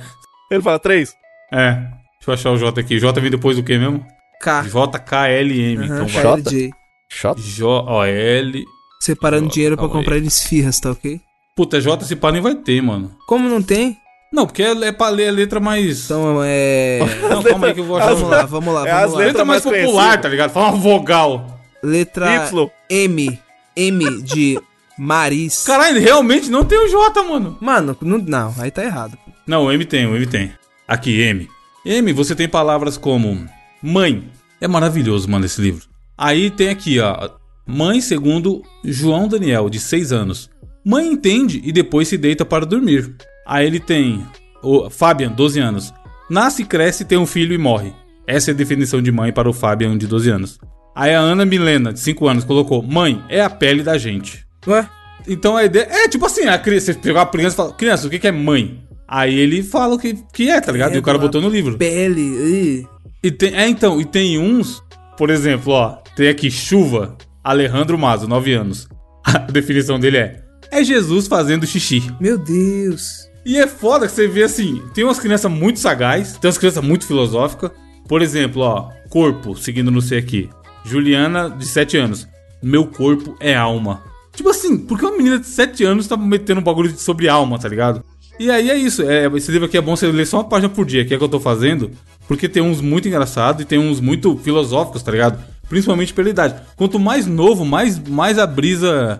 Ele 0.50 0.62
fala 0.62 0.78
três? 0.78 1.14
É. 1.52 1.72
Deixa 1.72 1.90
eu 2.28 2.34
achar 2.34 2.50
o 2.52 2.58
J 2.58 2.80
aqui. 2.80 2.98
J 2.98 3.20
vem 3.20 3.30
depois 3.30 3.56
do 3.56 3.62
que 3.62 3.76
mesmo? 3.78 4.04
K. 4.40 4.62
J-K-L-M. 4.62 5.76
Aham, 5.84 5.84
Então 5.84 6.06
vai. 6.06 6.22
J. 6.22 6.42
KLJ. 6.42 6.70
Shot? 7.08 7.40
J-O-L. 7.40 8.64
Separando 9.00 9.46
J- 9.48 9.52
dinheiro 9.54 9.76
pra 9.76 9.88
comprar 9.88 10.16
esfirras, 10.18 10.80
tá 10.80 10.90
ok? 10.90 11.20
Puta, 11.56 11.80
J 11.80 12.04
se 12.04 12.16
pá 12.16 12.32
nem 12.32 12.42
vai 12.42 12.54
ter, 12.54 12.82
mano. 12.82 13.12
Como 13.26 13.48
não 13.48 13.62
tem? 13.62 13.96
Não, 14.32 14.44
porque 14.44 14.62
é, 14.62 14.72
é 14.72 14.92
pra 14.92 15.08
ler 15.08 15.28
a 15.28 15.32
letra 15.32 15.60
mais. 15.60 16.04
Então 16.06 16.40
é. 16.44 16.98
Não, 17.30 17.42
calma 17.42 17.68
aí 17.68 17.74
que 17.74 17.80
eu 17.80 17.84
vou 17.84 17.96
achar. 17.96 18.12
vamos 18.14 18.28
lá, 18.30 18.42
vamos 18.44 18.74
lá, 18.74 18.86
É 18.88 18.90
as 18.90 19.00
vamos 19.02 19.14
lá. 19.18 19.24
Letra 19.24 19.44
mais 19.44 19.64
mais 19.64 19.80
popular, 19.86 20.20
tá 20.20 20.28
ligado? 20.28 20.50
Fala 20.50 20.70
uma 20.72 20.76
vogal. 20.78 21.60
Letra 21.82 22.34
Y. 22.46 22.70
M. 22.90 23.40
M 23.76 24.22
de 24.22 24.60
Maris. 24.98 25.64
Caralho, 25.64 26.00
realmente 26.00 26.50
não 26.50 26.64
tem 26.64 26.76
o 26.78 26.88
J, 26.88 27.22
mano. 27.22 27.56
Mano, 27.60 27.96
não, 28.02 28.18
não, 28.18 28.54
aí 28.58 28.70
tá 28.70 28.84
errado. 28.84 29.16
Não, 29.46 29.66
o 29.66 29.72
M 29.72 29.85
tem, 29.85 30.06
o 30.06 30.16
M 30.16 30.26
tem. 30.26 30.52
Aqui, 30.88 31.20
M. 31.20 31.48
M, 31.85 32.12
você 32.12 32.35
tem 32.35 32.48
palavras 32.48 32.98
como 32.98 33.46
mãe. 33.82 34.28
É 34.61 34.66
maravilhoso, 34.66 35.30
mano, 35.30 35.46
esse 35.46 35.61
livro. 35.61 35.87
Aí 36.18 36.50
tem 36.50 36.68
aqui, 36.68 36.98
ó. 36.98 37.30
Mãe 37.66 38.00
segundo 38.00 38.62
João 38.85 39.28
Daniel, 39.28 39.68
de 39.68 39.78
6 39.78 40.12
anos. 40.12 40.50
Mãe 40.85 41.06
entende 41.06 41.61
e 41.64 41.72
depois 41.72 42.09
se 42.09 42.16
deita 42.16 42.44
para 42.44 42.64
dormir. 42.64 43.14
Aí 43.46 43.66
ele 43.66 43.78
tem 43.78 44.24
o 44.62 44.90
Fabian, 44.90 45.30
12 45.30 45.61
anos. 45.61 45.94
Nasce, 46.28 46.64
cresce, 46.64 47.04
tem 47.04 47.18
um 47.18 47.26
filho 47.26 47.54
e 47.54 47.59
morre. 47.59 47.92
Essa 48.26 48.50
é 48.50 48.54
a 48.54 48.56
definição 48.56 49.00
de 49.00 49.12
mãe 49.12 49.32
para 49.32 49.48
o 49.48 49.52
Fabian, 49.52 49.96
de 49.96 50.06
12 50.06 50.30
anos. 50.30 50.59
Aí 50.94 51.14
a 51.14 51.20
Ana 51.20 51.44
Milena, 51.44 51.92
de 51.92 52.00
5 52.00 52.26
anos, 52.26 52.44
colocou: 52.44 52.82
Mãe, 52.82 53.22
é 53.28 53.40
a 53.40 53.50
pele 53.50 53.82
da 53.82 53.96
gente. 53.98 54.44
Ué? 54.66 54.88
Então 55.28 55.56
a 55.56 55.64
ideia. 55.64 55.87
É 55.88 56.09
tipo 56.09 56.26
assim, 56.26 56.46
a 56.46 56.59
criança, 56.59 56.92
você 56.92 56.98
pegou 56.98 57.20
a 57.20 57.26
criança 57.26 57.54
e 57.54 57.56
fala: 57.56 57.72
Criança, 57.72 58.06
o 58.06 58.11
que 58.11 58.18
que 58.18 58.26
é 58.26 58.32
mãe? 58.32 58.86
Aí 59.08 59.38
ele 59.38 59.62
fala 59.62 59.94
o 59.94 59.98
que, 59.98 60.14
que 60.32 60.50
é, 60.50 60.60
tá 60.60 60.72
ligado? 60.72 60.94
e 60.94 60.98
o 60.98 61.02
cara 61.02 61.18
botou 61.18 61.40
no 61.40 61.48
livro. 61.48 61.78
Pele. 61.78 62.86
E 63.22 63.30
tem, 63.30 63.54
é, 63.54 63.68
então, 63.68 64.00
e 64.00 64.04
tem 64.04 64.38
uns, 64.38 64.82
por 65.16 65.30
exemplo, 65.30 65.72
ó, 65.72 65.98
tem 66.16 66.28
aqui 66.28 66.50
chuva, 66.50 67.16
Alejandro 67.42 67.98
Mazo, 67.98 68.26
9 68.28 68.52
anos. 68.52 68.88
A 69.24 69.38
definição 69.38 69.98
dele 69.98 70.18
é: 70.18 70.42
é 70.70 70.84
Jesus 70.84 71.26
fazendo 71.26 71.66
xixi. 71.66 72.02
Meu 72.20 72.38
Deus. 72.38 73.26
E 73.44 73.56
é 73.58 73.66
foda 73.66 74.06
que 74.06 74.12
você 74.12 74.26
vê 74.26 74.42
assim, 74.42 74.82
tem 74.92 75.04
umas 75.04 75.20
crianças 75.20 75.50
muito 75.50 75.78
sagaz, 75.78 76.36
tem 76.36 76.48
umas 76.48 76.58
crianças 76.58 76.82
muito 76.82 77.06
filosóficas. 77.06 77.70
Por 78.08 78.20
exemplo, 78.22 78.62
ó, 78.62 78.90
corpo, 79.08 79.56
seguindo 79.56 79.90
no 79.90 80.02
C 80.02 80.16
aqui. 80.16 80.50
Juliana, 80.84 81.50
de 81.50 81.66
7 81.66 81.96
anos. 81.96 82.28
Meu 82.62 82.86
corpo 82.86 83.36
é 83.40 83.54
alma. 83.54 84.02
Tipo 84.34 84.50
assim, 84.50 84.76
por 84.76 84.98
que 84.98 85.04
uma 85.04 85.16
menina 85.16 85.38
de 85.38 85.46
7 85.46 85.84
anos 85.84 86.06
tá 86.06 86.16
metendo 86.16 86.60
um 86.60 86.64
bagulho 86.64 86.96
sobre 86.96 87.28
alma, 87.28 87.58
tá 87.58 87.68
ligado? 87.68 88.04
E 88.38 88.51
aí 88.51 88.70
é 88.70 88.77
isso, 88.77 89.03
é, 89.03 89.27
esse 89.35 89.51
livro 89.51 89.66
aqui 89.66 89.79
é 89.79 89.81
bom 89.81 89.96
você 89.96 90.07
ler 90.09 90.27
só 90.27 90.38
uma 90.38 90.44
página 90.44 90.68
por 90.68 90.85
dia, 90.85 91.05
que 91.05 91.12
é 91.14 91.16
o 91.16 91.18
que 91.18 91.25
eu 91.25 91.29
tô 91.29 91.40
fazendo, 91.40 91.90
porque 92.29 92.49
tem 92.49 92.62
uns 92.62 92.81
muito 92.83 93.09
engraçados 93.09 93.62
e 93.62 93.64
tem 93.64 93.79
uns 93.79 93.99
muito 93.99 94.37
filosóficos, 94.37 95.03
tá 95.03 95.11
ligado? 95.11 95.42
Principalmente 95.68 96.12
pela 96.12 96.29
idade. 96.29 96.55
Quanto 96.77 96.99
mais 96.99 97.27
novo, 97.27 97.64
mais, 97.64 97.99
mais 97.99 98.38
a 98.38 98.46
brisa. 98.46 99.18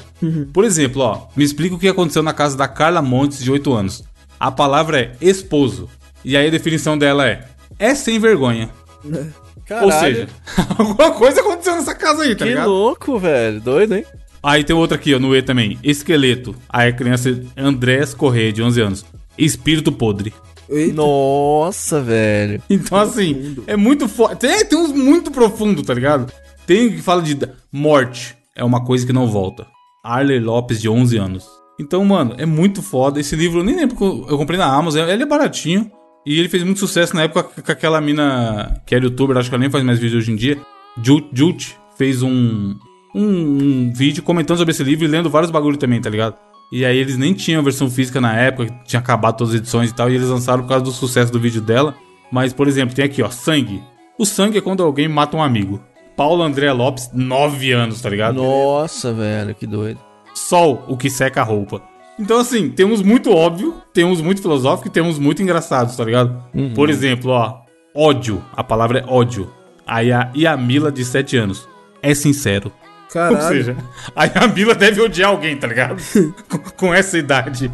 Por 0.53 0.65
exemplo, 0.65 1.03
ó, 1.03 1.23
me 1.35 1.43
explica 1.43 1.75
o 1.75 1.79
que 1.79 1.89
aconteceu 1.89 2.23
na 2.23 2.33
casa 2.33 2.57
da 2.57 2.69
Carla 2.69 3.03
Montes, 3.03 3.43
de 3.43 3.51
8 3.51 3.73
anos. 3.73 4.05
A 4.39 4.51
palavra 4.53 5.01
é 5.01 5.13
esposo. 5.21 5.89
E 6.25 6.37
aí 6.37 6.47
a 6.47 6.51
definição 6.51 6.97
dela 6.97 7.27
é: 7.27 7.45
é 7.79 7.95
sem 7.97 8.21
vergonha. 8.21 8.71
Caralho, 9.67 9.87
Ou 9.87 9.93
seja, 9.93 10.29
alguma 10.79 11.11
coisa 11.13 11.41
aconteceu 11.41 11.75
nessa 11.75 11.95
casa 11.95 12.23
aí, 12.23 12.37
tá 12.37 12.45
que 12.45 12.51
ligado? 12.51 12.69
louco, 12.69 13.19
velho. 13.19 13.61
Doido, 13.61 13.97
hein? 13.97 14.05
Aí 14.47 14.63
tem 14.63 14.77
outra 14.77 14.97
aqui, 14.97 15.13
ó, 15.13 15.19
no 15.19 15.35
E 15.35 15.43
também. 15.43 15.77
Esqueleto. 15.83 16.55
Aí 16.69 16.91
a 16.91 16.93
criança 16.93 17.43
Andrés 17.57 18.15
Correia, 18.15 18.53
de 18.53 18.63
11 18.63 18.81
anos. 18.81 19.07
Espírito 19.37 19.91
podre. 19.91 20.33
Eita. 20.71 20.95
Nossa, 20.95 22.01
velho. 22.01 22.63
Então, 22.71 22.97
assim, 22.97 23.57
é 23.67 23.77
muito 23.77 24.07
forte. 24.07 24.39
Tem, 24.39 24.65
tem 24.65 24.79
uns 24.79 24.93
muito 24.93 25.33
profundo, 25.33 25.83
tá 25.83 25.93
ligado? 25.93 26.33
Tem 26.65 26.93
que 26.93 27.03
fala 27.03 27.23
de 27.23 27.37
morte. 27.73 28.37
É 28.55 28.63
uma 28.63 28.85
coisa 28.85 29.05
que 29.05 29.13
não 29.13 29.27
volta. 29.27 29.67
Arley 30.05 30.39
Lopes, 30.39 30.81
de 30.81 30.89
11 30.89 31.17
anos. 31.17 31.45
Então, 31.81 32.05
mano, 32.05 32.37
é 32.39 32.47
muito 32.47 32.83
foda. 32.83 33.19
Esse 33.19 33.35
livro, 33.35 33.59
eu 33.59 33.65
nem 33.65 33.75
lembro 33.75 33.97
que 33.97 34.05
eu 34.05 34.27
eu 34.29 34.39
comprei 34.39 34.57
na 34.57 34.73
Amazon. 34.73 35.09
Ele 35.09 35.25
é 35.25 35.27
baratinho. 35.27 35.91
E 36.25 36.39
ele 36.39 36.49
fez 36.49 36.63
muito 36.63 36.79
sucesso 36.79 37.17
na 37.17 37.23
época 37.25 37.63
com 37.63 37.73
aquela 37.73 38.01
mina 38.01 38.81
que 38.87 38.95
era 38.95 39.05
youtuber, 39.05 39.37
acho 39.37 39.49
que 39.49 39.55
ela 39.57 39.63
nem 39.63 39.71
faz 39.71 39.83
mais 39.83 39.99
vídeo 39.99 40.19
hoje 40.19 40.31
em 40.31 40.37
dia. 40.37 40.57
Jut, 41.03 41.29
Jut 41.33 41.77
fez 41.97 42.23
um, 42.23 42.75
um, 43.17 43.89
um 43.89 43.93
vídeo 43.93 44.23
comentando 44.23 44.59
sobre 44.59 44.73
esse 44.73 44.85
livro 44.85 45.05
e 45.05 45.09
lendo 45.09 45.31
vários 45.31 45.51
bagulho 45.51 45.79
também, 45.79 46.01
tá 46.01 46.11
ligado? 46.11 46.37
E 46.71 46.85
aí 46.85 46.99
eles 46.99 47.17
nem 47.17 47.33
tinham 47.33 47.61
a 47.61 47.65
versão 47.65 47.89
física 47.89 48.21
na 48.21 48.37
época, 48.37 48.75
tinha 48.85 49.01
acabado 49.01 49.39
todas 49.39 49.55
as 49.55 49.61
edições 49.61 49.91
e 49.91 49.95
tal, 49.95 50.11
e 50.11 50.15
eles 50.15 50.29
lançaram 50.29 50.63
por 50.63 50.69
causa 50.69 50.85
do 50.85 50.93
sucesso 50.93 51.33
do 51.33 51.41
vídeo 51.41 51.61
dela. 51.61 51.95
Mas, 52.31 52.53
por 52.53 52.69
exemplo, 52.69 52.95
tem 52.95 53.05
aqui, 53.05 53.23
ó, 53.23 53.31
sangue. 53.31 53.83
O 54.19 54.27
sangue 54.27 54.59
é 54.59 54.61
quando 54.61 54.83
alguém 54.83 55.09
mata 55.09 55.37
um 55.37 55.43
amigo. 55.43 55.81
Paulo 56.17 56.43
André 56.43 56.73
Lopes, 56.73 57.11
9 57.13 57.73
anos, 57.73 58.01
tá 58.01 58.11
ligado? 58.11 58.37
Nossa, 58.37 59.13
velho, 59.13 59.55
que 59.55 59.67
doido. 59.67 60.01
Sol, 60.35 60.85
o 60.89 60.97
que 60.97 61.09
seca 61.09 61.41
a 61.41 61.45
roupa. 61.45 61.81
Então, 62.19 62.39
assim, 62.39 62.71
tem 62.71 62.85
uns 62.85 63.03
muito 63.03 63.31
óbvio, 63.31 63.75
tem 63.93 64.05
uns 64.05 64.21
muito 64.21 64.43
filosóficos 64.43 64.91
e 64.91 64.93
tem 64.93 65.03
uns 65.03 65.19
muito 65.19 65.43
engraçados, 65.43 65.97
tá 65.97 66.05
ligado? 66.05 66.43
Por 66.75 66.91
exemplo, 66.91 67.31
ó, 67.31 67.61
ódio. 67.95 68.43
A 68.55 68.65
palavra 68.65 69.01
é 69.01 69.05
ódio. 69.07 69.51
Aí 69.87 70.11
a 70.11 70.33
Yamila, 70.35 70.91
de 70.91 71.05
7 71.05 71.37
anos, 71.37 71.69
é 72.03 72.15
sincero. 72.15 72.73
Caralho. 73.12 73.37
Ou 73.37 73.42
seja, 73.42 73.77
a 74.14 74.25
Yamila 74.25 74.75
deve 74.75 75.01
odiar 75.01 75.31
alguém, 75.31 75.57
tá 75.57 75.66
ligado? 75.66 76.03
com, 76.49 76.59
com 76.59 76.95
essa 76.95 77.16
idade. 77.16 77.71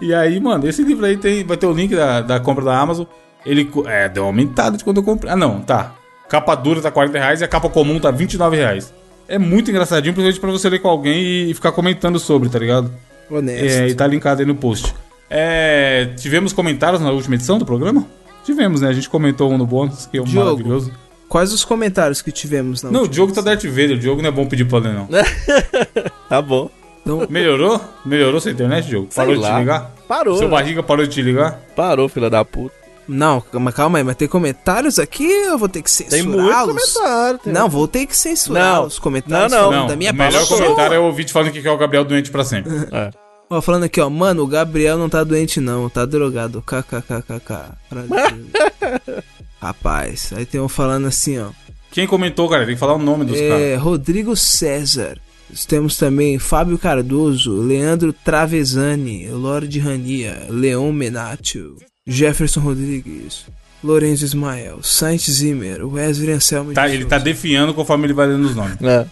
e 0.00 0.12
aí, 0.12 0.38
mano, 0.40 0.68
esse 0.68 0.82
livro 0.82 1.06
aí 1.06 1.16
tem, 1.16 1.44
vai 1.44 1.56
ter 1.56 1.66
o 1.66 1.72
link 1.72 1.94
da, 1.94 2.20
da 2.20 2.40
compra 2.40 2.64
da 2.64 2.78
Amazon. 2.78 3.06
Ele 3.44 3.70
é, 3.86 4.08
deu 4.08 4.24
uma 4.24 4.28
aumentada 4.28 4.76
de 4.76 4.84
quando 4.84 4.98
eu 4.98 5.02
comprei. 5.02 5.32
Ah, 5.32 5.36
não, 5.36 5.60
tá. 5.60 5.94
Capa 6.28 6.54
dura 6.54 6.80
tá 6.80 6.90
40 6.90 7.18
reais 7.18 7.40
e 7.40 7.44
a 7.44 7.48
capa 7.48 7.68
comum 7.68 7.98
tá 7.98 8.10
29 8.10 8.56
reais. 8.56 8.94
É 9.26 9.38
muito 9.38 9.70
engraçadinho, 9.70 10.14
principalmente 10.14 10.40
pra 10.40 10.50
você 10.50 10.68
ler 10.68 10.80
com 10.80 10.88
alguém 10.88 11.50
e 11.50 11.54
ficar 11.54 11.72
comentando 11.72 12.18
sobre, 12.18 12.48
tá 12.48 12.58
ligado? 12.58 12.92
Honesto. 13.30 13.82
É, 13.82 13.88
e 13.88 13.94
tá 13.94 14.06
linkado 14.06 14.40
aí 14.40 14.46
no 14.46 14.54
post. 14.54 14.94
É, 15.28 16.10
tivemos 16.16 16.52
comentários 16.52 17.00
na 17.00 17.10
última 17.10 17.36
edição 17.36 17.58
do 17.58 17.64
programa? 17.64 18.06
Tivemos, 18.44 18.80
né? 18.80 18.88
A 18.88 18.92
gente 18.92 19.08
comentou 19.08 19.50
um 19.50 19.56
no 19.56 19.66
bônus, 19.66 20.06
que 20.06 20.18
é 20.18 20.20
um 20.20 20.24
Diogo. 20.24 20.46
maravilhoso. 20.46 20.92
Quais 21.30 21.52
os 21.52 21.64
comentários 21.64 22.20
que 22.20 22.32
tivemos 22.32 22.82
na 22.82 22.90
Não, 22.90 23.04
o 23.04 23.08
Diogo 23.08 23.32
tá 23.32 23.40
Darth 23.40 23.62
Vader, 23.64 23.92
o 23.92 23.98
Diogo 24.00 24.20
não 24.20 24.28
é 24.28 24.32
bom 24.32 24.46
pedir 24.46 24.64
pra 24.64 24.80
ler, 24.80 24.92
não. 24.92 25.08
Tá 26.28 26.42
bom. 26.42 26.68
Então, 27.02 27.24
Melhorou? 27.30 27.80
Melhorou 28.04 28.40
sua 28.40 28.50
internet, 28.50 28.88
Diogo? 28.88 29.06
Sei 29.10 29.22
Parou 29.22 29.36
de 29.36 29.40
lá. 29.40 29.54
te 29.54 29.58
ligar? 29.60 29.94
Parou. 30.08 30.36
Seu 30.38 30.48
né? 30.48 30.54
barriga 30.56 30.82
parou 30.82 31.06
de 31.06 31.12
te 31.12 31.22
ligar? 31.22 31.60
Parou, 31.76 32.08
filha 32.08 32.28
da 32.28 32.44
puta. 32.44 32.74
Não, 33.06 33.40
calma, 33.40 33.70
calma 33.72 33.98
aí, 33.98 34.04
mas 34.04 34.16
tem 34.16 34.26
comentários 34.26 34.98
aqui 34.98 35.24
eu 35.24 35.56
vou 35.56 35.68
ter 35.68 35.82
que 35.82 36.04
Tem 36.04 36.22
muito 36.24 36.52
comentário. 36.52 37.38
tem 37.38 37.52
Não, 37.52 37.68
vou 37.68 37.86
ter 37.86 38.06
que 38.06 38.16
censurar 38.16 38.74
Não. 38.76 38.86
os 38.86 38.98
comentários 38.98 39.52
Não, 39.52 39.70
não. 39.70 39.86
da 39.86 39.94
minha 39.96 40.10
o 40.10 40.14
melhor 40.14 40.40
pessoa. 40.40 40.60
comentário 40.62 40.94
é 40.96 40.98
o 40.98 41.04
ouvinte 41.04 41.32
falando 41.32 41.52
que 41.52 41.62
quer 41.62 41.70
o 41.70 41.78
Gabriel 41.78 42.04
doente 42.04 42.30
pra 42.30 42.44
sempre. 42.44 42.72
É. 42.92 43.10
Ó, 43.48 43.60
falando 43.60 43.84
aqui, 43.84 44.00
ó, 44.00 44.08
mano, 44.10 44.42
o 44.44 44.46
Gabriel 44.46 44.96
não 44.98 45.08
tá 45.08 45.24
doente 45.24 45.60
não, 45.60 45.88
tá 45.88 46.04
drogado. 46.04 46.60
KKKKK. 46.62 47.72
Rapaz, 49.60 50.32
aí 50.34 50.46
tem 50.46 50.60
um 50.60 50.68
falando 50.68 51.06
assim, 51.06 51.38
ó. 51.38 51.50
Quem 51.90 52.06
comentou, 52.06 52.48
cara? 52.48 52.64
Tem 52.64 52.74
que 52.74 52.80
falar 52.80 52.94
o 52.94 52.98
nome 52.98 53.24
dos 53.24 53.38
caras. 53.38 53.60
É, 53.60 53.76
Rodrigo 53.76 54.36
César. 54.36 55.18
Temos 55.66 55.96
também 55.96 56.38
Fábio 56.38 56.78
Cardoso, 56.78 57.60
Leandro 57.60 58.12
Travesani, 58.12 59.28
Lorde 59.30 59.80
Rania, 59.80 60.46
Leon 60.48 60.92
Menatio, 60.92 61.76
Jefferson 62.06 62.60
Rodrigues, 62.60 63.46
Lourenço 63.82 64.24
Ismael, 64.24 64.80
Saint 64.82 65.28
Zimmer, 65.28 65.84
Wesley 65.84 66.32
Anselmo 66.32 66.72
Tá, 66.72 66.86
ele 66.86 66.98
Souza, 67.02 67.08
tá 67.08 67.18
defiando 67.18 67.74
conforme 67.74 68.06
ele 68.06 68.12
vai 68.12 68.28
lendo 68.28 68.44
os 68.44 68.54
nomes. 68.54 68.76
É. 68.80 69.06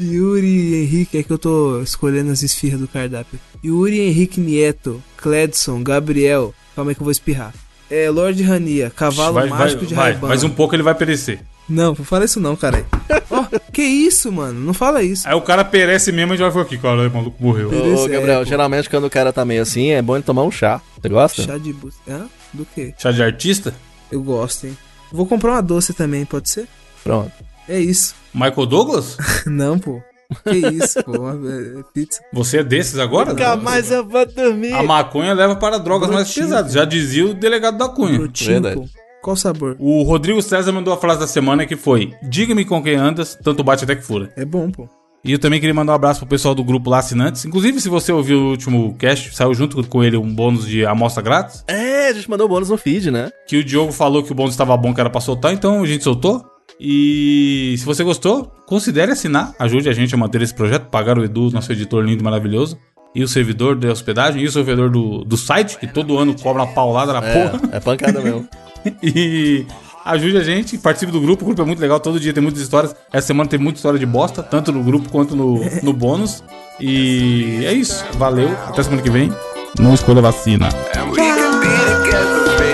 Yuri 0.00 0.76
Henrique, 0.82 1.18
é 1.18 1.22
que 1.22 1.32
eu 1.32 1.38
tô 1.38 1.82
escolhendo 1.82 2.30
as 2.30 2.42
esfirras 2.42 2.80
do 2.80 2.88
cardápio. 2.88 3.38
Yuri 3.64 4.00
Henrique 4.00 4.40
Nieto, 4.40 5.02
Cledson, 5.16 5.82
Gabriel, 5.82 6.54
calma 6.74 6.92
aí 6.92 6.94
que 6.94 7.00
eu 7.00 7.04
vou 7.04 7.12
espirrar. 7.12 7.52
É, 7.90 8.10
Lorde 8.10 8.42
Rania, 8.42 8.90
Cavalo 8.94 9.34
vai, 9.34 9.48
vai, 9.48 9.58
Mágico 9.58 9.86
de 9.86 9.94
vai, 9.94 10.12
Raibana. 10.12 10.28
mais 10.28 10.44
um 10.44 10.50
pouco 10.50 10.74
ele 10.74 10.82
vai 10.82 10.94
perecer. 10.94 11.40
Não, 11.68 11.94
não 11.94 12.04
fala 12.04 12.24
isso 12.24 12.40
não, 12.40 12.56
cara. 12.56 12.84
Ó, 13.30 13.44
que 13.72 13.82
isso, 13.82 14.32
mano? 14.32 14.58
Não 14.58 14.72
fala 14.72 15.02
isso. 15.02 15.28
Aí 15.28 15.34
o 15.34 15.40
cara 15.40 15.64
perece 15.64 16.10
mesmo 16.12 16.32
e 16.32 16.34
a 16.34 16.36
gente 16.36 16.44
vai 16.44 16.52
falar 16.52 16.64
aqui, 16.64 16.78
cara, 16.78 17.08
o 17.08 17.10
maluco 17.12 17.42
morreu. 17.42 17.68
Ô, 17.68 18.08
Gabriel, 18.08 18.42
é, 18.42 18.44
geralmente 18.44 18.88
quando 18.88 19.04
o 19.04 19.10
cara 19.10 19.32
tá 19.32 19.44
meio 19.44 19.62
assim, 19.62 19.90
é 19.90 20.00
bom 20.00 20.16
ele 20.16 20.24
tomar 20.24 20.42
um 20.42 20.50
chá. 20.50 20.80
Você 21.00 21.08
gosta? 21.08 21.42
Chá 21.42 21.58
de 21.58 21.72
bus... 21.72 21.94
Hã? 22.08 22.26
Do 22.52 22.66
quê? 22.74 22.94
Chá 22.98 23.12
de 23.12 23.22
artista? 23.22 23.74
Eu 24.10 24.22
gosto, 24.22 24.66
hein? 24.66 24.76
Vou 25.12 25.26
comprar 25.26 25.52
uma 25.52 25.62
doce 25.62 25.92
também, 25.92 26.24
pode 26.24 26.48
ser? 26.48 26.66
Pronto. 27.04 27.32
É 27.68 27.78
isso. 27.78 28.14
Michael 28.32 28.66
Douglas? 28.66 29.16
Não, 29.46 29.78
pô. 29.78 30.00
Que 30.44 30.56
isso, 30.56 31.02
pô. 31.04 31.12
Uma- 31.12 31.50
é 31.80 31.82
pizza. 31.94 32.20
Você 32.32 32.58
é 32.58 32.62
desses 32.64 32.98
agora? 32.98 33.30
Nunca 33.30 33.56
mais 33.56 33.90
eu 33.90 34.06
vou 34.06 34.26
dormir. 34.26 34.72
A 34.74 34.82
maconha 34.82 35.32
leva 35.32 35.56
para 35.56 35.78
drogas 35.78 36.10
mais 36.10 36.32
pesadas. 36.32 36.72
Já 36.72 36.84
dizia 36.84 37.26
o 37.26 37.34
delegado 37.34 37.78
da 37.78 37.88
Cunha. 37.88 38.18
Brotinho, 38.18 38.50
verdade. 38.50 38.76
pô. 38.76 38.86
Qual 39.22 39.34
sabor? 39.36 39.74
O 39.78 40.02
Rodrigo 40.04 40.40
César 40.42 40.70
mandou 40.70 40.92
a 40.94 40.96
frase 40.96 41.20
da 41.20 41.26
semana 41.26 41.66
que 41.66 41.76
foi: 41.76 42.12
Diga-me 42.22 42.64
com 42.64 42.82
quem 42.82 42.94
andas, 42.96 43.36
tanto 43.42 43.64
bate 43.64 43.84
até 43.84 43.96
que 43.96 44.02
fura. 44.02 44.30
É 44.36 44.44
bom, 44.44 44.70
pô. 44.70 44.88
E 45.24 45.32
eu 45.32 45.38
também 45.38 45.58
queria 45.58 45.74
mandar 45.74 45.92
um 45.92 45.96
abraço 45.96 46.20
pro 46.20 46.28
pessoal 46.28 46.54
do 46.54 46.62
grupo 46.62 46.88
lá 46.88 46.98
assinantes. 46.98 47.44
Inclusive, 47.44 47.80
se 47.80 47.88
você 47.88 48.12
ouviu 48.12 48.38
o 48.38 48.50
último 48.50 48.94
cast, 48.96 49.34
saiu 49.34 49.52
junto 49.52 49.82
com 49.88 50.04
ele 50.04 50.16
um 50.16 50.32
bônus 50.32 50.66
de 50.66 50.86
amostra 50.86 51.20
grátis. 51.22 51.64
É, 51.66 52.08
a 52.08 52.12
gente 52.12 52.30
mandou 52.30 52.46
bônus 52.48 52.70
no 52.70 52.78
feed, 52.78 53.10
né? 53.10 53.28
Que 53.48 53.56
o 53.56 53.64
Diogo 53.64 53.90
falou 53.92 54.22
que 54.22 54.30
o 54.30 54.34
bônus 54.34 54.52
estava 54.52 54.76
bom, 54.76 54.94
que 54.94 55.00
era 55.00 55.10
pra 55.10 55.20
soltar, 55.20 55.52
então 55.52 55.82
a 55.82 55.86
gente 55.86 56.04
soltou. 56.04 56.44
E 56.80 57.74
se 57.78 57.84
você 57.84 58.04
gostou, 58.04 58.52
considere 58.66 59.12
assinar. 59.12 59.54
Ajude 59.58 59.88
a 59.88 59.92
gente 59.92 60.14
a 60.14 60.18
manter 60.18 60.42
esse 60.42 60.54
projeto, 60.54 60.86
pagar 60.86 61.18
o 61.18 61.24
Edu, 61.24 61.50
nosso 61.50 61.72
editor 61.72 62.04
lindo 62.04 62.22
e 62.22 62.24
maravilhoso. 62.24 62.78
E 63.14 63.22
o 63.22 63.28
servidor 63.28 63.74
da 63.74 63.90
hospedagem, 63.90 64.42
e 64.42 64.46
o 64.46 64.52
servidor 64.52 64.90
do, 64.90 65.24
do 65.24 65.36
site, 65.36 65.78
que 65.78 65.86
todo 65.86 66.18
ano 66.18 66.34
cobra 66.40 66.62
uma 66.62 66.72
paulada 66.72 67.12
na 67.12 67.22
porra. 67.22 67.60
É, 67.72 67.76
é 67.78 67.80
pancada 67.80 68.20
mesmo. 68.20 68.48
E 69.02 69.66
ajude 70.04 70.36
a 70.38 70.42
gente, 70.42 70.78
participe 70.78 71.10
do 71.10 71.20
grupo. 71.20 71.42
O 71.42 71.46
grupo 71.46 71.60
é 71.60 71.64
muito 71.64 71.80
legal, 71.80 71.98
todo 71.98 72.18
dia 72.20 72.32
tem 72.32 72.42
muitas 72.42 72.62
histórias. 72.62 72.94
Essa 73.12 73.26
semana 73.26 73.50
tem 73.50 73.58
muita 73.58 73.78
história 73.78 73.98
de 73.98 74.06
bosta, 74.06 74.40
tanto 74.42 74.70
no 74.70 74.84
grupo 74.84 75.10
quanto 75.10 75.34
no, 75.34 75.60
no 75.82 75.92
bônus. 75.92 76.42
E 76.80 77.64
é 77.66 77.72
isso. 77.72 78.04
Valeu, 78.14 78.50
até 78.66 78.82
semana 78.84 79.02
que 79.02 79.10
vem. 79.10 79.32
Não 79.78 79.94
escolha 79.94 80.22
vacina. 80.22 80.68
Baby. 80.94 81.38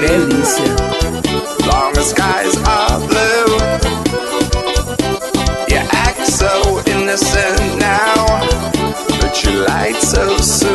Delícia. 0.07 0.65
You 9.43 9.65
lied 9.67 9.97
so 9.97 10.37
soon. 10.39 10.74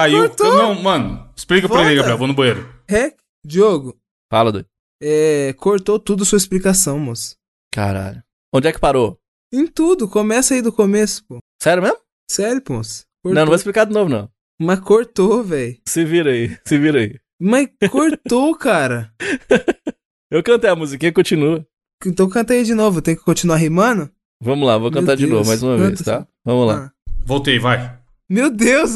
Caiu. 0.00 0.18
cortou. 0.28 0.54
Não, 0.54 0.74
mano, 0.82 1.28
explica 1.36 1.68
pra 1.68 1.78
ele, 1.80 1.86
Volta. 1.86 1.96
Gabriel. 1.96 2.18
Vou 2.18 2.26
no 2.28 2.34
banheiro. 2.34 2.74
Rec, 2.88 3.16
Diogo, 3.44 3.96
Fala, 4.30 4.52
doido. 4.52 4.66
é, 5.02 5.52
cortou 5.58 5.98
tudo 5.98 6.24
sua 6.24 6.36
explicação, 6.38 6.98
moço. 6.98 7.36
Caralho. 7.72 8.22
Onde 8.54 8.68
é 8.68 8.72
que 8.72 8.78
parou? 8.80 9.18
Em 9.52 9.66
tudo, 9.66 10.08
começa 10.08 10.54
aí 10.54 10.62
do 10.62 10.72
começo, 10.72 11.24
pô. 11.26 11.38
Sério 11.62 11.82
mesmo? 11.82 11.98
Sério, 12.30 12.60
pô. 12.62 12.74
moço. 12.74 13.04
Não, 13.24 13.30
Cortou. 13.30 13.40
não 13.40 13.46
vou 13.46 13.56
explicar 13.56 13.84
de 13.86 13.92
novo, 13.92 14.10
não. 14.10 14.28
Mas 14.60 14.80
cortou, 14.80 15.42
velho. 15.44 15.76
Se 15.88 16.04
vira 16.04 16.30
aí, 16.30 16.56
se 16.66 16.78
vira 16.78 17.00
aí. 17.00 17.18
Mas 17.40 17.68
cortou, 17.90 18.54
cara. 18.56 19.12
Eu 20.30 20.42
cantei 20.42 20.70
a 20.70 20.74
musiquinha, 20.76 21.12
continua. 21.12 21.64
Então 22.04 22.28
canta 22.28 22.52
aí 22.54 22.64
de 22.64 22.74
novo, 22.74 23.00
tem 23.02 23.14
que 23.16 23.22
continuar 23.22 23.56
rimando? 23.56 24.10
Vamos 24.42 24.66
lá, 24.66 24.76
vou 24.78 24.90
Meu 24.90 25.00
cantar 25.00 25.16
de 25.16 25.24
Deus, 25.26 25.36
novo 25.38 25.48
mais 25.48 25.62
uma 25.62 25.76
canta 25.76 25.88
vez, 25.88 26.02
tá? 26.02 26.26
Vamos 26.44 26.66
lá. 26.66 26.86
Ah. 26.86 27.12
Voltei, 27.24 27.58
vai. 27.58 27.95
Meu 28.28 28.50
Deus! 28.50 28.92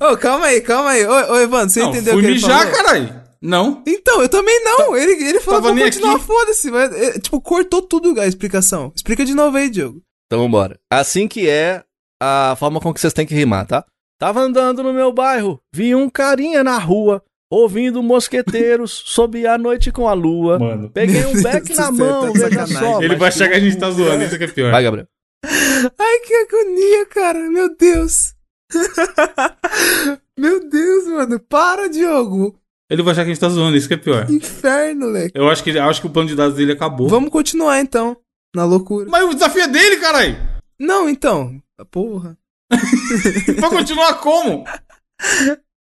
Ô, 0.00 0.16
calma 0.16 0.46
aí, 0.46 0.60
calma 0.60 0.90
aí. 0.90 1.06
Ô, 1.06 1.32
ô 1.32 1.38
Evandro, 1.40 1.70
você 1.70 1.80
não, 1.80 1.90
entendeu 1.90 2.14
o 2.14 2.16
fui 2.16 2.22
que 2.22 2.26
ele 2.28 2.34
mijar, 2.34 2.66
falou? 2.66 2.76
caralho. 2.76 3.20
Não. 3.42 3.82
Então, 3.86 4.22
eu 4.22 4.28
também 4.28 4.62
não. 4.62 4.96
Ele, 4.96 5.12
ele 5.28 5.40
falou 5.40 5.74
nem 5.74 5.84
continuar, 5.84 6.18
foda-se. 6.18 6.70
mas, 6.70 6.92
é, 6.92 7.18
Tipo, 7.18 7.40
cortou 7.40 7.82
tudo 7.82 8.18
a 8.20 8.26
explicação. 8.26 8.92
Explica 8.94 9.24
de 9.24 9.34
novo 9.34 9.56
aí, 9.56 9.70
Diogo. 9.70 10.02
Então 10.26 10.42
vambora. 10.42 10.78
Assim 10.92 11.26
que 11.26 11.48
é 11.48 11.82
a 12.22 12.54
forma 12.58 12.80
com 12.80 12.92
que 12.92 13.00
vocês 13.00 13.12
têm 13.12 13.26
que 13.26 13.34
rimar, 13.34 13.66
tá? 13.66 13.84
Tava 14.20 14.40
andando 14.40 14.82
no 14.82 14.92
meu 14.92 15.10
bairro, 15.12 15.58
vi 15.74 15.94
um 15.94 16.10
carinha 16.10 16.62
na 16.62 16.76
rua, 16.76 17.22
ouvindo 17.50 18.02
mosqueteiros, 18.02 18.92
sob 19.06 19.46
a 19.46 19.56
noite 19.56 19.90
com 19.90 20.06
a 20.06 20.12
lua. 20.12 20.58
Mano. 20.58 20.90
Peguei 20.90 21.24
um 21.26 21.42
beck 21.42 21.70
na 21.70 21.84
céu, 21.86 21.92
mão, 21.92 22.32
tá 22.32 22.48
veja 22.48 22.66
só. 22.66 23.02
Ele 23.02 23.16
vai 23.16 23.28
achar 23.28 23.48
que 23.48 23.54
a 23.54 23.60
gente 23.60 23.78
tá 23.78 23.90
zoando, 23.90 24.22
isso 24.22 24.36
que 24.36 24.44
é 24.44 24.48
pior. 24.48 24.70
Vai, 24.70 24.82
Gabriel. 24.82 25.06
Ai, 25.44 26.18
que 26.26 26.34
agonia, 26.34 27.06
cara. 27.06 27.38
Meu 27.50 27.74
Deus. 27.74 28.34
Meu 30.38 30.68
Deus, 30.68 31.06
mano. 31.08 31.40
Para, 31.40 31.88
Diogo. 31.88 32.58
Ele 32.90 33.02
vai 33.02 33.12
achar 33.12 33.22
que 33.24 33.30
a 33.30 33.34
gente 33.34 33.40
tá 33.40 33.48
zoando, 33.48 33.76
isso 33.76 33.86
que 33.86 33.94
é 33.94 33.96
pior. 33.96 34.28
Inferno, 34.30 35.06
moleque. 35.06 35.32
Eu 35.38 35.48
acho 35.48 35.62
que, 35.62 35.70
eu 35.70 35.84
acho 35.84 36.00
que 36.00 36.06
o 36.06 36.10
plano 36.10 36.28
de 36.28 36.34
dados 36.34 36.56
dele 36.56 36.72
acabou. 36.72 37.08
Vamos 37.08 37.30
continuar, 37.30 37.80
então. 37.80 38.16
Na 38.54 38.64
loucura. 38.64 39.06
Mas 39.08 39.22
o 39.24 39.34
desafio 39.34 39.62
é 39.62 39.68
dele, 39.68 39.98
caralho. 39.98 40.36
Não, 40.78 41.08
então. 41.08 41.62
Porra. 41.90 42.36
Vai 43.60 43.70
continuar 43.70 44.14
como? 44.14 44.64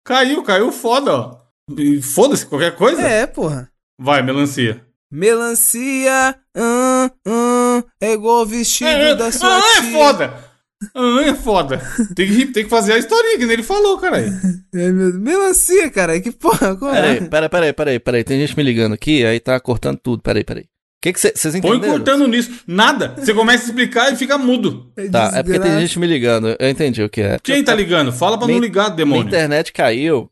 Caiu, 0.05 0.43
caiu 0.43 0.71
foda, 0.73 1.15
ó. 1.15 1.41
Foda-se 2.03 2.45
qualquer 2.45 2.75
coisa. 2.77 3.01
É, 3.01 3.27
porra. 3.27 3.71
Vai, 3.99 4.23
melancia. 4.23 4.85
Melancia, 5.13 6.39
hum, 6.57 7.11
hum, 7.27 7.83
é 8.01 8.13
igual 8.13 8.43
o 8.43 8.47
vestido 8.47 8.89
É, 8.91 9.15
da 9.15 9.33
sua 9.33 9.59
ah, 9.59 9.63
tia. 9.63 9.89
é 9.89 9.93
foda. 9.93 10.50
Ah, 10.95 11.23
é 11.27 11.35
foda. 11.35 11.81
Tem 12.15 12.27
que, 12.27 12.47
tem 12.47 12.65
que 12.65 12.71
fazer 12.71 12.95
a 12.95 12.99
historinha 12.99 13.37
que 13.39 13.45
nem 13.45 13.53
ele 13.55 13.63
falou, 13.63 13.99
caralho. 13.99 14.33
É, 14.73 14.89
meu- 14.93 15.13
melancia, 15.15 15.91
cara, 15.91 16.21
que 16.21 16.31
porra, 16.31 16.77
como 16.77 16.93
é? 16.95 17.17
Peraí, 17.17 17.29
peraí, 17.29 17.49
peraí, 17.49 17.73
peraí, 17.73 17.99
peraí. 17.99 18.25
Tem 18.25 18.39
gente 18.41 18.57
me 18.57 18.63
ligando 18.63 18.93
aqui, 18.95 19.25
aí 19.27 19.41
tá 19.41 19.59
cortando 19.59 19.99
tudo. 20.01 20.23
Peraí, 20.23 20.45
peraí. 20.45 20.63
O 20.63 21.13
que 21.13 21.19
vocês 21.19 21.35
Põe 21.43 21.59
entenderam? 21.59 21.95
cortando 21.95 22.29
nisso. 22.29 22.53
Nada. 22.69 23.15
Você 23.19 23.35
começa 23.35 23.65
a 23.65 23.67
explicar 23.67 24.13
e 24.13 24.17
fica 24.17 24.39
mudo. 24.39 24.93
Tá, 25.11 25.33
é 25.35 25.43
porque 25.43 25.59
tem 25.59 25.81
gente 25.81 25.99
me 25.99 26.07
ligando. 26.07 26.55
Eu 26.59 26.69
entendi 26.71 27.03
o 27.03 27.09
que 27.09 27.21
é. 27.23 27.39
Quem 27.43 27.65
tá 27.65 27.75
ligando? 27.75 28.13
Fala 28.13 28.37
pra 28.39 28.47
não 28.47 28.55
Minha- 28.55 28.61
ligar, 28.61 28.85
Minha 28.85 28.97
demônio. 28.97 29.27
internet 29.27 29.73
caiu 29.73 30.31